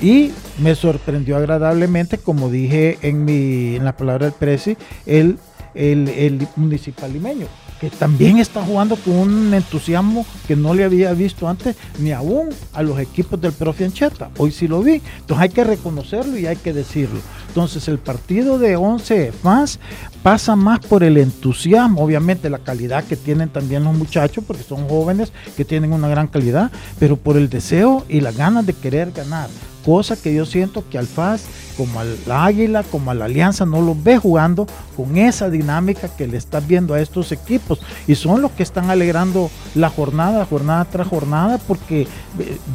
Y 0.00 0.32
me 0.58 0.74
sorprendió 0.74 1.36
agradablemente, 1.36 2.18
como 2.18 2.50
dije 2.50 2.98
en, 3.02 3.24
mi, 3.24 3.76
en 3.76 3.84
la 3.84 3.96
palabra 3.96 4.26
del 4.26 4.34
Presi, 4.34 4.76
el, 5.06 5.38
el, 5.74 6.08
el 6.08 6.48
municipal 6.56 7.12
limeño 7.12 7.46
que 7.80 7.90
también 7.90 8.38
está 8.38 8.62
jugando 8.62 8.96
con 8.96 9.14
un 9.14 9.54
entusiasmo 9.54 10.26
que 10.46 10.56
no 10.56 10.74
le 10.74 10.84
había 10.84 11.12
visto 11.12 11.48
antes 11.48 11.76
ni 11.98 12.12
aún 12.12 12.48
a 12.72 12.82
los 12.82 12.98
equipos 12.98 13.40
del 13.40 13.52
profe 13.52 13.84
Ancheta. 13.84 14.30
Hoy 14.38 14.52
sí 14.52 14.68
lo 14.68 14.82
vi. 14.82 15.02
Entonces 15.20 15.38
hay 15.38 15.48
que 15.50 15.64
reconocerlo 15.64 16.38
y 16.38 16.46
hay 16.46 16.56
que 16.56 16.72
decirlo. 16.72 17.20
Entonces 17.48 17.88
el 17.88 17.98
partido 17.98 18.58
de 18.58 18.76
11 18.76 19.32
más 19.42 19.78
pasa 20.22 20.56
más 20.56 20.80
por 20.80 21.02
el 21.04 21.16
entusiasmo, 21.16 22.02
obviamente 22.02 22.50
la 22.50 22.58
calidad 22.58 23.04
que 23.04 23.16
tienen 23.16 23.48
también 23.48 23.84
los 23.84 23.94
muchachos, 23.94 24.44
porque 24.46 24.62
son 24.62 24.88
jóvenes 24.88 25.32
que 25.56 25.64
tienen 25.64 25.92
una 25.92 26.08
gran 26.08 26.26
calidad, 26.26 26.70
pero 26.98 27.16
por 27.16 27.36
el 27.36 27.48
deseo 27.48 28.04
y 28.08 28.20
las 28.20 28.36
ganas 28.36 28.66
de 28.66 28.74
querer 28.74 29.12
ganar. 29.12 29.48
Cosa 29.86 30.20
que 30.20 30.34
yo 30.34 30.44
siento 30.44 30.82
que 30.90 30.98
al 30.98 31.06
FAS, 31.06 31.44
como 31.76 32.00
al 32.00 32.18
Águila, 32.28 32.82
como 32.82 33.12
a 33.12 33.14
la 33.14 33.26
Alianza, 33.26 33.64
no 33.64 33.80
los 33.80 34.02
ve 34.02 34.18
jugando 34.18 34.66
con 34.96 35.16
esa 35.16 35.48
dinámica 35.48 36.08
que 36.08 36.26
le 36.26 36.38
estás 36.38 36.66
viendo 36.66 36.92
a 36.92 37.00
estos 37.00 37.30
equipos. 37.30 37.78
Y 38.08 38.16
son 38.16 38.42
los 38.42 38.50
que 38.50 38.64
están 38.64 38.90
alegrando 38.90 39.48
la 39.76 39.88
jornada, 39.88 40.44
jornada 40.44 40.86
tras 40.86 41.06
jornada, 41.06 41.58
porque 41.58 42.08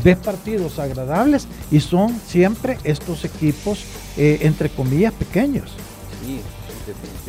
ves 0.06 0.18
partidos 0.20 0.80
agradables 0.80 1.50
y 1.70 1.82
son 1.82 2.18
siempre 2.26 2.78
estos 2.86 3.26
equipos, 3.26 3.84
eh, 4.16 4.40
entre 4.44 4.70
comillas, 4.70 5.12
pequeños. 5.12 5.72
Sí, 6.24 6.40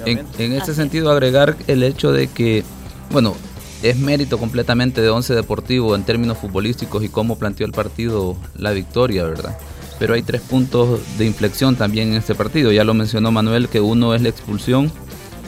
en, 0.07 0.25
en 0.39 0.53
ese 0.53 0.77
sentido, 0.77 1.11
agregar 1.11 1.57
el 1.67 1.83
hecho 1.83 2.13
de 2.13 2.29
que, 2.29 2.63
bueno, 3.11 3.35
es 3.83 3.97
mérito 3.99 4.39
completamente 4.39 5.01
de 5.01 5.11
Once 5.11 5.35
Deportivo 5.35 5.97
en 5.97 6.05
términos 6.05 6.39
futbolísticos 6.39 7.03
y 7.03 7.09
cómo 7.09 7.37
planteó 7.37 7.67
el 7.67 7.73
partido 7.73 8.37
la 8.57 8.71
victoria, 8.71 9.25
¿verdad? 9.25 9.59
Pero 9.99 10.15
hay 10.15 10.23
tres 10.23 10.41
puntos 10.41 11.01
de 11.19 11.27
inflexión 11.27 11.77
también 11.77 12.09
en 12.09 12.15
este 12.15 12.35
partido. 12.35 12.73
Ya 12.73 12.85
lo 12.85 12.95
mencionó 12.95 13.33
Manuel, 13.33 13.69
que 13.69 13.81
uno 13.81 14.15
es 14.15 14.23
la 14.23 14.29
expulsión 14.29 14.91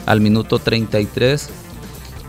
al 0.05 0.21
minuto 0.21 0.59
33, 0.59 1.49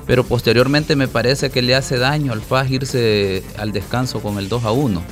pero 0.06 0.24
posteriormente 0.24 0.96
me 0.96 1.08
parece 1.08 1.50
que 1.50 1.62
le 1.62 1.74
hace 1.74 1.98
daño 1.98 2.32
al 2.32 2.40
FAS 2.40 2.70
irse 2.70 3.42
al 3.58 3.72
descanso 3.72 4.20
con 4.20 4.38
el 4.38 4.48
2 4.48 4.64
a 4.64 4.70
1. 4.70 5.02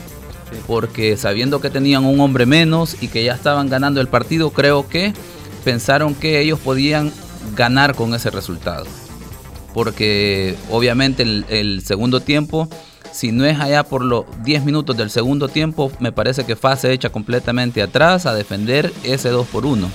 Porque 0.69 1.17
sabiendo 1.17 1.61
que 1.61 1.71
tenían 1.71 2.05
un 2.05 2.21
hombre 2.21 2.47
menos 2.47 2.97
y 3.01 3.09
que 3.09 3.25
ya 3.25 3.35
estaban 3.35 3.69
ganando 3.69 4.01
el 4.01 4.09
partido, 4.09 4.51
creo 4.51 4.89
que 4.89 5.13
pensaron 5.65 6.15
que 6.15 6.41
ellos 6.41 6.61
podían 6.61 7.13
ganar 7.57 7.97
con 7.97 8.15
ese 8.15 8.31
resultado. 8.31 8.87
Porque 9.75 10.57
obviamente 10.71 11.25
el, 11.25 11.83
segundo 11.85 12.21
tiempo, 12.21 12.69
si 13.13 13.33
no 13.33 13.45
es 13.45 13.59
allá 13.61 13.83
por 13.83 14.05
los 14.05 14.25
10 14.45 14.65
minutos 14.65 14.97
del 14.97 15.11
segundo 15.11 15.49
tiempo, 15.49 15.93
me 15.99 16.13
parece 16.13 16.45
que 16.45 16.57
FA 16.57 16.77
se 16.77 16.93
echa 16.93 17.11
completamente 17.11 17.83
atrás 17.83 18.25
a 18.25 18.35
defender 18.35 18.93
ese 19.03 19.29
2 19.29 19.47
por 19.49 19.67
1. 19.67 19.91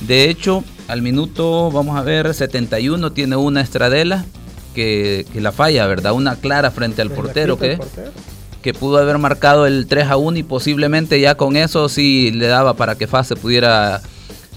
De 0.00 0.28
hecho, 0.28 0.62
al 0.86 1.00
minuto, 1.00 1.70
vamos 1.72 1.96
a 1.96 2.02
ver, 2.02 2.32
71 2.32 3.10
tiene 3.12 3.36
una 3.36 3.62
estradela 3.62 4.26
que, 4.74 5.26
la 5.34 5.50
falla, 5.50 5.86
¿verdad? 5.86 6.12
Una 6.12 6.36
clara 6.36 6.70
frente 6.70 7.00
al 7.00 7.10
portero 7.10 7.58
que, 7.58 7.78
que 8.60 8.74
pudo 8.74 8.98
haber 8.98 9.16
marcado 9.16 9.66
el 9.66 9.86
3 9.86 10.08
a 10.08 10.18
1 10.18 10.36
y 10.36 10.42
posiblemente 10.42 11.18
ya 11.20 11.36
con 11.36 11.56
eso 11.56 11.88
sí 11.88 12.30
le 12.32 12.48
daba 12.48 12.74
para 12.74 12.96
que 12.96 13.06
FA 13.06 13.24
se 13.24 13.34
pudiera 13.34 14.02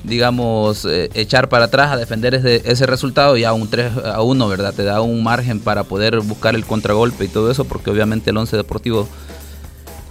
digamos, 0.04 0.86
eh, 0.86 1.10
echar 1.14 1.50
para 1.50 1.66
atrás 1.66 1.92
a 1.92 1.98
defender 1.98 2.34
ese, 2.36 2.86
resultado 2.86 3.38
ya 3.38 3.54
un 3.54 3.70
3 3.70 3.92
a 4.06 4.22
1, 4.22 4.48
¿verdad? 4.48 4.74
Te 4.74 4.84
da 4.84 5.02
un 5.02 5.24
margen 5.24 5.60
para 5.60 5.84
poder 5.84 6.20
buscar 6.22 6.56
el 6.56 6.66
contragolpe 6.66 7.26
y 7.26 7.28
todo 7.28 7.52
eso, 7.52 7.66
porque 7.66 7.90
obviamente 7.90 8.30
el 8.30 8.38
11 8.38 8.58
Deportivo 8.58 9.08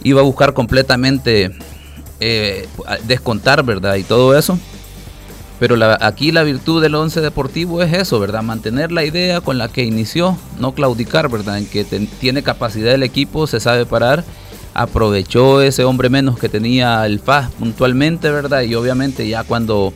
iba 0.03 0.21
a 0.21 0.25
buscar 0.25 0.55
completamente 0.55 1.57
eh, 2.21 2.69
descontar, 3.07 3.65
¿verdad? 3.65 3.97
Y 3.97 4.05
todo 4.05 4.37
eso. 4.37 4.59
Pero 5.59 5.77
aquí 6.01 6.31
la 6.31 6.45
virtud 6.45 6.81
del 6.81 6.95
11 6.95 7.21
Deportivo 7.21 7.83
es 7.83 7.93
eso, 7.93 8.21
¿verdad? 8.21 8.43
Mantener 8.43 8.93
la 8.93 9.05
idea 9.05 9.41
con 9.41 9.59
la 9.59 9.69
que 9.69 9.83
inició, 9.83 10.39
no 10.61 10.73
claudicar, 10.73 11.29
¿verdad? 11.29 11.59
En 11.59 11.67
que 11.67 11.85
tiene 11.85 12.45
capacidad 12.45 12.95
el 12.95 13.03
equipo, 13.03 13.49
se 13.49 13.59
sabe 13.59 13.85
parar 13.85 14.25
aprovechó 14.79 15.61
ese 15.61 15.83
hombre 15.85 16.09
menos 16.09 16.39
que 16.39 16.49
tenía 16.49 17.05
el 17.05 17.19
FAS 17.19 17.51
puntualmente, 17.53 18.31
¿verdad? 18.31 18.63
Y 18.63 18.77
obviamente 18.77 19.27
ya 19.29 19.43
cuando 19.43 19.93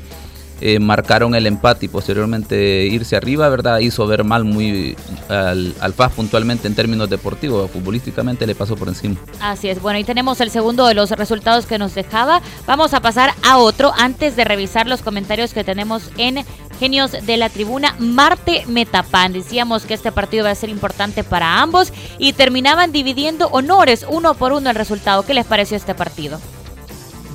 eh, 0.61 0.81
marcaron 0.81 1.35
el 1.37 1.47
empate 1.47 1.87
y 1.87 1.89
posteriormente 1.89 2.87
irse 2.87 3.15
arriba, 3.15 3.49
¿verdad? 3.49 3.79
Hizo 3.79 4.07
ver 4.09 4.25
mal 4.25 4.45
muy 4.45 4.97
al, 5.29 5.73
al, 5.81 5.93
FAS 5.93 6.13
puntualmente 6.13 6.67
en 6.67 6.75
términos 6.75 7.09
deportivos, 7.09 7.71
futbolísticamente 7.71 8.45
le 8.45 8.57
pasó 8.57 8.75
por 8.75 8.89
encima. 8.89 9.17
Así 9.41 9.69
es, 9.69 9.81
bueno, 9.81 10.01
y 10.01 10.05
tenemos 10.05 10.41
el 10.41 10.51
segundo 10.51 10.87
de 10.87 10.95
los 10.95 11.11
resultados 11.11 11.67
que 11.67 11.79
nos 11.79 11.95
dejaba. 11.95 12.43
Vamos 12.67 12.93
a 12.93 13.01
pasar 13.01 13.35
a 13.45 13.59
otro 13.59 13.93
antes 13.97 14.35
de 14.35 14.45
revisar 14.45 14.89
los 14.89 15.03
comentarios 15.03 15.55
que 15.55 15.63
tenemos 15.63 16.11
en 16.17 16.45
Genios 16.83 17.13
de 17.13 17.37
la 17.37 17.49
Tribuna, 17.49 17.95
Marte 18.01 18.65
Metapan. 18.67 19.33
Decíamos 19.33 19.85
que 19.85 19.95
este 19.95 20.11
partido 20.11 20.47
va 20.47 20.51
a 20.51 20.55
ser 20.57 20.69
importante 20.69 21.23
para 21.23 21.63
ambos 21.63 21.93
y 22.19 22.33
terminaban 22.33 22.91
dividiendo 22.91 23.47
honores 23.53 24.05
uno 24.11 24.35
por 24.35 24.53
uno 24.53 24.69
el 24.69 24.75
resultado. 24.75 25.23
¿Qué 25.25 25.33
les 25.33 25.47
pareció 25.47 25.77
este 25.77 25.95
partido? 25.95 26.41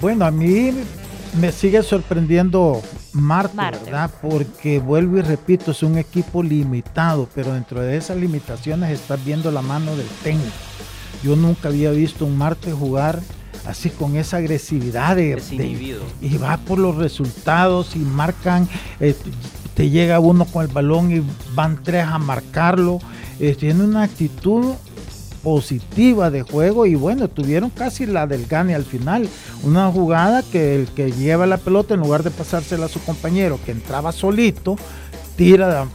Bueno, 0.02 0.26
a 0.26 0.32
mí 0.32 0.74
me 1.39 1.54
sigue 1.54 1.82
sorprendiendo 1.82 2.82
Marte, 3.14 3.56
¿verdad? 3.56 4.12
Porque 4.22 4.80
vuelvo 4.80 5.20
y 5.20 5.22
repito, 5.22 5.72
es 5.72 5.82
un 5.82 5.98
equipo 5.98 6.43
limitado, 6.43 7.30
pero 7.34 7.54
dentro 7.54 7.80
de 7.80 7.95
esas 7.95 8.18
limitaciones 8.18 8.91
estás 8.91 9.24
viendo 9.24 9.50
la 9.50 9.62
mano 9.62 9.95
del 9.95 10.10
técnico. 10.24 10.52
Yo 11.24 11.38
nunca 11.38 11.70
había 11.70 11.91
visto 11.91 12.26
un 12.26 12.38
Marte 12.38 12.74
jugar 12.74 13.22
así 13.68 13.89
con 13.89 14.15
esa 14.15 14.38
agresividad 14.38 15.15
de, 15.15 15.41
y 16.22 16.38
va 16.38 16.57
por 16.57 16.80
los 16.80 16.95
resultados 16.95 17.95
y 17.95 17.99
marcan, 17.99 18.68
eh, 18.99 19.15
te 19.74 19.89
llega 19.89 20.20
uno 20.20 20.45
con 20.45 20.65
el 20.65 20.72
balón 20.72 21.11
y 21.11 21.22
van 21.53 21.84
tres 21.84 22.05
a 22.05 22.18
marcarlo. 22.18 22.99
Eh, 23.39 23.55
tiene 23.55 23.84
una 23.84 24.03
actitud 24.03 24.74
positiva 25.43 26.32
de 26.32 26.41
juego 26.41 26.86
y 26.86 26.95
bueno, 26.95 27.28
tuvieron 27.28 27.70
casi 27.70 28.05
la 28.05 28.26
del 28.26 28.47
gane 28.47 28.74
al 28.74 28.86
final. 28.86 29.30
Una 29.63 29.91
jugada 29.91 30.43
que 30.43 30.76
el 30.76 30.88
que 30.88 31.11
lleva 31.11 31.45
la 31.45 31.57
pelota 31.57 31.93
en 31.93 31.99
lugar 31.99 32.24
de 32.24 32.32
pasársela 32.32 32.88
a 32.88 32.89
su 32.89 33.01
compañero 33.03 33.59
que 33.63 33.72
entraba 33.72 34.11
solito, 34.11 34.78
tira 35.36 35.86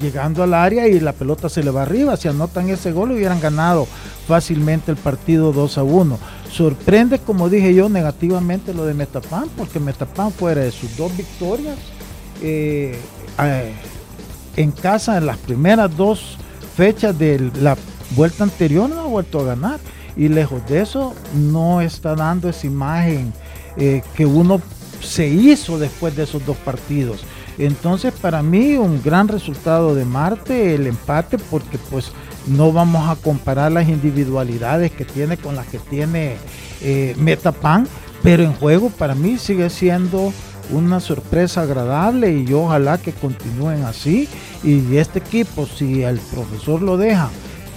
llegando 0.00 0.42
al 0.42 0.54
área 0.54 0.88
y 0.88 0.98
la 1.00 1.12
pelota 1.12 1.48
se 1.48 1.62
le 1.62 1.70
va 1.70 1.82
arriba. 1.82 2.16
Si 2.16 2.28
anotan 2.28 2.68
ese 2.68 2.92
gol 2.92 3.12
hubieran 3.12 3.40
ganado 3.40 3.86
fácilmente 4.26 4.90
el 4.90 4.96
partido 4.96 5.52
2 5.52 5.78
a 5.78 5.82
1. 5.82 6.18
Sorprende, 6.54 7.18
como 7.18 7.48
dije 7.48 7.74
yo, 7.74 7.88
negativamente 7.88 8.72
lo 8.72 8.84
de 8.84 8.94
Metapan, 8.94 9.48
porque 9.56 9.80
Metapan 9.80 10.30
fuera 10.30 10.60
de 10.60 10.70
sus 10.70 10.96
dos 10.96 11.16
victorias 11.16 11.76
eh, 12.42 12.96
en 14.56 14.70
casa 14.70 15.16
en 15.16 15.26
las 15.26 15.38
primeras 15.38 15.96
dos 15.96 16.36
fechas 16.76 17.18
de 17.18 17.50
la 17.60 17.76
vuelta 18.14 18.44
anterior 18.44 18.88
no 18.88 19.00
ha 19.00 19.06
vuelto 19.06 19.40
a 19.40 19.44
ganar. 19.44 19.80
Y 20.16 20.28
lejos 20.28 20.64
de 20.68 20.82
eso, 20.82 21.12
no 21.34 21.80
está 21.80 22.14
dando 22.14 22.48
esa 22.48 22.68
imagen 22.68 23.32
eh, 23.76 24.02
que 24.16 24.24
uno 24.24 24.62
se 25.00 25.26
hizo 25.26 25.76
después 25.78 26.14
de 26.14 26.22
esos 26.22 26.46
dos 26.46 26.56
partidos. 26.58 27.24
Entonces, 27.58 28.12
para 28.12 28.42
mí, 28.42 28.74
un 28.76 29.02
gran 29.02 29.26
resultado 29.26 29.94
de 29.94 30.04
Marte, 30.04 30.76
el 30.76 30.86
empate, 30.86 31.36
porque 31.38 31.78
pues 31.90 32.12
no 32.46 32.72
vamos 32.72 33.08
a 33.08 33.16
comparar 33.16 33.72
las 33.72 33.88
individualidades 33.88 34.92
que 34.92 35.04
tiene 35.04 35.36
con 35.36 35.56
las 35.56 35.66
que 35.66 35.78
tiene 35.78 36.36
eh, 36.82 37.14
Metapan, 37.18 37.86
pero 38.22 38.42
en 38.42 38.52
juego 38.54 38.90
para 38.90 39.14
mí 39.14 39.38
sigue 39.38 39.70
siendo 39.70 40.32
una 40.70 41.00
sorpresa 41.00 41.62
agradable 41.62 42.32
y 42.32 42.46
yo 42.46 42.62
ojalá 42.62 42.98
que 42.98 43.12
continúen 43.12 43.84
así. 43.84 44.28
Y 44.62 44.96
este 44.96 45.18
equipo, 45.18 45.66
si 45.66 46.02
el 46.02 46.18
profesor 46.18 46.80
lo 46.80 46.96
deja, 46.96 47.30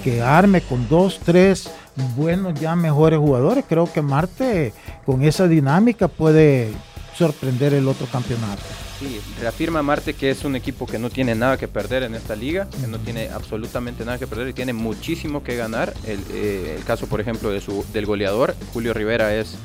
que 0.03 0.21
arme 0.21 0.61
con 0.61 0.87
dos, 0.87 1.19
tres 1.23 1.69
buenos 2.15 2.59
ya 2.59 2.75
mejores 2.75 3.19
jugadores. 3.19 3.65
Creo 3.67 3.91
que 3.91 4.01
Marte 4.01 4.73
con 5.05 5.23
esa 5.23 5.47
dinámica 5.47 6.07
puede 6.07 6.71
sorprender 7.15 7.73
el 7.73 7.87
otro 7.87 8.07
campeonato. 8.07 8.63
Sí, 8.99 9.21
reafirma 9.39 9.83
Marte 9.83 10.15
que 10.15 10.31
es 10.31 10.43
un 10.43 10.55
equipo 10.55 10.87
que 10.87 10.97
no 10.97 11.11
tiene 11.11 11.35
nada 11.35 11.57
que 11.57 11.67
perder 11.67 12.01
en 12.01 12.15
esta 12.15 12.35
liga, 12.35 12.67
que 12.69 12.87
no 12.87 12.97
tiene 12.97 13.29
absolutamente 13.29 14.03
nada 14.03 14.17
que 14.17 14.25
perder 14.25 14.47
y 14.47 14.53
tiene 14.53 14.73
muchísimo 14.73 15.43
que 15.43 15.55
ganar. 15.55 15.93
El, 16.05 16.19
eh, 16.31 16.79
caso, 16.85 17.05
por 17.05 17.21
ejemplo, 17.21 17.51
de 17.51 17.61
su, 17.61 17.85
del 17.93 18.07
goleador, 18.07 18.55
Julio 18.73 18.93
Rivera 18.93 19.35
es 19.35 19.55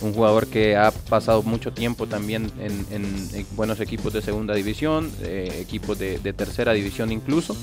un 0.00 0.12
jugador 0.14 0.46
que 0.46 0.76
ha 0.76 0.92
pasado 0.92 1.42
mucho 1.42 1.72
tiempo 1.72 2.06
también 2.06 2.52
en, 2.60 3.46
buenos 3.56 3.80
equipos 3.80 4.12
de 4.12 4.22
segunda 4.22 4.54
división, 4.54 5.10
eh, 5.22 5.58
equipos 5.60 5.98
de, 5.98 6.18
tercera 6.32 6.72
división 6.72 7.10
incluso, 7.10 7.56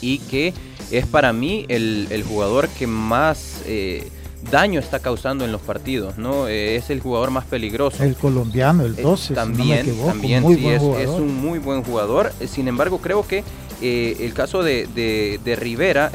y 0.00 0.20
que 0.20 0.54
es 0.90 1.06
para 1.06 1.34
mí 1.34 1.66
el, 1.68 2.24
jugador 2.26 2.68
que 2.68 2.86
más 2.86 3.62
eh, 3.66 4.10
daño 4.50 4.80
está 4.80 5.00
causando 5.00 5.44
en 5.44 5.52
los 5.52 5.60
partidos, 5.60 6.18
¿no? 6.18 6.48
Eh, 6.48 6.76
es 6.76 6.90
el 6.90 7.00
jugador 7.00 7.30
más 7.30 7.44
peligroso. 7.44 8.02
El 8.02 8.16
colombiano, 8.16 8.84
el 8.84 8.96
12, 8.96 9.34
también, 9.34 9.86
también 10.04 10.46
sí, 10.46 10.66
es, 10.66 10.82
un 10.82 11.40
muy 11.40 11.58
buen 11.58 11.82
jugador. 11.82 12.32
Sin 12.46 12.68
embargo, 12.68 12.98
creo 12.98 13.26
que 13.26 13.44
eh, 13.82 14.16
el 14.20 14.32
caso 14.34 14.62
de, 14.62 15.56
Rivera, 15.58 16.10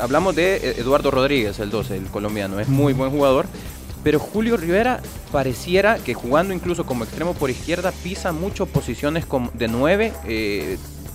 hablamos 0.00 0.34
de 0.34 0.76
Eduardo 0.78 1.10
Rodríguez, 1.10 1.58
el 1.58 1.70
12, 1.70 1.96
el 1.96 2.06
colombiano, 2.06 2.60
es 2.60 2.68
muy 2.68 2.92
buen 2.92 3.10
jugador. 3.10 3.46
Pero 4.02 4.18
Julio 4.18 4.58
Rivera 4.58 5.00
pareciera 5.32 5.96
que 5.96 6.12
jugando 6.12 6.52
incluso 6.52 6.84
como 6.84 7.04
extremo 7.04 7.32
por 7.32 7.48
izquierda 7.48 7.90
pisa 7.90 8.32
mucho 8.32 8.66
posiciones 8.66 9.24
de 9.54 9.68
9, 9.68 10.12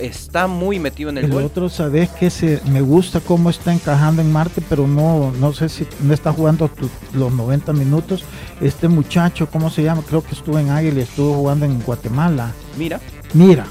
está 0.00 0.46
muy 0.46 0.78
metido 0.78 1.10
en 1.10 1.18
el, 1.18 1.24
el 1.24 1.30
gol. 1.30 1.44
otro, 1.44 1.68
sabes 1.68 2.08
que 2.10 2.30
se, 2.30 2.60
me 2.70 2.80
gusta 2.80 3.20
cómo 3.20 3.50
está 3.50 3.72
encajando 3.72 4.22
en 4.22 4.32
Marte, 4.32 4.62
pero 4.68 4.86
no, 4.86 5.32
no 5.32 5.52
sé 5.52 5.68
si 5.68 5.86
no 6.02 6.14
está 6.14 6.32
jugando 6.32 6.70
los 7.12 7.32
90 7.32 7.72
minutos. 7.72 8.24
Este 8.60 8.88
muchacho, 8.88 9.48
¿cómo 9.50 9.70
se 9.70 9.82
llama? 9.82 10.02
Creo 10.06 10.22
que 10.22 10.34
estuvo 10.34 10.58
en 10.58 10.70
Águila, 10.70 11.02
estuvo 11.02 11.34
jugando 11.34 11.66
en 11.66 11.80
Guatemala. 11.80 12.52
Mira. 12.76 13.00
Mira. 13.34 13.66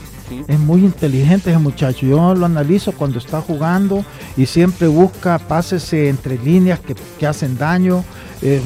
Es 0.47 0.59
muy 0.59 0.81
inteligente 0.81 1.49
ese 1.49 1.57
muchacho. 1.57 2.05
Yo 2.05 2.35
lo 2.35 2.45
analizo 2.45 2.91
cuando 2.91 3.17
está 3.17 3.41
jugando 3.41 4.05
y 4.37 4.45
siempre 4.45 4.87
busca 4.87 5.39
pases 5.39 5.91
entre 5.93 6.37
líneas 6.37 6.79
que, 6.79 6.95
que 7.17 7.25
hacen 7.25 7.57
daño. 7.57 8.03
Eh, 8.41 8.61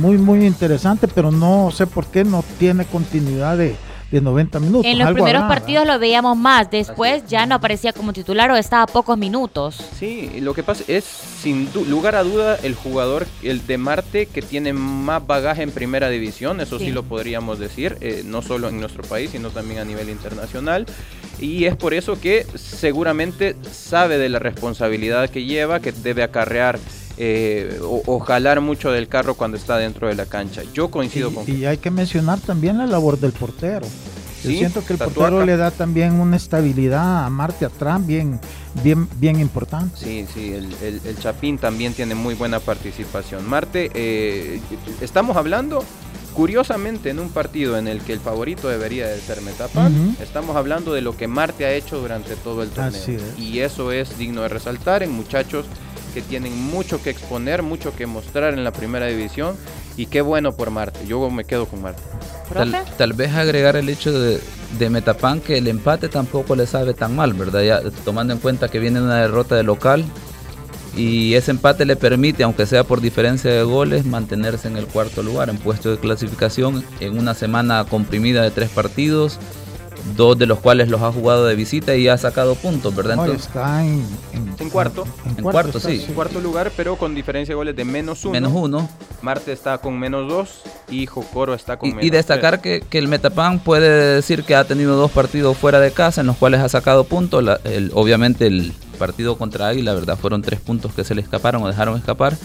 muy, 0.00 0.16
muy 0.16 0.46
interesante, 0.46 1.08
pero 1.08 1.30
no 1.30 1.70
sé 1.72 1.86
por 1.86 2.06
qué 2.06 2.24
no 2.24 2.44
tiene 2.58 2.84
continuidad 2.86 3.58
de, 3.58 3.76
de 4.10 4.20
90 4.20 4.60
minutos. 4.60 4.86
En 4.86 4.98
los 4.98 5.12
primeros 5.12 5.42
partidos 5.44 5.86
lo 5.86 5.98
veíamos 5.98 6.36
más, 6.36 6.70
después 6.70 7.24
ya 7.26 7.46
no 7.46 7.56
aparecía 7.56 7.92
como 7.92 8.12
titular 8.12 8.50
o 8.50 8.56
estaba 8.56 8.84
a 8.84 8.86
pocos 8.86 9.18
minutos. 9.18 9.76
Sí, 9.98 10.30
lo 10.40 10.54
que 10.54 10.62
pasa 10.62 10.84
es 10.88 11.04
sin 11.04 11.68
lugar 11.88 12.14
a 12.16 12.22
duda 12.22 12.56
el 12.62 12.74
jugador, 12.74 13.26
el 13.42 13.66
de 13.66 13.78
Marte, 13.78 14.26
que 14.26 14.42
tiene 14.42 14.72
más 14.72 15.26
bagaje 15.26 15.62
en 15.62 15.70
primera 15.70 16.08
división, 16.08 16.60
eso 16.60 16.78
sí, 16.78 16.90
lo 16.90 17.02
podríamos 17.02 17.58
decir, 17.58 17.98
eh, 18.00 18.22
no 18.24 18.42
solo 18.42 18.68
en 18.68 18.80
nuestro 18.80 19.02
país, 19.02 19.30
sino 19.30 19.50
también 19.50 19.80
a 19.80 19.84
nivel 19.84 20.08
internacional. 20.08 20.86
Y 21.40 21.64
es 21.64 21.76
por 21.76 21.94
eso 21.94 22.20
que 22.20 22.46
seguramente 22.54 23.56
sabe 23.70 24.18
de 24.18 24.28
la 24.28 24.38
responsabilidad 24.38 25.28
que 25.28 25.44
lleva, 25.44 25.80
que 25.80 25.92
debe 25.92 26.22
acarrear 26.22 26.78
eh, 27.16 27.78
o, 27.82 28.18
jalar 28.20 28.60
mucho 28.60 28.90
del 28.90 29.08
carro 29.08 29.34
cuando 29.34 29.56
está 29.56 29.76
dentro 29.76 30.08
de 30.08 30.14
la 30.14 30.26
cancha. 30.26 30.62
Yo 30.72 30.90
coincido 30.90 31.30
y, 31.30 31.34
con... 31.34 31.44
Y 31.48 31.64
hay 31.64 31.78
que 31.78 31.90
mencionar 31.90 32.40
también 32.40 32.78
la 32.78 32.86
labor 32.86 33.18
del 33.18 33.32
portero. 33.32 33.86
Yo 34.42 34.50
siento 34.50 34.84
que 34.84 34.92
el 34.92 34.98
portero 34.98 35.44
le 35.44 35.56
da 35.56 35.70
también 35.70 36.20
una 36.20 36.36
estabilidad 36.36 37.24
a 37.24 37.30
Marte 37.30 37.64
atrás 37.64 38.06
bien, 38.06 38.38
bien, 38.82 39.08
bien 39.16 39.40
importante. 39.40 39.96
Sí, 39.96 40.26
sí, 40.32 40.52
el, 40.52 41.18
Chapín 41.18 41.56
también 41.56 41.94
tiene 41.94 42.14
muy 42.14 42.34
buena 42.34 42.60
participación. 42.60 43.48
Marte, 43.48 43.90
eh, 43.94 44.60
estamos 45.00 45.36
hablando 45.36 45.82
curiosamente 46.34 47.10
en 47.10 47.20
un 47.20 47.30
partido 47.30 47.78
en 47.78 47.88
el 47.88 48.00
que 48.00 48.12
el 48.12 48.20
favorito 48.20 48.68
debería 48.68 49.06
de 49.06 49.18
ser 49.20 49.40
Metapan, 49.40 50.16
estamos 50.20 50.56
hablando 50.56 50.92
de 50.92 51.00
lo 51.00 51.16
que 51.16 51.28
Marte 51.28 51.64
ha 51.64 51.72
hecho 51.72 51.98
durante 52.00 52.34
todo 52.36 52.62
el 52.62 52.70
torneo. 52.70 53.00
Y 53.38 53.60
eso 53.60 53.92
es 53.92 54.18
digno 54.18 54.42
de 54.42 54.48
resaltar 54.48 55.02
en 55.02 55.12
muchachos 55.12 55.66
que 56.14 56.22
tienen 56.22 56.56
mucho 56.56 57.02
que 57.02 57.10
exponer, 57.10 57.62
mucho 57.62 57.94
que 57.94 58.06
mostrar 58.06 58.54
en 58.54 58.62
la 58.62 58.72
primera 58.72 59.06
división 59.06 59.56
y 59.96 60.06
qué 60.06 60.20
bueno 60.20 60.52
por 60.52 60.70
Marte. 60.70 61.00
Yo 61.06 61.28
me 61.28 61.44
quedo 61.44 61.66
con 61.66 61.82
Marte. 61.82 62.02
Tal, 62.96 63.12
vez 63.14 63.34
agregar 63.34 63.74
el 63.74 63.88
hecho 63.88 64.16
de, 64.16 64.40
de, 64.78 64.90
Metapan 64.90 65.40
que 65.40 65.58
el 65.58 65.66
empate 65.66 66.08
tampoco 66.08 66.54
le 66.54 66.66
sabe 66.66 66.94
tan 66.94 67.16
mal, 67.16 67.34
¿verdad? 67.34 67.62
Ya 67.62 67.82
tomando 68.04 68.32
en 68.32 68.38
cuenta 68.38 68.68
que 68.68 68.78
viene 68.78 69.02
una 69.02 69.16
derrota 69.16 69.56
de 69.56 69.64
local 69.64 70.04
y 70.96 71.34
ese 71.34 71.50
empate 71.50 71.84
le 71.84 71.96
permite, 71.96 72.44
aunque 72.44 72.66
sea 72.66 72.84
por 72.84 73.00
diferencia 73.00 73.50
de 73.50 73.64
goles, 73.64 74.06
mantenerse 74.06 74.68
en 74.68 74.76
el 74.76 74.86
cuarto 74.86 75.22
lugar, 75.22 75.50
en 75.50 75.58
puesto 75.58 75.90
de 75.90 75.98
clasificación 75.98 76.84
en 77.00 77.18
una 77.18 77.34
semana 77.34 77.84
comprimida 77.84 78.42
de 78.42 78.52
tres 78.52 78.70
partidos 78.70 79.40
dos 80.16 80.38
de 80.38 80.46
los 80.46 80.60
cuales 80.60 80.88
los 80.88 81.00
ha 81.02 81.10
jugado 81.10 81.46
de 81.46 81.54
visita 81.54 81.96
y 81.96 82.08
ha 82.08 82.18
sacado 82.18 82.54
puntos, 82.54 82.94
¿verdad? 82.94 83.18
Entonces, 83.18 83.46
está 83.46 83.84
en, 83.84 84.04
cuarto. 84.70 85.06
En, 85.36 85.42
cuarto, 85.42 85.80
sí. 85.80 86.04
En 86.06 86.14
cuarto 86.14 86.40
lugar, 86.40 86.72
pero 86.76 86.96
con 86.96 87.14
diferencia 87.14 87.52
de 87.52 87.56
goles 87.56 87.74
de 87.76 87.84
menos 87.84 88.24
uno. 88.24 88.32
Menos 88.32 88.52
uno. 88.54 88.88
Marte 89.22 89.52
está 89.52 89.78
con 89.78 89.98
menos 89.98 90.28
dos 90.28 90.62
y 90.90 91.06
Jocoro 91.06 91.54
está 91.54 91.78
con 91.78 91.88
y, 91.88 91.92
menos 91.92 92.04
Y 92.04 92.10
destacar 92.10 92.60
que, 92.60 92.82
que, 92.82 92.98
el 92.98 93.08
Metapan 93.08 93.58
puede 93.58 94.14
decir 94.16 94.44
que 94.44 94.54
ha 94.54 94.64
tenido 94.64 94.96
dos 94.96 95.10
partidos 95.10 95.56
fuera 95.56 95.80
de 95.80 95.90
casa 95.90 96.20
en 96.20 96.26
los 96.26 96.36
cuales 96.36 96.60
ha 96.60 96.68
sacado 96.68 97.04
puntos. 97.04 97.44
obviamente 97.94 98.46
el 98.46 98.72
partido 98.98 99.36
contra 99.36 99.68
Águila, 99.68 99.94
¿verdad? 99.94 100.18
Fueron 100.18 100.42
tres 100.42 100.60
puntos 100.60 100.92
que 100.92 101.04
se 101.04 101.14
le 101.14 101.22
escaparon 101.22 101.62
o 101.62 101.68
dejaron 101.68 101.96
escapar. 101.96 102.36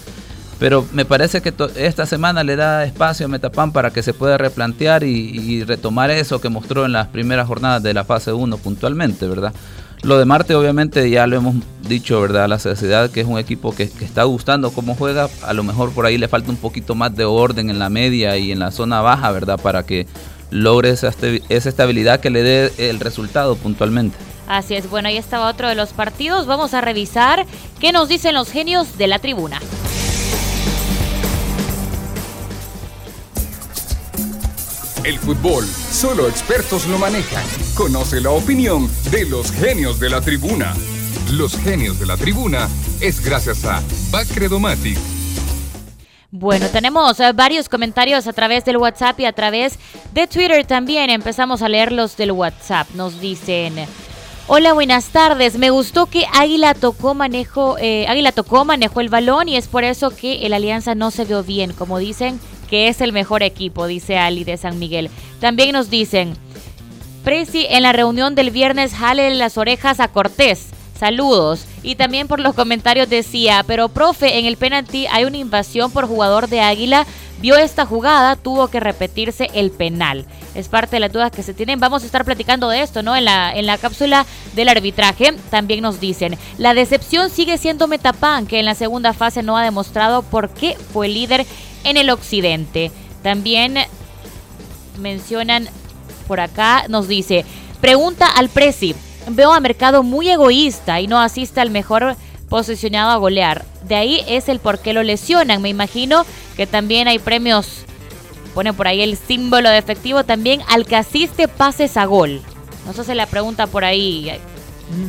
Pero 0.60 0.86
me 0.92 1.06
parece 1.06 1.42
que 1.42 1.54
esta 1.78 2.06
semana 2.06 2.44
le 2.44 2.58
da 2.58 2.84
espacio 2.84 3.26
a 3.26 3.30
Metapan 3.30 3.72
para 3.72 3.92
que 3.92 4.04
se 4.04 4.14
pueda 4.14 4.38
replantear 4.38 5.04
y, 5.06 5.64
retomar 5.64 6.12
eso 6.12 6.42
que 6.42 6.50
mostró 6.50 6.86
en 6.86 6.92
las 6.92 7.08
primeras 7.08 7.48
jornadas 7.48 7.82
de 7.82 7.94
la 7.94 8.04
fase 8.04 8.34
1 8.34 8.58
puntualmente, 8.58 9.26
¿verdad? 9.28 9.54
Lo 10.02 10.18
de 10.18 10.26
Marte 10.26 10.56
obviamente 10.56 11.10
ya 11.10 11.28
lo 11.28 11.38
hemos 11.38 11.56
dicho, 11.88 12.22
¿verdad? 12.22 12.48
La 12.48 12.60
sociedad 12.60 13.10
que 13.10 13.22
es 13.22 13.28
un 13.28 13.38
equipo 13.38 13.74
que, 13.74 13.84
está 13.84 14.24
gustando 14.24 14.72
cómo 14.72 14.96
juega, 14.96 15.30
a 15.44 15.54
lo 15.54 15.64
mejor 15.64 15.92
por 15.92 16.06
ahí 16.06 16.18
le 16.18 16.28
falta 16.28 16.52
un 16.52 16.58
poquito 16.58 16.94
más 16.94 17.16
de 17.16 17.26
orden 17.26 17.70
en 17.70 17.80
la 17.80 17.90
media 17.90 18.38
y 18.38 18.52
en 18.52 18.60
la 18.60 18.72
zona 18.72 19.02
baja, 19.02 19.32
¿verdad? 19.32 19.60
Para 19.62 19.84
que 19.86 20.08
logre 20.52 20.90
esa, 20.90 21.14
esa 21.50 21.70
estabilidad 21.70 22.20
que 22.20 22.30
le 22.30 22.44
dé 22.44 22.74
el 22.78 23.00
resultado 23.00 23.56
puntualmente. 23.56 24.18
Así 24.48 24.76
es, 24.76 24.90
bueno, 24.90 25.10
ahí 25.10 25.18
estaba 25.18 25.48
otro 25.48 25.70
de 25.70 25.76
los 25.76 25.94
partidos. 25.94 26.48
Vamos 26.48 26.74
a 26.74 26.82
revisar 26.82 27.46
qué 27.80 27.92
nos 27.92 28.10
dicen 28.10 28.34
los 28.34 28.50
genios 28.50 28.98
de 28.98 29.08
la 29.08 29.20
tribuna. 29.20 29.60
El 35.06 35.18
fútbol, 35.18 35.66
solo 35.66 36.28
expertos 36.28 36.86
lo 36.88 36.98
manejan. 36.98 37.44
Conoce 37.74 38.20
la 38.20 38.32
opinión 38.32 38.90
de 39.12 39.26
los 39.26 39.50
genios 39.50 39.98
de 39.98 40.10
la 40.10 40.20
tribuna. 40.20 40.74
Los 41.32 41.58
genios 41.58 42.00
de 42.00 42.06
la 42.06 42.18
tribuna 42.18 42.68
es 43.00 43.24
gracias 43.24 43.64
a 43.64 43.82
Bacredomatic. 44.12 44.98
Bueno, 46.32 46.68
tenemos 46.68 47.18
eh, 47.22 47.32
varios 47.34 47.70
comentarios 47.70 48.28
a 48.28 48.34
través 48.34 48.66
del 48.66 48.76
WhatsApp 48.76 49.18
y 49.22 49.26
a 49.26 49.32
través 49.32 49.80
de 50.14 50.28
Twitter 50.28 50.66
también. 50.66 51.10
Empezamos 51.10 51.62
a 51.62 51.70
leerlos 51.70 52.18
del 52.18 52.34
WhatsApp. 52.34 52.90
Nos 52.94 53.22
dicen, 53.22 53.76
Hola, 54.48 54.74
buenas 54.74 55.10
tardes. 55.10 55.58
Me 55.58 55.70
gustó 55.70 56.08
que 56.08 56.26
Águila 56.34 56.74
tocó 56.74 57.14
manejo, 57.14 57.78
eh, 57.78 58.06
Águila 58.10 58.34
tocó, 58.34 58.66
manejó 58.66 59.00
el 59.00 59.08
balón 59.08 59.48
y 59.48 59.56
es 59.56 59.68
por 59.68 59.86
eso 59.86 60.10
que 60.10 60.46
el 60.46 60.54
Alianza 60.54 60.94
no 60.94 61.10
se 61.10 61.24
vio 61.24 61.42
bien. 61.42 61.72
Como 61.72 62.00
dicen, 62.00 62.40
que 62.70 62.88
es 62.88 63.02
el 63.02 63.14
mejor 63.14 63.44
equipo, 63.44 63.88
dice 63.88 64.18
Ali 64.18 64.44
de 64.44 64.58
San 64.58 64.80
Miguel. 64.80 65.10
También 65.40 65.72
nos 65.72 65.90
dicen, 65.90 66.36
Presi 67.24 67.68
en 67.70 67.84
la 67.84 67.94
reunión 67.94 68.34
del 68.36 68.52
viernes 68.52 68.94
jale 68.94 69.34
las 69.36 69.58
orejas 69.58 70.00
a 70.00 70.08
Cortés. 70.08 70.68
Saludos. 70.98 71.66
Y 71.82 71.96
también 71.96 72.28
por 72.28 72.40
los 72.40 72.56
comentarios 72.56 73.10
decía, 73.10 73.64
pero 73.66 73.88
profe, 73.88 74.40
en 74.40 74.46
el 74.46 74.58
penalti 74.58 75.08
hay 75.08 75.24
una 75.24 75.38
invasión 75.38 75.92
por 75.92 76.08
jugador 76.08 76.50
de 76.50 76.62
Águila. 76.62 77.06
Vio 77.42 77.56
esta 77.56 77.86
jugada, 77.86 78.36
tuvo 78.36 78.68
que 78.68 78.82
repetirse 78.82 79.50
el 79.54 79.72
penal. 79.72 80.26
Es 80.56 80.68
parte 80.68 80.98
de 80.98 81.00
las 81.00 81.14
dudas 81.14 81.32
que 81.32 81.44
se 81.44 81.54
tienen. 81.54 81.80
Vamos 81.80 82.04
a 82.04 82.06
estar 82.06 82.26
platicando 82.26 82.68
de 82.68 82.82
esto, 82.82 83.02
¿no? 83.02 83.16
En 83.16 83.24
la, 83.24 83.54
en 83.54 83.66
la 83.66 83.78
cápsula 83.78 84.26
del 84.56 84.68
arbitraje 84.68 85.34
también 85.50 85.82
nos 85.82 86.02
dicen, 86.02 86.38
la 86.58 86.74
decepción 86.74 87.30
sigue 87.30 87.58
siendo 87.58 87.88
Metapan, 87.88 88.46
que 88.46 88.60
en 88.60 88.66
la 88.66 88.76
segunda 88.76 89.14
fase 89.14 89.42
no 89.42 89.56
ha 89.56 89.64
demostrado 89.64 90.22
por 90.22 90.50
qué 90.50 90.76
fue 90.92 91.08
líder 91.08 91.46
en 91.84 91.98
el 91.98 92.10
occidente. 92.10 92.92
También 93.24 93.76
mencionan 95.00 95.70
por 96.28 96.40
acá, 96.40 96.86
nos 96.90 97.08
dice, 97.08 97.46
pregunta 97.82 98.28
al 98.28 98.50
Presi, 98.50 98.96
veo 99.30 99.54
a 99.54 99.60
Mercado 99.60 100.04
muy 100.04 100.30
egoísta 100.30 101.02
y 101.02 101.08
no 101.08 101.20
asiste 101.20 101.60
al 101.62 101.72
mejor 101.72 102.16
posicionado 102.50 103.12
a 103.12 103.18
golear. 103.18 103.66
De 103.88 103.96
ahí 103.96 104.22
es 104.28 104.50
el 104.50 104.60
por 104.60 104.80
qué 104.80 104.94
lo 104.94 105.04
lesionan. 105.04 105.62
Me 105.62 105.70
imagino 105.70 106.26
que 106.56 106.68
también 106.68 107.08
hay 107.08 107.20
premios, 107.20 107.86
pone 108.54 108.74
por 108.74 108.88
ahí 108.88 109.02
el 109.02 109.18
símbolo 109.18 109.70
de 109.70 109.78
efectivo, 109.78 110.24
también 110.24 110.62
al 110.68 110.86
que 110.86 110.96
asiste 110.96 111.48
pases 111.48 111.98
a 111.98 112.06
gol. 112.06 112.42
No 112.86 113.04
si 113.04 113.14
la 113.14 113.28
pregunta 113.28 113.68
por 113.68 113.86
ahí. 113.86 114.32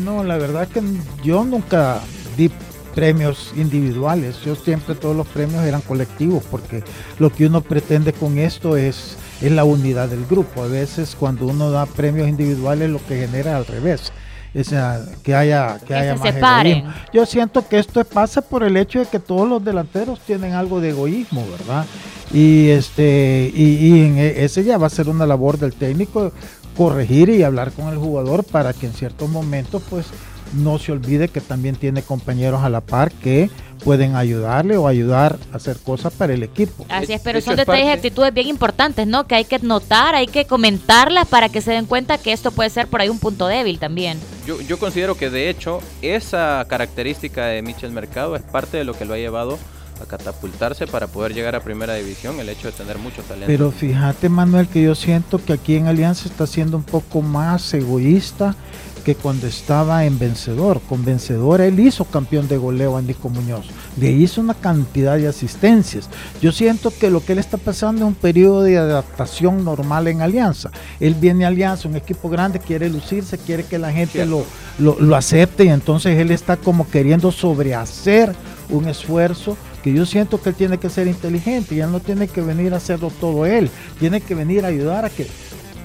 No, 0.05 0.23
la 0.23 0.37
verdad 0.37 0.69
que 0.69 0.83
yo 1.23 1.45
nunca 1.45 2.01
di 2.37 2.51
premios 2.95 3.53
individuales. 3.57 4.41
Yo 4.45 4.55
siempre 4.55 4.95
todos 4.95 5.17
los 5.17 5.27
premios 5.27 5.65
eran 5.65 5.81
colectivos 5.81 6.45
porque 6.51 6.83
lo 7.19 7.31
que 7.31 7.47
uno 7.47 7.61
pretende 7.61 8.13
con 8.13 8.39
esto 8.39 8.77
es, 8.77 9.17
es 9.41 9.53
la 9.53 9.65
unidad 9.65 10.09
del 10.09 10.27
grupo. 10.27 10.63
A 10.63 10.67
veces 10.67 11.17
cuando 11.19 11.47
uno 11.47 11.71
da 11.71 11.87
premios 11.87 12.29
individuales 12.29 12.91
lo 12.91 13.05
que 13.07 13.27
genera 13.27 13.57
al 13.57 13.67
revés. 13.67 14.13
O 14.53 14.65
sea, 14.65 15.01
que 15.23 15.33
haya 15.33 15.79
que, 15.87 15.95
haya 15.95 16.17
más 16.17 16.35
egoísmo. 16.35 16.93
Yo 17.13 17.25
siento 17.25 17.69
que 17.69 17.79
esto 17.79 18.05
pasa 18.05 18.43
por 18.43 18.65
el 18.65 18.77
hecho 18.77 18.99
de 18.99 19.07
que 19.07 19.21
todos 19.21 19.49
los 19.49 19.65
delanteros 19.65 20.19
tienen 20.21 20.55
algo 20.55 20.81
de 20.81 20.91
egoísmo, 20.91 21.47
¿verdad? 21.49 21.87
Y 22.33 22.71
este 22.71 23.53
y, 23.55 23.63
y 23.63 24.07
en 24.07 24.19
e, 24.19 24.45
ese 24.45 24.65
ya 24.65 24.77
va 24.77 24.89
a 24.89 24.91
ser 24.91 25.09
una 25.09 25.25
labor 25.25 25.57
del 25.57 25.73
técnico 25.73 26.33
corregir 26.77 27.29
y 27.29 27.43
hablar 27.43 27.73
con 27.73 27.89
el 27.89 27.99
jugador 27.99 28.43
para 28.43 28.73
que 28.73 28.87
en 28.87 28.93
ciertos 28.93 29.29
momentos 29.29 29.83
pues 29.89 30.07
no 30.53 30.79
se 30.79 30.93
olvide 30.93 31.29
que 31.29 31.41
también 31.41 31.77
tiene 31.77 32.03
compañeros 32.03 32.63
a 32.63 32.69
la 32.69 32.81
par 32.81 33.13
que 33.13 33.51
pueden 33.85 34.15
ayudarle 34.15 34.77
o 34.77 34.87
ayudar 34.87 35.39
a 35.53 35.57
hacer 35.57 35.79
cosas 35.79 36.13
para 36.13 36.35
el 36.35 36.43
equipo. 36.43 36.85
Así 36.89 37.13
es, 37.13 37.21
pero 37.23 37.41
son 37.41 37.57
detalles 37.57 37.87
y 37.87 37.91
actitudes 37.91 38.35
bien 38.35 38.49
importantes, 38.49 39.07
¿no? 39.07 39.27
Que 39.27 39.35
hay 39.35 39.45
que 39.45 39.59
notar, 39.61 40.15
hay 40.15 40.27
que 40.27 40.45
comentarlas 40.45 41.27
para 41.29 41.49
que 41.49 41.61
se 41.61 41.73
den 41.73 41.87
cuenta 41.87 42.19
que 42.19 42.33
esto 42.33 42.51
puede 42.51 42.71
ser 42.71 42.89
por 42.89 43.01
ahí 43.01 43.09
un 43.09 43.19
punto 43.19 43.47
débil 43.47 43.79
también. 43.79 44.19
Yo, 44.47 44.61
yo 44.61 44.79
considero 44.79 45.17
que 45.17 45.31
de 45.31 45.49
hecho 45.49 45.81
esa 46.03 46.65
característica 46.69 47.47
de 47.47 47.63
Michel 47.63 47.93
Mercado 47.93 48.37
es 48.37 48.43
parte 48.43 48.77
de 48.77 48.85
lo 48.85 48.95
que 48.95 49.05
lo 49.05 49.15
ha 49.15 49.19
llevado 49.19 49.59
a 50.01 50.07
catapultarse 50.07 50.87
para 50.87 51.07
poder 51.07 51.35
llegar 51.35 51.55
a 51.55 51.61
primera 51.63 51.95
división, 51.95 52.41
el 52.41 52.49
hecho 52.49 52.69
de 52.69 52.73
tener 52.73 52.99
mucho 52.99 53.23
talento. 53.23 53.47
Pero 53.47 53.71
fíjate 53.71 54.29
Manuel 54.29 54.69
que 54.69 54.83
yo 54.83 54.95
siento 54.95 55.43
que 55.43 55.53
aquí 55.53 55.77
en 55.77 55.87
Alianza 55.87 56.29
está 56.29 56.47
siendo 56.47 56.77
un 56.77 56.85
poco 56.85 57.23
más 57.23 57.73
egoísta 57.75 58.57
que 59.01 59.15
cuando 59.15 59.47
estaba 59.47 60.05
en 60.05 60.19
Vencedor. 60.19 60.81
Con 60.89 61.05
Vencedor 61.05 61.61
él 61.61 61.81
hizo 61.81 62.05
campeón 62.05 62.49
de 62.49 62.59
goleo 62.59 62.97
a 62.97 63.03
Nico 63.03 63.29
Muñoz. 63.29 63.67
Le 63.99 64.11
hizo 64.11 64.41
una 64.41 64.55
cantidad 64.55 65.17
de 65.17 65.27
asistencias. 65.27 66.09
Yo 66.41 66.53
siento 66.53 66.93
que 66.99 67.11
lo 67.11 67.25
que 67.25 67.33
él 67.33 67.39
está 67.39 67.57
pasando 67.57 68.03
es 68.03 68.09
un 68.09 68.15
periodo 68.15 68.63
de 68.63 68.79
adaptación 68.79 69.65
normal 69.65 70.07
en 70.09 70.23
Alianza. 70.23 70.71
Él 70.99 71.15
viene 71.15 71.45
a 71.45 71.49
Alianza, 71.49 71.89
un 71.89 71.97
equipo 71.97 72.29
grande, 72.29 72.59
quiere 72.59 72.89
lucirse, 72.89 73.39
quiere 73.39 73.65
que 73.65 73.79
la 73.79 73.93
gente 73.93 74.25
lo, 74.27 74.45
lo, 74.79 74.99
lo 75.01 75.17
acepte 75.17 75.65
y 75.65 75.69
entonces 75.69 76.19
él 76.19 76.31
está 76.31 76.57
como 76.57 76.89
queriendo 76.89 77.33
sobrehacer 77.33 78.35
un 78.69 78.87
esfuerzo 78.89 79.57
que 79.83 79.93
yo 79.93 80.07
siento 80.07 80.41
que 80.41 80.51
él 80.51 80.55
tiene 80.55 80.79
que 80.79 80.91
ser 80.91 81.07
inteligente 81.07 81.75
y 81.75 81.81
él 81.81 81.91
no 81.91 82.01
tiene 82.01 82.29
que 82.29 82.41
venir 82.41 82.75
a 82.75 82.77
hacerlo 82.77 83.11
todo 83.21 83.47
él, 83.47 83.71
tiene 83.99 84.21
que 84.21 84.35
venir 84.35 84.65
a 84.65 84.69
ayudar 84.69 85.05
a 85.05 85.11
que 85.11 85.27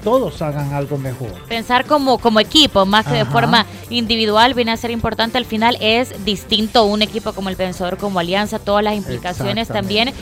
todos 0.06 0.40
hagan 0.40 0.72
algo 0.72 0.98
mejor. 0.98 1.32
Pensar 1.48 1.84
como, 1.84 2.18
como 2.18 2.38
equipo, 2.38 2.86
más 2.86 3.06
que 3.06 3.14
de 3.14 3.24
forma 3.24 3.66
individual, 3.90 4.54
viene 4.54 4.70
a 4.70 4.76
ser 4.76 4.92
importante. 4.92 5.36
Al 5.36 5.44
final 5.44 5.76
es 5.80 6.24
distinto 6.24 6.84
un 6.84 7.02
equipo 7.02 7.32
como 7.32 7.48
el 7.48 7.56
Vencedor, 7.56 7.96
como 7.96 8.20
Alianza, 8.20 8.60
todas 8.60 8.84
las 8.84 8.94
implicaciones 8.94 9.66
también. 9.66 10.12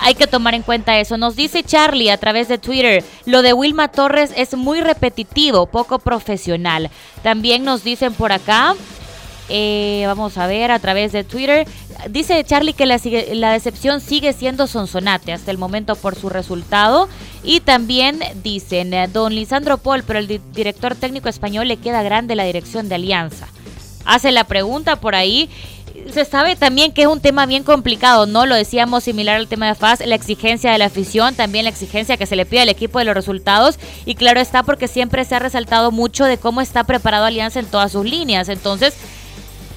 Hay 0.00 0.16
que 0.16 0.26
tomar 0.26 0.54
en 0.54 0.62
cuenta 0.62 0.98
eso. 0.98 1.18
Nos 1.18 1.36
dice 1.36 1.62
Charlie 1.62 2.10
a 2.10 2.18
través 2.18 2.48
de 2.48 2.58
Twitter, 2.58 3.04
lo 3.26 3.42
de 3.42 3.52
Wilma 3.52 3.88
Torres 3.88 4.32
es 4.36 4.56
muy 4.56 4.80
repetitivo, 4.80 5.66
poco 5.66 6.00
profesional. 6.00 6.90
También 7.22 7.64
nos 7.64 7.84
dicen 7.84 8.14
por 8.14 8.32
acá, 8.32 8.74
eh, 9.48 10.04
vamos 10.06 10.36
a 10.36 10.46
ver 10.46 10.70
a 10.70 10.78
través 10.78 11.12
de 11.12 11.24
Twitter. 11.24 11.66
Dice 12.10 12.42
Charlie 12.44 12.74
que 12.74 12.86
la, 12.86 13.00
la, 13.32 13.52
decepción 13.52 14.00
sigue 14.00 14.32
siendo 14.32 14.66
Sonsonate 14.66 15.32
hasta 15.32 15.50
el 15.50 15.58
momento 15.58 15.96
por 15.96 16.14
su 16.14 16.28
resultado. 16.28 17.08
Y 17.42 17.60
también 17.60 18.20
dicen, 18.42 18.92
eh, 18.92 19.08
don 19.08 19.34
Lisandro 19.34 19.78
Paul, 19.78 20.02
pero 20.02 20.18
el 20.18 20.40
director 20.52 20.94
técnico 20.94 21.28
español 21.28 21.68
le 21.68 21.78
queda 21.78 22.02
grande 22.02 22.36
la 22.36 22.44
dirección 22.44 22.88
de 22.88 22.96
Alianza. 22.96 23.48
Hace 24.04 24.32
la 24.32 24.44
pregunta 24.44 24.96
por 24.96 25.14
ahí. 25.14 25.48
Se 26.12 26.24
sabe 26.24 26.54
también 26.54 26.92
que 26.92 27.02
es 27.02 27.08
un 27.08 27.20
tema 27.20 27.44
bien 27.44 27.64
complicado, 27.64 28.24
¿no? 28.24 28.46
Lo 28.46 28.54
decíamos 28.54 29.04
similar 29.04 29.36
al 29.36 29.48
tema 29.48 29.66
de 29.66 29.74
FAS, 29.74 30.06
la 30.06 30.14
exigencia 30.14 30.70
de 30.70 30.78
la 30.78 30.86
afición, 30.86 31.34
también 31.34 31.64
la 31.64 31.70
exigencia 31.70 32.16
que 32.16 32.24
se 32.24 32.36
le 32.36 32.46
pide 32.46 32.60
al 32.60 32.68
equipo 32.68 32.98
de 32.98 33.04
los 33.04 33.14
resultados. 33.14 33.78
Y 34.06 34.14
claro 34.14 34.40
está 34.40 34.62
porque 34.62 34.88
siempre 34.88 35.24
se 35.24 35.34
ha 35.34 35.40
resaltado 35.40 35.90
mucho 35.90 36.24
de 36.24 36.38
cómo 36.38 36.60
está 36.60 36.84
preparado 36.84 37.24
Alianza 37.24 37.58
en 37.58 37.66
todas 37.66 37.92
sus 37.92 38.04
líneas. 38.04 38.48
Entonces, 38.48 38.94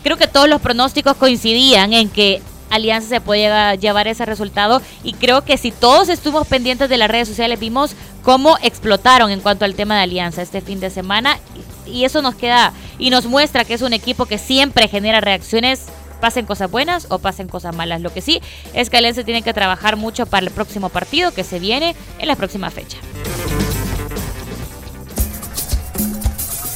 creo 0.04 0.18
que 0.18 0.28
todos 0.28 0.48
los 0.48 0.62
pronósticos 0.62 1.16
coincidían 1.16 1.94
en 1.94 2.10
que 2.10 2.42
Alianza 2.70 3.10
se 3.10 3.22
puede 3.22 3.78
llevar 3.78 4.08
ese 4.08 4.26
resultado 4.26 4.82
y 5.04 5.14
creo 5.14 5.44
que 5.44 5.58
si 5.58 5.72
todos 5.72 6.10
estuvimos 6.10 6.48
pendientes 6.48 6.90
de 6.90 6.98
las 6.98 7.12
redes 7.12 7.28
sociales 7.28 7.60
vimos 7.60 7.96
cómo 8.24 8.58
explotaron 8.64 9.30
en 9.30 9.42
cuanto 9.42 9.66
al 9.66 9.76
tema 9.76 9.98
de 9.98 10.04
Alianza 10.04 10.42
este 10.42 10.62
fin 10.62 10.80
de 10.80 10.90
semana 10.90 11.38
y 11.86 12.06
eso 12.06 12.22
nos 12.22 12.36
queda 12.36 12.72
y 12.98 13.10
nos 13.10 13.26
muestra 13.26 13.66
que 13.66 13.74
es 13.74 13.82
un 13.82 13.94
equipo 13.94 14.26
que 14.26 14.38
siempre 14.38 14.88
genera 14.88 15.20
reacciones 15.20 15.88
pasen 16.22 16.46
cosas 16.46 16.72
buenas 16.72 17.08
o 17.10 17.20
pasen 17.20 17.50
cosas 17.50 17.76
malas. 17.76 18.00
Lo 18.00 18.14
que 18.14 18.22
sí 18.22 18.42
es 18.74 18.90
que 18.90 18.98
Alianza 18.98 19.24
tiene 19.24 19.42
que 19.42 19.54
trabajar 19.54 19.98
mucho 19.98 20.26
para 20.28 20.46
el 20.46 20.52
próximo 20.52 20.88
partido 20.88 21.34
que 21.34 21.44
se 21.44 21.60
viene 21.60 21.96
en 22.20 22.28
la 22.28 22.38
próxima 22.38 22.70
fecha. 22.70 22.98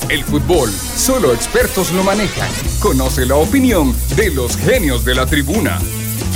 El 0.09 0.23
fútbol, 0.23 0.71
solo 0.71 1.33
expertos 1.33 1.91
lo 1.91 2.03
manejan. 2.03 2.49
Conoce 2.85 3.25
la 3.25 3.37
opinión 3.37 3.95
de 4.15 4.29
los 4.29 4.55
genios 4.57 5.03
de 5.03 5.15
la 5.15 5.25
tribuna. 5.25 5.79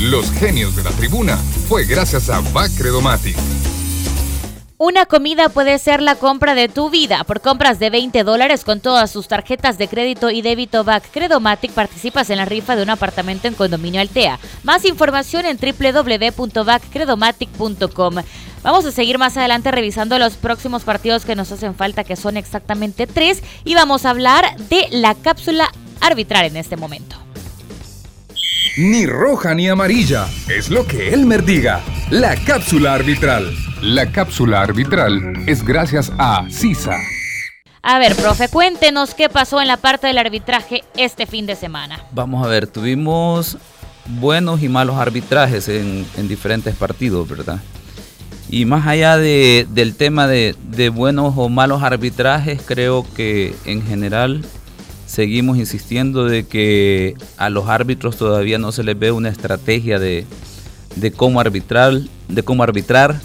Los 0.01 0.31
genios 0.31 0.75
de 0.75 0.81
la 0.81 0.89
tribuna 0.89 1.37
fue 1.67 1.85
gracias 1.85 2.27
a 2.31 2.39
Bacredomatic. 2.39 3.37
Una 4.79 5.05
comida 5.05 5.49
puede 5.49 5.77
ser 5.77 6.01
la 6.01 6.15
compra 6.15 6.55
de 6.55 6.67
tu 6.67 6.89
vida. 6.89 7.23
Por 7.23 7.41
compras 7.41 7.77
de 7.77 7.91
20 7.91 8.23
dólares 8.23 8.63
con 8.63 8.79
todas 8.79 9.11
sus 9.11 9.27
tarjetas 9.27 9.77
de 9.77 9.87
crédito 9.87 10.31
y 10.31 10.41
débito 10.41 10.83
Back 10.83 11.11
Credomatic 11.11 11.71
participas 11.71 12.31
en 12.31 12.37
la 12.37 12.45
rifa 12.45 12.75
de 12.75 12.81
un 12.81 12.89
apartamento 12.89 13.47
en 13.47 13.53
Condominio 13.53 14.01
Altea. 14.01 14.39
Más 14.63 14.85
información 14.85 15.45
en 15.45 15.59
www.backcredomatic.com. 15.59 18.15
Vamos 18.63 18.85
a 18.85 18.91
seguir 18.91 19.19
más 19.19 19.37
adelante 19.37 19.69
revisando 19.69 20.17
los 20.17 20.33
próximos 20.33 20.83
partidos 20.83 21.25
que 21.25 21.35
nos 21.35 21.51
hacen 21.51 21.75
falta, 21.75 22.03
que 22.03 22.15
son 22.15 22.37
exactamente 22.37 23.05
tres, 23.05 23.43
y 23.65 23.75
vamos 23.75 24.05
a 24.05 24.09
hablar 24.09 24.57
de 24.57 24.87
la 24.89 25.13
cápsula 25.13 25.69
arbitral 26.01 26.45
en 26.45 26.57
este 26.57 26.77
momento. 26.77 27.15
Ni 28.77 29.05
roja 29.05 29.53
ni 29.55 29.67
amarilla, 29.67 30.27
es 30.47 30.69
lo 30.69 30.85
que 30.85 31.13
Elmer 31.13 31.43
diga. 31.43 31.81
La 32.11 32.35
cápsula 32.35 32.93
arbitral. 32.93 33.53
La 33.81 34.11
cápsula 34.11 34.61
arbitral 34.61 35.43
es 35.47 35.63
gracias 35.63 36.11
a 36.17 36.45
CISA. 36.49 36.97
A 37.81 37.99
ver, 37.99 38.15
profe, 38.15 38.49
cuéntenos 38.49 39.15
qué 39.15 39.29
pasó 39.29 39.61
en 39.61 39.67
la 39.67 39.77
parte 39.77 40.07
del 40.07 40.17
arbitraje 40.17 40.83
este 40.95 41.25
fin 41.25 41.45
de 41.45 41.55
semana. 41.55 42.03
Vamos 42.11 42.45
a 42.45 42.49
ver, 42.49 42.67
tuvimos 42.67 43.57
buenos 44.05 44.61
y 44.61 44.69
malos 44.69 44.97
arbitrajes 44.97 45.69
en, 45.69 46.05
en 46.17 46.27
diferentes 46.27 46.75
partidos, 46.75 47.27
¿verdad? 47.27 47.59
Y 48.49 48.65
más 48.65 48.87
allá 48.87 49.17
de, 49.17 49.67
del 49.69 49.95
tema 49.95 50.27
de, 50.27 50.55
de, 50.63 50.89
buenos 50.89 51.35
o 51.37 51.49
malos 51.49 51.83
arbitrajes, 51.83 52.61
creo 52.65 53.05
que 53.15 53.55
en 53.65 53.85
general 53.85 54.43
seguimos 55.09 55.57
insistiendo 55.57 56.25
de 56.25 56.45
que 56.45 57.15
a 57.37 57.49
los 57.49 57.67
árbitros 57.67 58.15
todavía 58.15 58.59
no 58.59 58.71
se 58.71 58.83
les 58.83 58.97
ve 58.97 59.11
una 59.11 59.29
estrategia 59.29 59.97
de, 59.97 60.25
de 60.95 61.11
cómo 61.11 61.39
arbitrar, 61.39 61.99
de 62.27 62.43
cómo 62.43 62.61
arbitrar. 62.61 63.19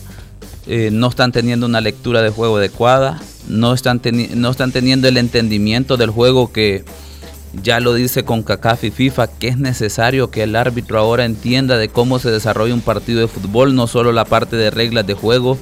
Eh, 0.66 0.88
no 0.90 1.08
están 1.08 1.30
teniendo 1.30 1.66
una 1.66 1.82
lectura 1.82 2.22
de 2.22 2.30
juego 2.30 2.56
adecuada, 2.56 3.20
no 3.48 3.74
están, 3.74 4.00
no 4.34 4.50
están 4.50 4.72
teniendo 4.72 5.08
el 5.08 5.18
entendimiento 5.18 5.98
del 5.98 6.08
juego 6.08 6.50
que, 6.50 6.84
ya 7.62 7.80
lo 7.80 7.92
dice 7.92 8.24
con 8.24 8.42
CACAF 8.42 8.84
y 8.84 8.90
FIFA, 8.90 9.26
que 9.26 9.48
es 9.48 9.58
necesario 9.58 10.30
que 10.30 10.42
el 10.42 10.56
árbitro 10.56 10.98
ahora 10.98 11.26
entienda 11.26 11.76
de 11.76 11.88
cómo 11.88 12.18
se 12.18 12.30
desarrolla 12.30 12.74
un 12.74 12.80
partido 12.80 13.20
de 13.20 13.28
fútbol, 13.28 13.74
no 13.74 13.86
solo 13.86 14.10
la 14.12 14.24
parte 14.24 14.56
de 14.56 14.70
reglas 14.70 15.06
de 15.06 15.14
juego, 15.14 15.58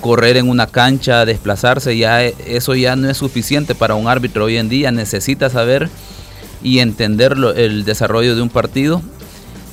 correr 0.00 0.36
en 0.36 0.48
una 0.48 0.66
cancha, 0.66 1.24
desplazarse, 1.24 1.96
ya 1.96 2.24
e, 2.24 2.34
eso 2.46 2.74
ya 2.74 2.96
no 2.96 3.08
es 3.08 3.16
suficiente 3.16 3.74
para 3.74 3.94
un 3.94 4.08
árbitro 4.08 4.46
hoy 4.46 4.56
en 4.56 4.68
día, 4.68 4.90
necesita 4.90 5.50
saber 5.50 5.88
y 6.62 6.80
entender 6.80 7.36
el 7.56 7.84
desarrollo 7.84 8.34
de 8.34 8.42
un 8.42 8.50
partido 8.50 9.02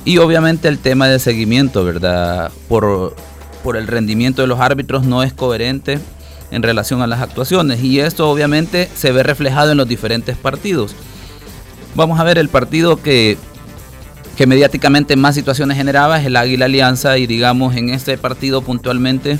y 0.06 0.20
obviamente 0.20 0.68
el 0.68 0.80
tema 0.80 1.08
de 1.08 1.20
seguimiento, 1.20 1.84
¿verdad? 1.84 2.52
Por, 2.70 3.16
por 3.64 3.76
el 3.76 3.88
rendimiento 3.88 4.42
de 4.42 4.48
los 4.48 4.60
árbitros 4.60 5.06
no 5.06 5.24
es 5.24 5.34
coherente 5.34 6.00
en 6.52 6.64
relación 6.64 7.02
a 7.02 7.08
las 7.08 7.22
actuaciones 7.22 7.84
y 7.84 8.00
esto 8.00 8.30
obviamente 8.30 8.90
se 8.96 9.12
ve 9.12 9.24
reflejado 9.24 9.72
en 9.72 9.78
los 9.78 9.88
diferentes 9.88 10.38
partidos. 10.38 10.96
Vamos 11.96 12.20
a 12.20 12.24
ver 12.24 12.38
el 12.38 12.48
partido 12.48 13.02
que, 13.02 13.38
que 14.38 14.48
mediáticamente 14.48 15.16
más 15.16 15.36
situaciones 15.36 15.78
generaba, 15.78 16.20
es 16.20 16.26
el 16.28 16.36
Águila 16.36 16.66
Alianza, 16.66 17.18
y 17.18 17.26
digamos 17.26 17.76
en 17.76 17.90
este 17.90 18.18
partido 18.18 18.62
puntualmente, 18.62 19.40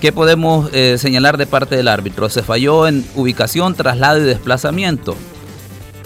¿qué 0.00 0.12
podemos 0.12 0.70
eh, 0.72 0.96
señalar 0.98 1.36
de 1.36 1.46
parte 1.46 1.76
del 1.76 1.88
árbitro? 1.88 2.28
Se 2.28 2.42
falló 2.42 2.86
en 2.86 3.04
ubicación, 3.14 3.74
traslado 3.74 4.18
y 4.18 4.24
desplazamiento. 4.24 5.16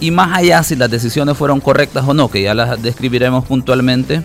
Y 0.00 0.10
más 0.10 0.36
allá 0.36 0.62
si 0.62 0.76
las 0.76 0.90
decisiones 0.90 1.36
fueron 1.36 1.60
correctas 1.60 2.04
o 2.06 2.14
no, 2.14 2.30
que 2.30 2.42
ya 2.42 2.54
las 2.54 2.82
describiremos 2.82 3.44
puntualmente, 3.44 4.22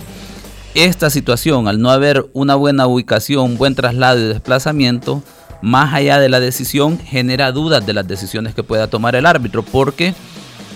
esta 0.73 1.09
situación, 1.09 1.67
al 1.67 1.81
no 1.81 1.89
haber 1.89 2.27
una 2.33 2.55
buena 2.55 2.87
ubicación, 2.87 3.57
buen 3.57 3.75
traslado 3.75 4.19
y 4.19 4.23
desplazamiento, 4.23 5.23
más 5.61 5.93
allá 5.93 6.19
de 6.19 6.29
la 6.29 6.39
decisión, 6.39 6.99
genera 6.99 7.51
dudas 7.51 7.85
de 7.85 7.93
las 7.93 8.07
decisiones 8.07 8.53
que 8.53 8.63
pueda 8.63 8.87
tomar 8.87 9.15
el 9.15 9.25
árbitro, 9.25 9.63
porque 9.63 10.13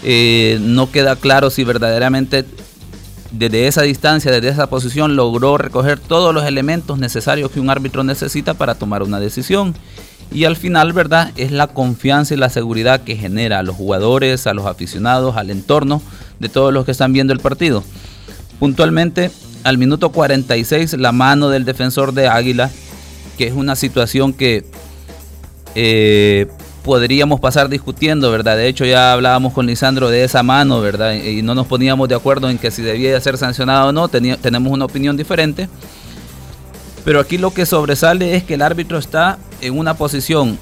eh, 0.04 0.58
no 0.62 0.92
queda 0.92 1.16
claro 1.16 1.50
si 1.50 1.64
verdaderamente 1.64 2.46
desde 3.32 3.68
esa 3.68 3.84
distancia, 3.84 4.32
desde 4.32 4.50
esa 4.50 4.68
posición, 4.68 5.16
logró 5.16 5.58
recoger 5.58 6.00
todos 6.00 6.34
los 6.34 6.46
elementos 6.46 6.98
necesarios 6.98 7.52
que 7.52 7.60
un 7.60 7.70
árbitro 7.70 8.04
necesita 8.04 8.56
para 8.56 8.76
tomar 8.76 9.04
una 9.04 9.20
decisión. 9.20 9.76
Y 10.32 10.46
al 10.46 10.56
final, 10.56 10.94
¿verdad? 10.94 11.32
Es 11.38 11.52
la 11.52 11.68
confianza 11.68 12.34
y 12.34 12.38
la 12.38 12.50
seguridad 12.50 13.02
que 13.02 13.16
genera 13.16 13.60
a 13.60 13.64
los 13.64 13.76
jugadores, 13.76 14.46
a 14.48 14.54
los 14.54 14.66
aficionados, 14.66 15.38
al 15.38 15.50
entorno 15.50 16.02
de 16.40 16.50
todos 16.50 16.74
los 16.74 16.86
que 16.86 16.92
están 16.92 17.14
viendo 17.14 17.34
el 17.34 17.40
partido. 17.40 17.84
Puntualmente, 18.60 19.32
al 19.64 19.78
minuto 19.78 20.10
46, 20.10 20.94
la 20.94 21.12
mano 21.12 21.50
del 21.50 21.66
defensor 21.66 22.14
de 22.14 22.28
Águila, 22.28 22.70
que 23.38 23.48
es 23.48 23.54
una 23.54 23.76
situación 23.76 24.34
que 24.34 24.66
eh, 25.76 26.48
podríamos 26.84 27.40
pasar 27.40 27.70
discutiendo, 27.70 28.32
¿verdad? 28.32 28.58
De 28.58 28.68
hecho, 28.68 28.86
ya 28.86 29.14
hablábamos 29.14 29.54
con 29.54 29.66
Lisandro 29.66 30.10
de 30.10 30.24
esa 30.24 30.44
mano, 30.44 30.82
¿verdad? 30.82 31.14
Y 31.14 31.42
no 31.42 31.56
nos 31.56 31.68
poníamos 31.68 32.10
de 32.10 32.16
acuerdo 32.16 32.50
en 32.50 32.58
que 32.58 32.72
si 32.72 32.82
debía 32.82 33.20
ser 33.22 33.38
sancionado 33.38 33.90
o 33.90 33.92
no, 33.92 34.08
tenemos 34.08 34.72
una 34.72 34.86
opinión 34.86 35.18
diferente. 35.18 35.70
Pero 37.06 37.20
aquí 37.20 37.38
lo 37.38 37.54
que 37.54 37.66
sobresale 37.66 38.36
es 38.36 38.44
que 38.44 38.56
el 38.56 38.62
árbitro 38.62 38.98
está 38.98 39.38
en 39.62 39.78
una 39.78 39.94
posición 39.96 40.60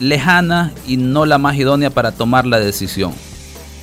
lejana 0.00 0.72
y 0.86 0.96
no 0.96 1.26
la 1.26 1.38
más 1.38 1.56
idónea 1.56 1.90
para 1.90 2.12
tomar 2.12 2.46
la 2.46 2.58
decisión. 2.60 3.12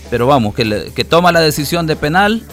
Pero 0.09 0.27
vamos, 0.27 0.55
que, 0.55 0.91
que 0.95 1.03
toma 1.03 1.31
la 1.31 1.41
decisión 1.41 1.87
de 1.87 1.95
penal 1.95 2.43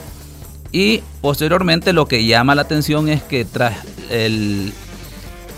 Y 0.73 1.03
posteriormente 1.21 1.93
lo 1.93 2.07
que 2.07 2.25
llama 2.25 2.55
la 2.55 2.63
atención 2.63 3.09
es 3.11 3.23
que 3.23 3.45
tras 3.45 3.75
el 4.11 4.73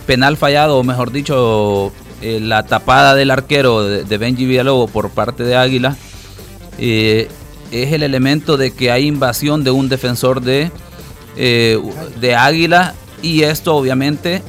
penal 0.07 0.37
fallado, 0.37 0.79
o 0.79 0.83
mejor 0.83 1.13
dicho, 1.13 1.93
eh, 2.21 2.41
la 2.41 2.65
tapada 2.65 3.15
del 3.15 3.31
arquero 3.31 3.83
de, 3.85 4.19
Benji 4.19 4.47
Villalobos 4.47 4.91
por 4.91 5.11
parte 5.11 5.45
de 5.45 5.57
Águila, 5.57 5.97
eh, 6.79 7.29
es 7.71 7.93
el 7.93 8.03
elemento 8.03 8.57
de 8.57 8.73
que 8.73 8.91
hay 8.91 9.07
invasión 9.07 9.65
de 9.65 9.71
un 9.71 9.89
defensor 9.89 10.41
de, 10.41 10.71
eh, 11.37 11.79
de 12.21 12.35
Águila 12.35 12.95
y 13.23 13.43
esto 13.43 13.75
obviamente, 13.75 14.43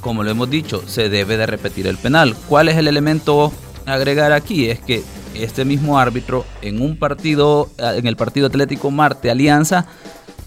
como 0.00 0.22
lo 0.22 0.30
hemos 0.30 0.50
dicho, 0.50 0.82
se 0.86 1.08
debe 1.08 1.36
de 1.36 1.46
repetir 1.46 1.86
el 1.86 1.98
penal. 1.98 2.34
¿Cuál 2.48 2.68
es 2.68 2.76
el 2.76 2.88
elemento 2.88 3.52
a 3.86 3.94
agregar 3.94 4.32
aquí? 4.32 4.68
Es 4.68 4.80
que 4.80 5.02
este 5.34 5.64
mismo 5.64 5.98
árbitro 5.98 6.44
en 6.60 6.82
un 6.82 6.96
partido, 6.96 7.70
en 7.78 8.06
el 8.06 8.16
partido 8.16 8.46
Atlético 8.48 8.90
Marte 8.90 9.30
Alianza, 9.30 9.86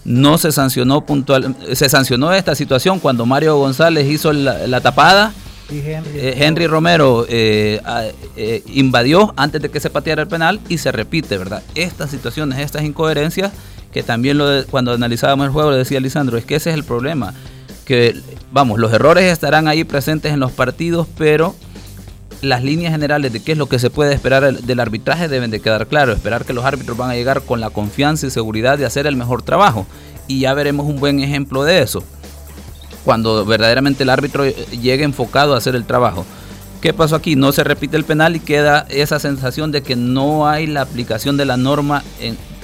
no 0.06 0.38
se 0.38 0.52
sancionó 0.52 1.00
puntual, 1.00 1.56
se 1.74 1.88
sancionó 1.88 2.32
esta 2.32 2.54
situación 2.54 3.00
cuando 3.00 3.26
Mario 3.26 3.58
González 3.58 4.06
hizo 4.08 4.32
la, 4.32 4.80
tapada. 4.80 5.32
Y 5.68 5.80
Henry, 5.80 6.64
eh, 6.64 6.68
Romero 6.68 7.26
eh, 7.28 7.80
eh, 8.36 8.62
invadió 8.66 9.34
antes 9.36 9.60
de 9.60 9.68
que 9.68 9.80
se 9.80 9.90
pateara 9.90 10.22
el 10.22 10.28
penal 10.28 10.60
y 10.68 10.78
se 10.78 10.92
repite, 10.92 11.38
¿verdad? 11.38 11.62
Estas 11.74 12.10
situaciones, 12.10 12.58
estas 12.60 12.84
incoherencias, 12.84 13.52
que 13.92 14.02
también 14.02 14.38
lo 14.38 14.64
cuando 14.66 14.92
analizábamos 14.92 15.46
el 15.46 15.52
juego 15.52 15.72
le 15.72 15.78
decía 15.78 15.98
Lisandro, 15.98 16.38
es 16.38 16.44
que 16.44 16.54
ese 16.54 16.70
es 16.70 16.74
el 16.74 16.84
problema, 16.84 17.34
que 17.84 18.14
vamos, 18.52 18.78
los 18.78 18.92
errores 18.92 19.24
estarán 19.24 19.66
ahí 19.66 19.82
presentes 19.82 20.32
en 20.32 20.38
los 20.38 20.52
partidos, 20.52 21.08
pero 21.18 21.56
las 22.42 22.62
líneas 22.62 22.92
generales 22.92 23.32
de 23.32 23.42
qué 23.42 23.52
es 23.52 23.58
lo 23.58 23.66
que 23.66 23.78
se 23.78 23.90
puede 23.90 24.14
esperar 24.14 24.52
del 24.52 24.80
arbitraje 24.80 25.28
deben 25.28 25.50
de 25.50 25.60
quedar 25.60 25.86
claro, 25.88 26.12
esperar 26.12 26.44
que 26.44 26.52
los 26.52 26.64
árbitros 26.64 26.96
van 26.96 27.10
a 27.10 27.14
llegar 27.14 27.42
con 27.42 27.60
la 27.60 27.70
confianza 27.70 28.26
y 28.26 28.30
seguridad 28.30 28.78
de 28.78 28.86
hacer 28.86 29.06
el 29.06 29.16
mejor 29.16 29.42
trabajo. 29.42 29.86
Y 30.28 30.40
ya 30.40 30.54
veremos 30.54 30.86
un 30.86 30.98
buen 30.98 31.20
ejemplo 31.20 31.64
de 31.64 31.82
eso, 31.82 32.02
cuando 33.06 33.44
verdaderamente 33.44 34.02
el 34.02 34.10
árbitro 34.10 34.44
llegue 34.44 35.04
enfocado 35.04 35.54
a 35.54 35.58
hacer 35.58 35.76
el 35.76 35.84
trabajo. 35.84 36.26
¿Qué 36.80 36.92
pasó 36.92 37.14
aquí? 37.14 37.36
No 37.36 37.52
se 37.52 37.62
repite 37.62 37.96
el 37.96 38.04
penal 38.04 38.34
y 38.34 38.40
queda 38.40 38.84
esa 38.90 39.20
sensación 39.20 39.70
de 39.70 39.82
que 39.82 39.94
no 39.94 40.48
hay 40.48 40.66
la 40.66 40.82
aplicación 40.82 41.36
de 41.36 41.44
la 41.44 41.56
norma, 41.56 42.02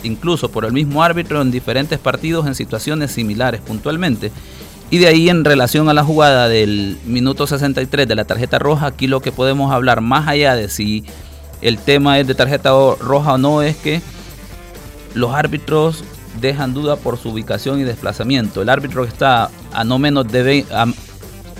incluso 0.02 0.50
por 0.50 0.64
el 0.64 0.72
mismo 0.72 1.04
árbitro 1.04 1.40
en 1.40 1.52
diferentes 1.52 2.00
partidos 2.00 2.48
en 2.48 2.56
situaciones 2.56 3.12
similares 3.12 3.60
puntualmente. 3.60 4.32
Y 4.90 4.98
de 4.98 5.06
ahí 5.06 5.30
en 5.30 5.44
relación 5.44 5.88
a 5.88 5.94
la 5.94 6.02
jugada 6.02 6.48
del 6.48 6.98
minuto 7.06 7.46
63 7.46 8.06
de 8.08 8.14
la 8.16 8.24
tarjeta 8.24 8.58
roja, 8.58 8.86
aquí 8.86 9.06
lo 9.06 9.20
que 9.20 9.30
podemos 9.30 9.72
hablar 9.72 10.00
más 10.00 10.26
allá 10.26 10.56
de 10.56 10.68
si 10.68 11.04
el 11.62 11.78
tema 11.78 12.18
es 12.18 12.26
de 12.26 12.34
tarjeta 12.34 12.70
roja 13.00 13.34
o 13.34 13.38
no 13.38 13.62
es 13.62 13.76
que 13.76 14.02
los 15.14 15.32
árbitros 15.32 16.02
dejan 16.42 16.74
duda 16.74 16.96
por 16.96 17.16
su 17.16 17.30
ubicación 17.30 17.80
y 17.80 17.84
desplazamiento. 17.84 18.60
El 18.60 18.68
árbitro 18.68 19.04
está 19.04 19.48
a 19.72 19.84
no 19.84 19.98
menos 19.98 20.28
de 20.28 20.66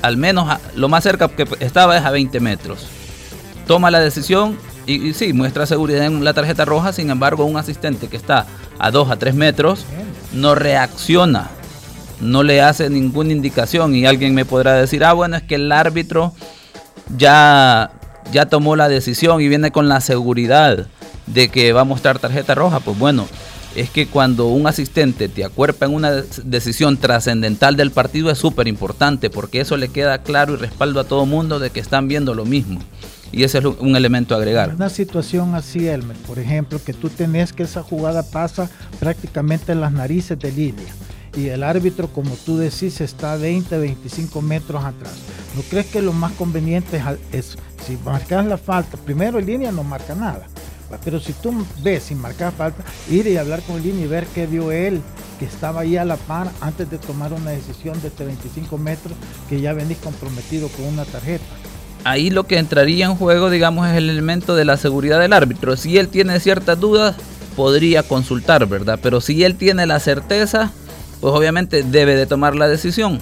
al 0.03 0.17
menos 0.17 0.59
lo 0.75 0.89
más 0.89 1.05
cerca 1.05 1.29
que 1.29 1.47
estaba 1.61 1.97
es 1.97 2.05
a 2.05 2.11
20 2.11 2.41
metros. 2.41 2.87
Toma 3.67 3.91
la 3.91 4.01
decisión 4.01 4.59
y, 4.85 5.09
y, 5.09 5.15
sí, 5.15 5.33
muestra 5.33 5.65
seguridad 5.65 6.05
en 6.05 6.25
la 6.25 6.35
tarjeta 6.35 6.65
roja, 6.65 6.93
sin 6.93 7.09
embargo 7.09 7.45
un 7.45 7.57
asistente 7.57 8.09
que 8.09 8.17
está 8.17 8.47
a 8.79 8.91
2 8.91 9.11
a 9.11 9.17
3 9.17 9.35
metros 9.35 9.87
no 10.33 10.55
reacciona 10.55 11.51
no 12.23 12.45
le 12.45 12.63
hace 12.63 12.89
ninguna 12.89 13.33
indicación 13.33 13.95
y 13.95 14.07
alguien 14.07 14.35
me 14.35 14.45
podrá 14.45 14.75
decir, 14.75 15.05
ah, 15.05 15.13
bueno, 15.13 15.37
es 15.37 15.43
que 15.43 15.57
el 15.57 15.71
árbitro 15.73 16.33
ya, 17.17 17.91
ya 18.33 18.47
tomó 18.47 18.77
la 18.77 18.89
decisión 18.89 19.41
y 19.41 19.49
viene 19.49 19.73
con 19.73 19.89
la 19.89 20.01
seguridad 20.01 20.87
de 21.27 21.49
que 21.49 21.73
va 21.73 21.83
a 21.83 21.85
mostrar 21.85 22.21
tarjeta 22.21 22.55
roja. 22.55 22.81
Pues 22.81 22.97
bueno, 22.97 23.27
es 23.75 23.91
que 23.91 24.07
cuando 24.07 24.49
un 24.49 24.67
asistente 24.67 25.29
te 25.29 25.45
acuerpa 25.45 25.87
en 25.87 25.95
una 25.95 26.13
decisión 26.45 26.97
trascendental 26.97 27.77
del 27.77 27.91
partido 27.91 28.31
es 28.31 28.39
súper 28.39 28.69
importante 28.69 29.31
porque 29.31 29.61
eso 29.61 29.77
le 29.77 29.89
queda 29.89 30.23
claro 30.23 30.55
y 30.55 30.57
respaldo 30.57 31.01
a 31.01 31.05
todo 31.05 31.27
mundo 31.27 31.59
de 31.59 31.71
que 31.71 31.81
están 31.81 32.09
viendo 32.09 32.35
lo 32.35 32.45
mismo. 32.45 32.81
Y 33.33 33.45
ese 33.45 33.59
es 33.59 33.65
un 33.65 33.97
elemento 33.97 34.35
a 34.35 34.39
agregar. 34.39 34.75
Una 34.75 34.91
situación 34.91 35.55
así, 35.55 35.89
Elmer, 35.89 36.17
por 36.19 36.39
ejemplo, 36.39 36.79
que 36.85 36.93
tú 36.93 37.09
tenés 37.09 37.55
que 37.55 37.63
esa 37.63 37.83
jugada 37.83 38.23
pasa 38.23 38.69
prácticamente 39.01 39.73
en 39.73 39.81
las 39.81 39.93
narices 39.93 40.39
de 40.39 40.53
Lidia 40.53 40.93
y 41.35 41.49
el 41.49 41.63
árbitro, 41.63 42.09
como 42.09 42.35
tú 42.37 42.59
decís, 42.59 43.01
está 43.01 43.37
20, 43.37 43.79
25 43.79 44.43
metros 44.43 44.85
atrás. 44.85 45.15
¿No 45.57 45.63
crees 45.63 45.87
que 45.87 46.03
lo 46.03 46.13
más 46.13 46.33
conveniente 46.33 47.03
es, 47.33 47.57
si 47.87 47.97
marcas 48.05 48.45
la 48.45 48.59
falta, 48.59 48.99
primero 48.99 49.39
en 49.39 49.47
línea 49.47 49.73
no 49.73 49.83
marca 49.83 50.15
nada, 50.15 50.47
pero 51.05 51.21
si 51.21 51.33
tú 51.33 51.53
ves 51.83 52.05
sin 52.05 52.19
marcar 52.19 52.53
falta, 52.53 52.85
ir 53.11 53.27
y 53.27 53.37
hablar 53.37 53.63
con 53.63 53.83
línea 53.83 54.05
y 54.05 54.09
ver 54.09 54.27
qué 54.35 54.47
vio 54.47 54.73
él, 54.73 55.01
que 55.39 55.45
estaba 55.45 55.81
ahí 55.83 55.97
a 55.97 56.05
la 56.05 56.17
par 56.17 56.51
antes 56.61 56.91
de 56.91 56.99
tomar 56.99 57.33
una 57.33 57.51
decisión 57.51 58.01
de 58.03 58.09
este 58.09 58.25
25 58.25 58.79
metros, 58.79 59.15
que 59.49 59.61
ya 59.61 59.73
venís 59.73 59.99
comprometido 59.99 60.69
con 60.69 60.87
una 60.87 61.05
tarjeta 61.05 61.45
ahí 62.05 62.31
lo 62.31 62.45
que 62.45 62.59
entraría 62.59 63.07
en 63.07 63.15
juego, 63.15 63.51
digamos, 63.51 63.89
es 63.89 63.97
el 63.97 64.11
elemento 64.11 64.55
de 64.57 64.65
la 64.65 64.77
seguridad 64.77 65.21
del 65.21 65.33
árbitro. 65.33 65.77
Si 65.77 65.99
él 65.99 66.09
tiene 66.09 66.41
ciertas 66.41 66.79
dudas, 66.79 67.17
podría 67.57 68.03
consultar, 68.03 68.67
¿verdad? 68.67 68.99
Pero 69.03 69.21
si 69.21 69.45
él 69.45 69.57
tiene 69.57 69.87
la 69.87 70.01
certeza, 70.01 70.71
pues 71.21 71.35
obviamente 71.35 71.83
debe 71.83 72.17
de 72.17 72.27
tomar 72.27 72.55
la 72.55 72.69
decisión. 72.69 73.21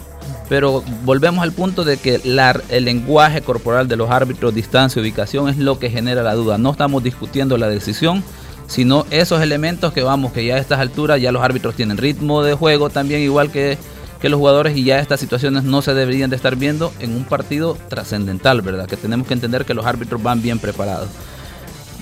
Pero 0.50 0.82
volvemos 1.04 1.44
al 1.44 1.52
punto 1.52 1.84
de 1.84 1.96
que 1.96 2.20
el 2.24 2.84
lenguaje 2.84 3.40
corporal 3.40 3.86
de 3.86 3.96
los 3.96 4.10
árbitros, 4.10 4.52
distancia, 4.52 5.00
ubicación, 5.00 5.48
es 5.48 5.58
lo 5.58 5.78
que 5.78 5.90
genera 5.90 6.24
la 6.24 6.34
duda. 6.34 6.58
No 6.58 6.72
estamos 6.72 7.04
discutiendo 7.04 7.56
la 7.56 7.68
decisión, 7.68 8.24
sino 8.66 9.06
esos 9.12 9.40
elementos 9.42 9.92
que 9.92 10.02
vamos, 10.02 10.32
que 10.32 10.44
ya 10.44 10.56
a 10.56 10.58
estas 10.58 10.80
alturas 10.80 11.20
ya 11.20 11.30
los 11.30 11.40
árbitros 11.40 11.76
tienen 11.76 11.98
ritmo 11.98 12.42
de 12.42 12.54
juego 12.54 12.90
también, 12.90 13.20
igual 13.20 13.52
que, 13.52 13.78
que 14.20 14.28
los 14.28 14.38
jugadores, 14.38 14.76
y 14.76 14.82
ya 14.82 14.98
estas 14.98 15.20
situaciones 15.20 15.62
no 15.62 15.82
se 15.82 15.94
deberían 15.94 16.30
de 16.30 16.36
estar 16.36 16.56
viendo 16.56 16.92
en 16.98 17.14
un 17.14 17.22
partido 17.22 17.78
trascendental, 17.88 18.60
¿verdad? 18.60 18.88
Que 18.88 18.96
tenemos 18.96 19.28
que 19.28 19.34
entender 19.34 19.64
que 19.64 19.74
los 19.74 19.86
árbitros 19.86 20.20
van 20.20 20.42
bien 20.42 20.58
preparados. 20.58 21.10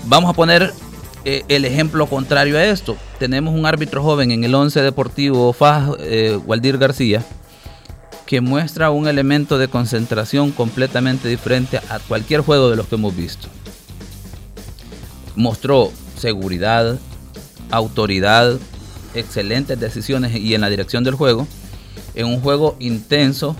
Vamos 0.07 0.31
a 0.31 0.33
poner 0.33 0.73
eh, 1.27 1.45
el 1.49 1.67
ejemplo 1.67 2.07
contrario 2.07 2.57
a 2.57 2.65
esto. 2.65 2.97
Tenemos 3.19 3.53
un 3.53 3.67
árbitro 3.67 4.03
joven 4.03 4.31
en 4.31 4.43
el 4.45 4.55
11 4.55 4.81
Deportivo 4.81 5.53
FAJ, 5.53 5.97
eh, 5.99 6.39
Waldir 6.47 6.79
García, 6.79 7.23
que 8.29 8.43
muestra 8.43 8.91
un 8.91 9.09
elemento 9.09 9.57
de 9.57 9.69
concentración 9.69 10.51
completamente 10.53 11.29
diferente 11.29 11.79
a 11.89 11.99
cualquier 11.99 12.43
juego 12.43 12.69
de 12.69 12.77
los 12.77 12.87
que 12.87 12.97
hemos 12.97 13.17
visto. 13.17 13.49
Mostró 15.35 15.91
seguridad, 16.15 16.99
autoridad, 17.71 18.59
excelentes 19.15 19.81
decisiones 19.81 20.37
y 20.37 20.55
en 20.55 20.61
la 20.61 20.69
dirección 20.69 21.05
del 21.05 21.15
juego, 21.15 21.49
en 22.15 22.27
un 22.27 22.43
juego 22.43 22.77
intenso, 22.81 23.57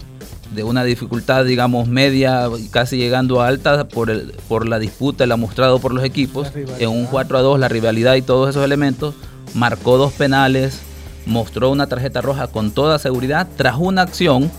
de 0.55 0.65
una 0.65 0.85
dificultad, 0.85 1.47
digamos, 1.47 1.89
media, 1.89 2.51
casi 2.71 2.99
llegando 2.99 3.41
a 3.41 3.49
alta 3.49 3.89
por, 3.89 4.11
el, 4.11 4.35
por 4.49 4.69
la 4.69 4.79
disputa, 4.79 5.25
el 5.25 5.35
mostrado 5.39 5.79
por 5.79 5.95
los 5.95 6.05
equipos, 6.05 6.53
en 6.79 6.91
un 6.91 7.07
4 7.07 7.39
a 7.39 7.41
2, 7.41 7.59
la 7.59 7.69
rivalidad 7.69 8.17
y 8.17 8.23
todos 8.23 8.51
esos 8.51 8.67
elementos, 8.67 9.15
marcó 9.55 9.97
dos 9.97 10.13
penales, 10.13 10.83
mostró 11.29 11.71
una 11.71 11.87
tarjeta 11.87 12.21
roja 12.21 12.49
con 12.49 12.73
toda 12.73 12.99
seguridad, 12.99 13.47
tras 13.57 13.77
una 13.79 14.03
acción 14.03 14.51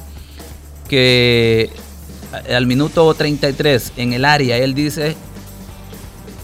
que 0.87 1.69
al 2.55 2.67
minuto 2.67 3.13
33 3.13 3.93
en 3.97 4.13
el 4.13 4.23
área, 4.23 4.57
él 4.57 4.73
dice, 4.73 5.15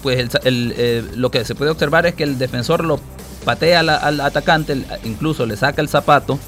pues 0.04 0.30
eh, 0.44 1.04
lo 1.16 1.32
que 1.32 1.46
se 1.46 1.56
puede 1.56 1.72
observar 1.72 2.06
es 2.06 2.16
que 2.16 2.24
el 2.24 2.38
defensor 2.38 2.84
lo 2.84 3.00
patea 3.46 3.80
al 3.80 4.22
atacante, 4.22 4.84
incluso 5.04 5.46
le 5.46 5.56
saca 5.56 5.82
el 5.82 5.88
zapato, 5.88 6.40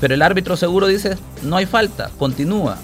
pero 0.00 0.14
el 0.14 0.22
árbitro 0.22 0.56
seguro 0.56 0.86
dice, 0.86 1.16
no 1.42 1.56
hay 1.56 1.66
falta, 1.66 2.10
continúa. 2.18 2.76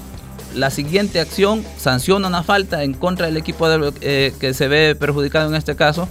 La 0.55 0.71
siguiente 0.71 1.21
acción 1.21 1.65
sanciona 1.77 2.29
una 2.29 2.43
falta 2.43 2.83
en 2.83 2.95
contra 2.95 3.27
del 3.27 3.37
equipo 3.37 3.67
eh, 4.01 4.33
que 4.39 4.55
se 4.55 4.69
ve 4.69 4.95
perjudicado 4.95 5.49
en 5.49 5.57
este 5.57 5.75
caso. 5.77 6.09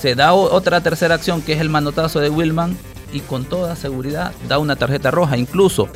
Se 0.00 0.14
da 0.14 0.32
otra 0.32 0.80
tercera 0.80 1.14
acción 1.14 1.42
que 1.42 1.52
es 1.52 1.60
el 1.60 1.68
manotazo 1.68 2.20
de 2.20 2.30
Wilman 2.30 2.76
y 3.12 3.20
con 3.20 3.44
toda 3.44 3.76
seguridad 3.76 4.32
da 4.48 4.58
una 4.58 4.76
tarjeta 4.76 5.10
roja. 5.10 5.36
Incluso 5.36 5.88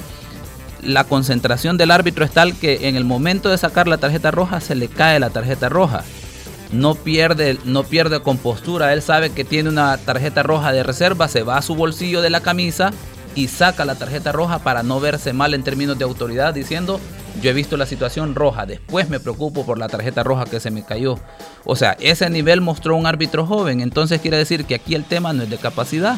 la 0.82 1.04
concentración 1.04 1.78
del 1.78 1.90
árbitro 1.90 2.24
es 2.26 2.30
tal 2.30 2.54
que 2.54 2.88
en 2.88 2.96
el 2.96 3.04
momento 3.04 3.48
de 3.48 3.56
sacar 3.56 3.88
la 3.88 3.96
tarjeta 3.96 4.30
roja 4.30 4.60
se 4.60 4.74
le 4.74 4.88
cae 4.88 5.18
la 5.20 5.30
tarjeta 5.30 5.70
roja. 5.70 6.04
No 6.70 6.96
pierde, 6.96 7.58
no 7.64 7.84
pierde 7.84 8.20
compostura. 8.20 8.92
Él 8.92 9.00
sabe 9.00 9.30
que 9.30 9.44
tiene 9.44 9.70
una 9.70 9.96
tarjeta 9.96 10.42
roja 10.42 10.72
de 10.72 10.82
reserva, 10.82 11.26
se 11.28 11.42
va 11.42 11.56
a 11.56 11.62
su 11.62 11.74
bolsillo 11.74 12.20
de 12.20 12.28
la 12.28 12.40
camisa 12.40 12.90
y 13.34 13.48
saca 13.48 13.86
la 13.86 13.94
tarjeta 13.94 14.32
roja 14.32 14.58
para 14.58 14.82
no 14.82 15.00
verse 15.00 15.32
mal 15.32 15.54
en 15.54 15.62
términos 15.62 15.98
de 15.98 16.04
autoridad 16.04 16.52
diciendo 16.52 17.00
yo 17.42 17.50
he 17.50 17.52
visto 17.52 17.76
la 17.76 17.86
situación 17.86 18.34
roja, 18.34 18.66
después 18.66 19.08
me 19.08 19.20
preocupo 19.20 19.66
por 19.66 19.78
la 19.78 19.88
tarjeta 19.88 20.22
roja 20.22 20.44
que 20.44 20.60
se 20.60 20.70
me 20.70 20.84
cayó. 20.84 21.18
O 21.64 21.76
sea, 21.76 21.96
ese 22.00 22.30
nivel 22.30 22.60
mostró 22.60 22.96
un 22.96 23.06
árbitro 23.06 23.46
joven, 23.46 23.80
entonces 23.80 24.20
quiere 24.20 24.36
decir 24.36 24.64
que 24.64 24.74
aquí 24.74 24.94
el 24.94 25.04
tema 25.04 25.32
no 25.32 25.42
es 25.42 25.50
de 25.50 25.58
capacidad, 25.58 26.16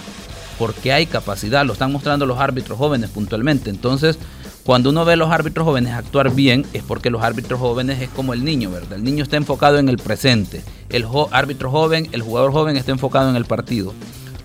porque 0.58 0.92
hay 0.92 1.06
capacidad, 1.06 1.64
lo 1.64 1.72
están 1.72 1.92
mostrando 1.92 2.26
los 2.26 2.38
árbitros 2.38 2.78
jóvenes 2.78 3.10
puntualmente. 3.10 3.70
Entonces, 3.70 4.18
cuando 4.64 4.90
uno 4.90 5.04
ve 5.04 5.12
a 5.12 5.16
los 5.16 5.30
árbitros 5.30 5.64
jóvenes 5.64 5.92
actuar 5.92 6.34
bien, 6.34 6.66
es 6.72 6.82
porque 6.82 7.10
los 7.10 7.22
árbitros 7.22 7.60
jóvenes 7.60 8.02
es 8.02 8.08
como 8.08 8.32
el 8.32 8.44
niño, 8.44 8.70
¿verdad? 8.70 8.94
El 8.94 9.04
niño 9.04 9.22
está 9.22 9.36
enfocado 9.36 9.78
en 9.78 9.88
el 9.88 9.98
presente. 9.98 10.62
El 10.88 11.06
árbitro 11.30 11.70
joven, 11.70 12.08
el 12.12 12.22
jugador 12.22 12.52
joven 12.52 12.76
está 12.76 12.90
enfocado 12.90 13.30
en 13.30 13.36
el 13.36 13.44
partido. 13.44 13.94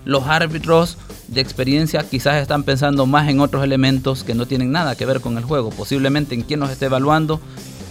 los 0.04 0.26
árbitros 0.26 0.96
de 1.32 1.40
experiencia 1.40 2.04
quizás 2.08 2.42
están 2.42 2.62
pensando 2.62 3.06
más 3.06 3.28
en 3.28 3.40
otros 3.40 3.64
elementos 3.64 4.22
que 4.22 4.34
no 4.34 4.46
tienen 4.46 4.70
nada 4.70 4.96
que 4.96 5.06
ver 5.06 5.20
con 5.20 5.38
el 5.38 5.44
juego, 5.44 5.70
posiblemente 5.70 6.34
en 6.34 6.42
quién 6.42 6.60
nos 6.60 6.70
está 6.70 6.86
evaluando, 6.86 7.40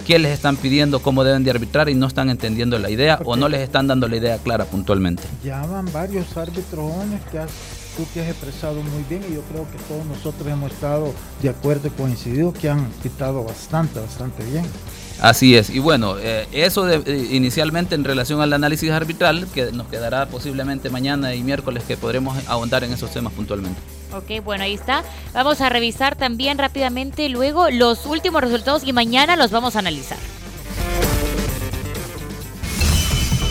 qué 0.05 0.19
les 0.19 0.31
están 0.31 0.57
pidiendo, 0.57 1.01
cómo 1.01 1.23
deben 1.23 1.43
de 1.43 1.51
arbitrar 1.51 1.89
y 1.89 1.95
no 1.95 2.07
están 2.07 2.29
entendiendo 2.29 2.77
la 2.77 2.89
idea 2.89 3.19
o 3.25 3.35
no 3.35 3.49
les 3.49 3.61
están 3.61 3.87
dando 3.87 4.07
la 4.07 4.17
idea 4.17 4.37
clara 4.37 4.65
puntualmente. 4.65 5.23
Ya 5.43 5.65
van 5.65 5.91
varios 5.91 6.37
árbitros 6.37 6.91
jóvenes 6.91 7.21
que 7.31 7.39
tú 7.97 8.05
te 8.13 8.21
has 8.21 8.29
expresado 8.29 8.75
muy 8.75 9.03
bien 9.09 9.23
y 9.29 9.35
yo 9.35 9.41
creo 9.43 9.65
que 9.71 9.77
todos 9.87 10.05
nosotros 10.05 10.47
hemos 10.47 10.71
estado 10.71 11.13
de 11.41 11.49
acuerdo 11.49 11.87
y 11.87 11.91
coincidido 11.91 12.53
que 12.53 12.69
han 12.69 12.89
pitado 13.03 13.43
bastante, 13.43 13.99
bastante 13.99 14.43
bien. 14.45 14.65
Así 15.21 15.55
es, 15.55 15.69
y 15.69 15.77
bueno, 15.77 16.15
eh, 16.17 16.47
eso 16.51 16.83
de, 16.83 16.95
eh, 17.05 17.27
inicialmente 17.31 17.93
en 17.93 18.03
relación 18.03 18.41
al 18.41 18.51
análisis 18.53 18.89
arbitral, 18.89 19.47
que 19.53 19.71
nos 19.71 19.85
quedará 19.85 20.25
posiblemente 20.25 20.89
mañana 20.89 21.35
y 21.35 21.43
miércoles 21.43 21.83
que 21.87 21.95
podremos 21.95 22.35
ahondar 22.47 22.83
en 22.83 22.91
esos 22.91 23.11
temas 23.11 23.31
puntualmente. 23.31 23.79
Ok, 24.13 24.43
bueno, 24.43 24.63
ahí 24.63 24.73
está. 24.73 25.03
Vamos 25.33 25.61
a 25.61 25.69
revisar 25.69 26.15
también 26.15 26.57
rápidamente 26.57 27.29
luego 27.29 27.69
los 27.69 28.07
últimos 28.07 28.41
resultados 28.41 28.83
y 28.83 28.93
mañana 28.93 29.35
los 29.35 29.51
vamos 29.51 29.75
a 29.75 29.79
analizar. 29.79 30.17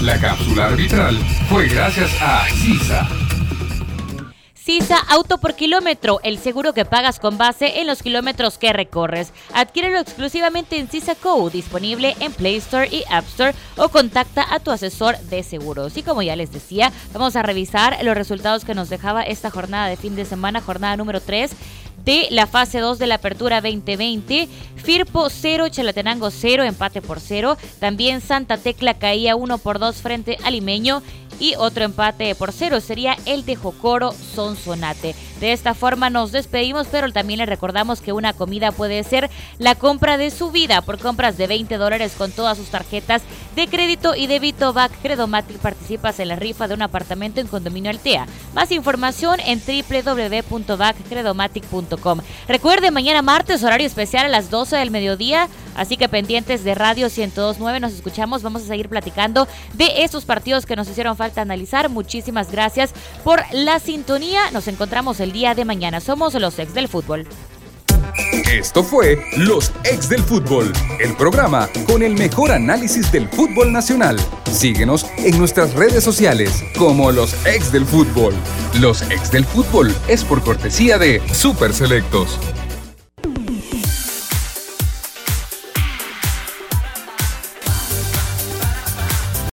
La 0.03 0.19
cápsula 0.19 0.67
arbitral 0.67 1.17
fue 1.49 1.69
gracias 1.69 2.11
a 2.21 2.47
CISA. 2.49 3.20
CISA 4.71 4.99
Auto 5.09 5.39
por 5.39 5.57
Kilómetro, 5.57 6.21
el 6.23 6.39
seguro 6.39 6.73
que 6.73 6.85
pagas 6.85 7.19
con 7.19 7.37
base 7.37 7.81
en 7.81 7.89
los 7.89 8.05
kilómetros 8.05 8.57
que 8.57 8.73
recorres. 8.73 9.33
Adquiérelo 9.53 9.99
exclusivamente 9.99 10.79
en 10.79 10.87
CISA 10.87 11.17
Co, 11.17 11.51
disponible 11.51 12.15
en 12.21 12.33
Play 12.33 12.55
Store 12.55 12.87
y 12.89 13.03
App 13.11 13.27
Store 13.27 13.53
o 13.77 13.89
contacta 13.89 14.47
a 14.49 14.61
tu 14.61 14.71
asesor 14.71 15.19
de 15.23 15.43
seguros. 15.43 15.97
Y 15.97 16.05
como 16.05 16.23
ya 16.23 16.37
les 16.37 16.53
decía, 16.53 16.93
vamos 17.13 17.35
a 17.35 17.43
revisar 17.43 17.99
los 18.05 18.15
resultados 18.15 18.65
que 18.65 18.77
nos 18.77 18.89
dejaba 18.89 19.25
esta 19.25 19.51
jornada 19.51 19.89
de 19.89 19.97
fin 19.97 20.15
de 20.15 20.25
semana, 20.25 20.61
jornada 20.61 20.97
número 20.97 21.21
3 21.21 21.51
de 22.05 22.29
la 22.31 22.47
fase 22.47 22.79
2 22.79 22.99
de 22.99 23.07
la 23.07 23.17
apertura 23.17 23.61
2020. 23.61 24.49
Firpo 24.77 25.29
0, 25.29 25.69
Chalatenango 25.69 26.31
0, 26.31 26.63
empate 26.65 27.03
por 27.03 27.21
0. 27.21 27.57
También 27.79 28.21
Santa 28.21 28.57
Tecla 28.57 28.95
caía 28.95 29.37
1 29.37 29.59
por 29.59 29.79
2 29.79 29.97
frente 29.97 30.39
a 30.45 30.51
Limeño 30.51 31.03
y 31.41 31.55
otro 31.57 31.85
empate 31.85 32.35
por 32.37 32.53
cero 32.53 32.81
sería 32.81 33.17
el 33.27 33.45
de 33.45 33.57
Jocoro 33.57 34.13
Sonsonate. 34.13 35.17
De 35.41 35.53
esta 35.53 35.75
forma 35.75 36.11
nos 36.11 36.33
despedimos, 36.33 36.87
pero 36.91 37.11
también 37.13 37.39
le 37.39 37.47
recordamos 37.47 38.01
que 38.01 38.13
una 38.13 38.35
comida 38.35 38.73
puede 38.73 39.03
ser 39.05 39.31
la 39.59 39.75
compra 39.75 40.19
de 40.19 40.31
su 40.31 40.51
vida 40.51 40.83
por 40.83 40.99
compras 40.99 41.39
de 41.39 41.47
20 41.47 41.79
dólares 41.79 42.13
con 42.17 42.31
todas 42.31 42.59
sus 42.59 42.69
tarjetas 42.69 43.23
de 43.57 43.67
crédito 43.67 44.15
y 44.15 44.27
débito 44.27 44.73
BAC 44.73 44.93
Credomatic. 45.01 45.59
Participas 45.59 46.21
en 46.21 46.29
la 46.29 46.37
rifa 46.37 46.69
de 46.69 46.75
un 46.75 46.83
apartamento 46.83 47.41
en 47.41 47.47
Condominio 47.47 47.91
Altea. 47.91 48.27
Más 48.55 48.71
información 48.71 49.41
en 49.41 49.61
www.baccredomatic.com. 49.61 52.21
Recuerde, 52.47 52.91
mañana 52.91 53.23
martes, 53.23 53.65
horario 53.65 53.87
especial 53.87 54.27
a 54.27 54.29
las 54.29 54.51
12 54.51 54.77
del 54.77 54.91
mediodía, 54.91 55.49
así 55.75 55.97
que 55.97 56.07
pendientes 56.09 56.65
de 56.65 56.75
Radio 56.75 57.07
1029 57.07 57.81
nos 57.81 57.93
escuchamos. 57.93 58.43
Vamos 58.43 58.63
a 58.63 58.67
seguir 58.67 58.89
platicando 58.89 59.49
de 59.75 60.05
esos 60.05 60.27
partidos 60.27 60.67
que 60.67 60.77
nos 60.77 60.89
hicieron 60.89 61.17
falta 61.17 61.41
analizar. 61.41 61.89
Muchísimas 61.89 62.53
gracias 62.53 62.93
por 63.25 63.43
la 63.53 63.79
sintonía. 63.79 64.51
Nos 64.53 64.69
encontramos 64.69 65.19
el 65.31 65.33
día 65.33 65.55
de 65.55 65.65
mañana. 65.65 66.01
Somos 66.01 66.35
los 66.35 66.59
ex 66.59 66.75
del 66.75 66.89
fútbol. 66.89 67.27
Esto 68.53 68.83
fue 68.83 69.17
Los 69.37 69.71
Ex 69.85 70.09
del 70.09 70.23
Fútbol, 70.23 70.73
el 70.99 71.15
programa 71.15 71.69
con 71.87 72.03
el 72.03 72.15
mejor 72.15 72.51
análisis 72.51 73.11
del 73.13 73.29
fútbol 73.29 73.73
nacional. 73.73 74.19
Síguenos 74.51 75.07
en 75.19 75.39
nuestras 75.39 75.75
redes 75.75 76.03
sociales 76.03 76.65
como 76.77 77.13
Los 77.13 77.35
Ex 77.47 77.71
del 77.71 77.87
Fútbol. 77.87 78.35
Los 78.81 79.03
Ex 79.03 79.31
del 79.31 79.45
Fútbol 79.45 79.95
es 80.09 80.25
por 80.25 80.43
cortesía 80.43 80.99
de 80.99 81.23
Super 81.33 81.73
Selectos. 81.73 82.39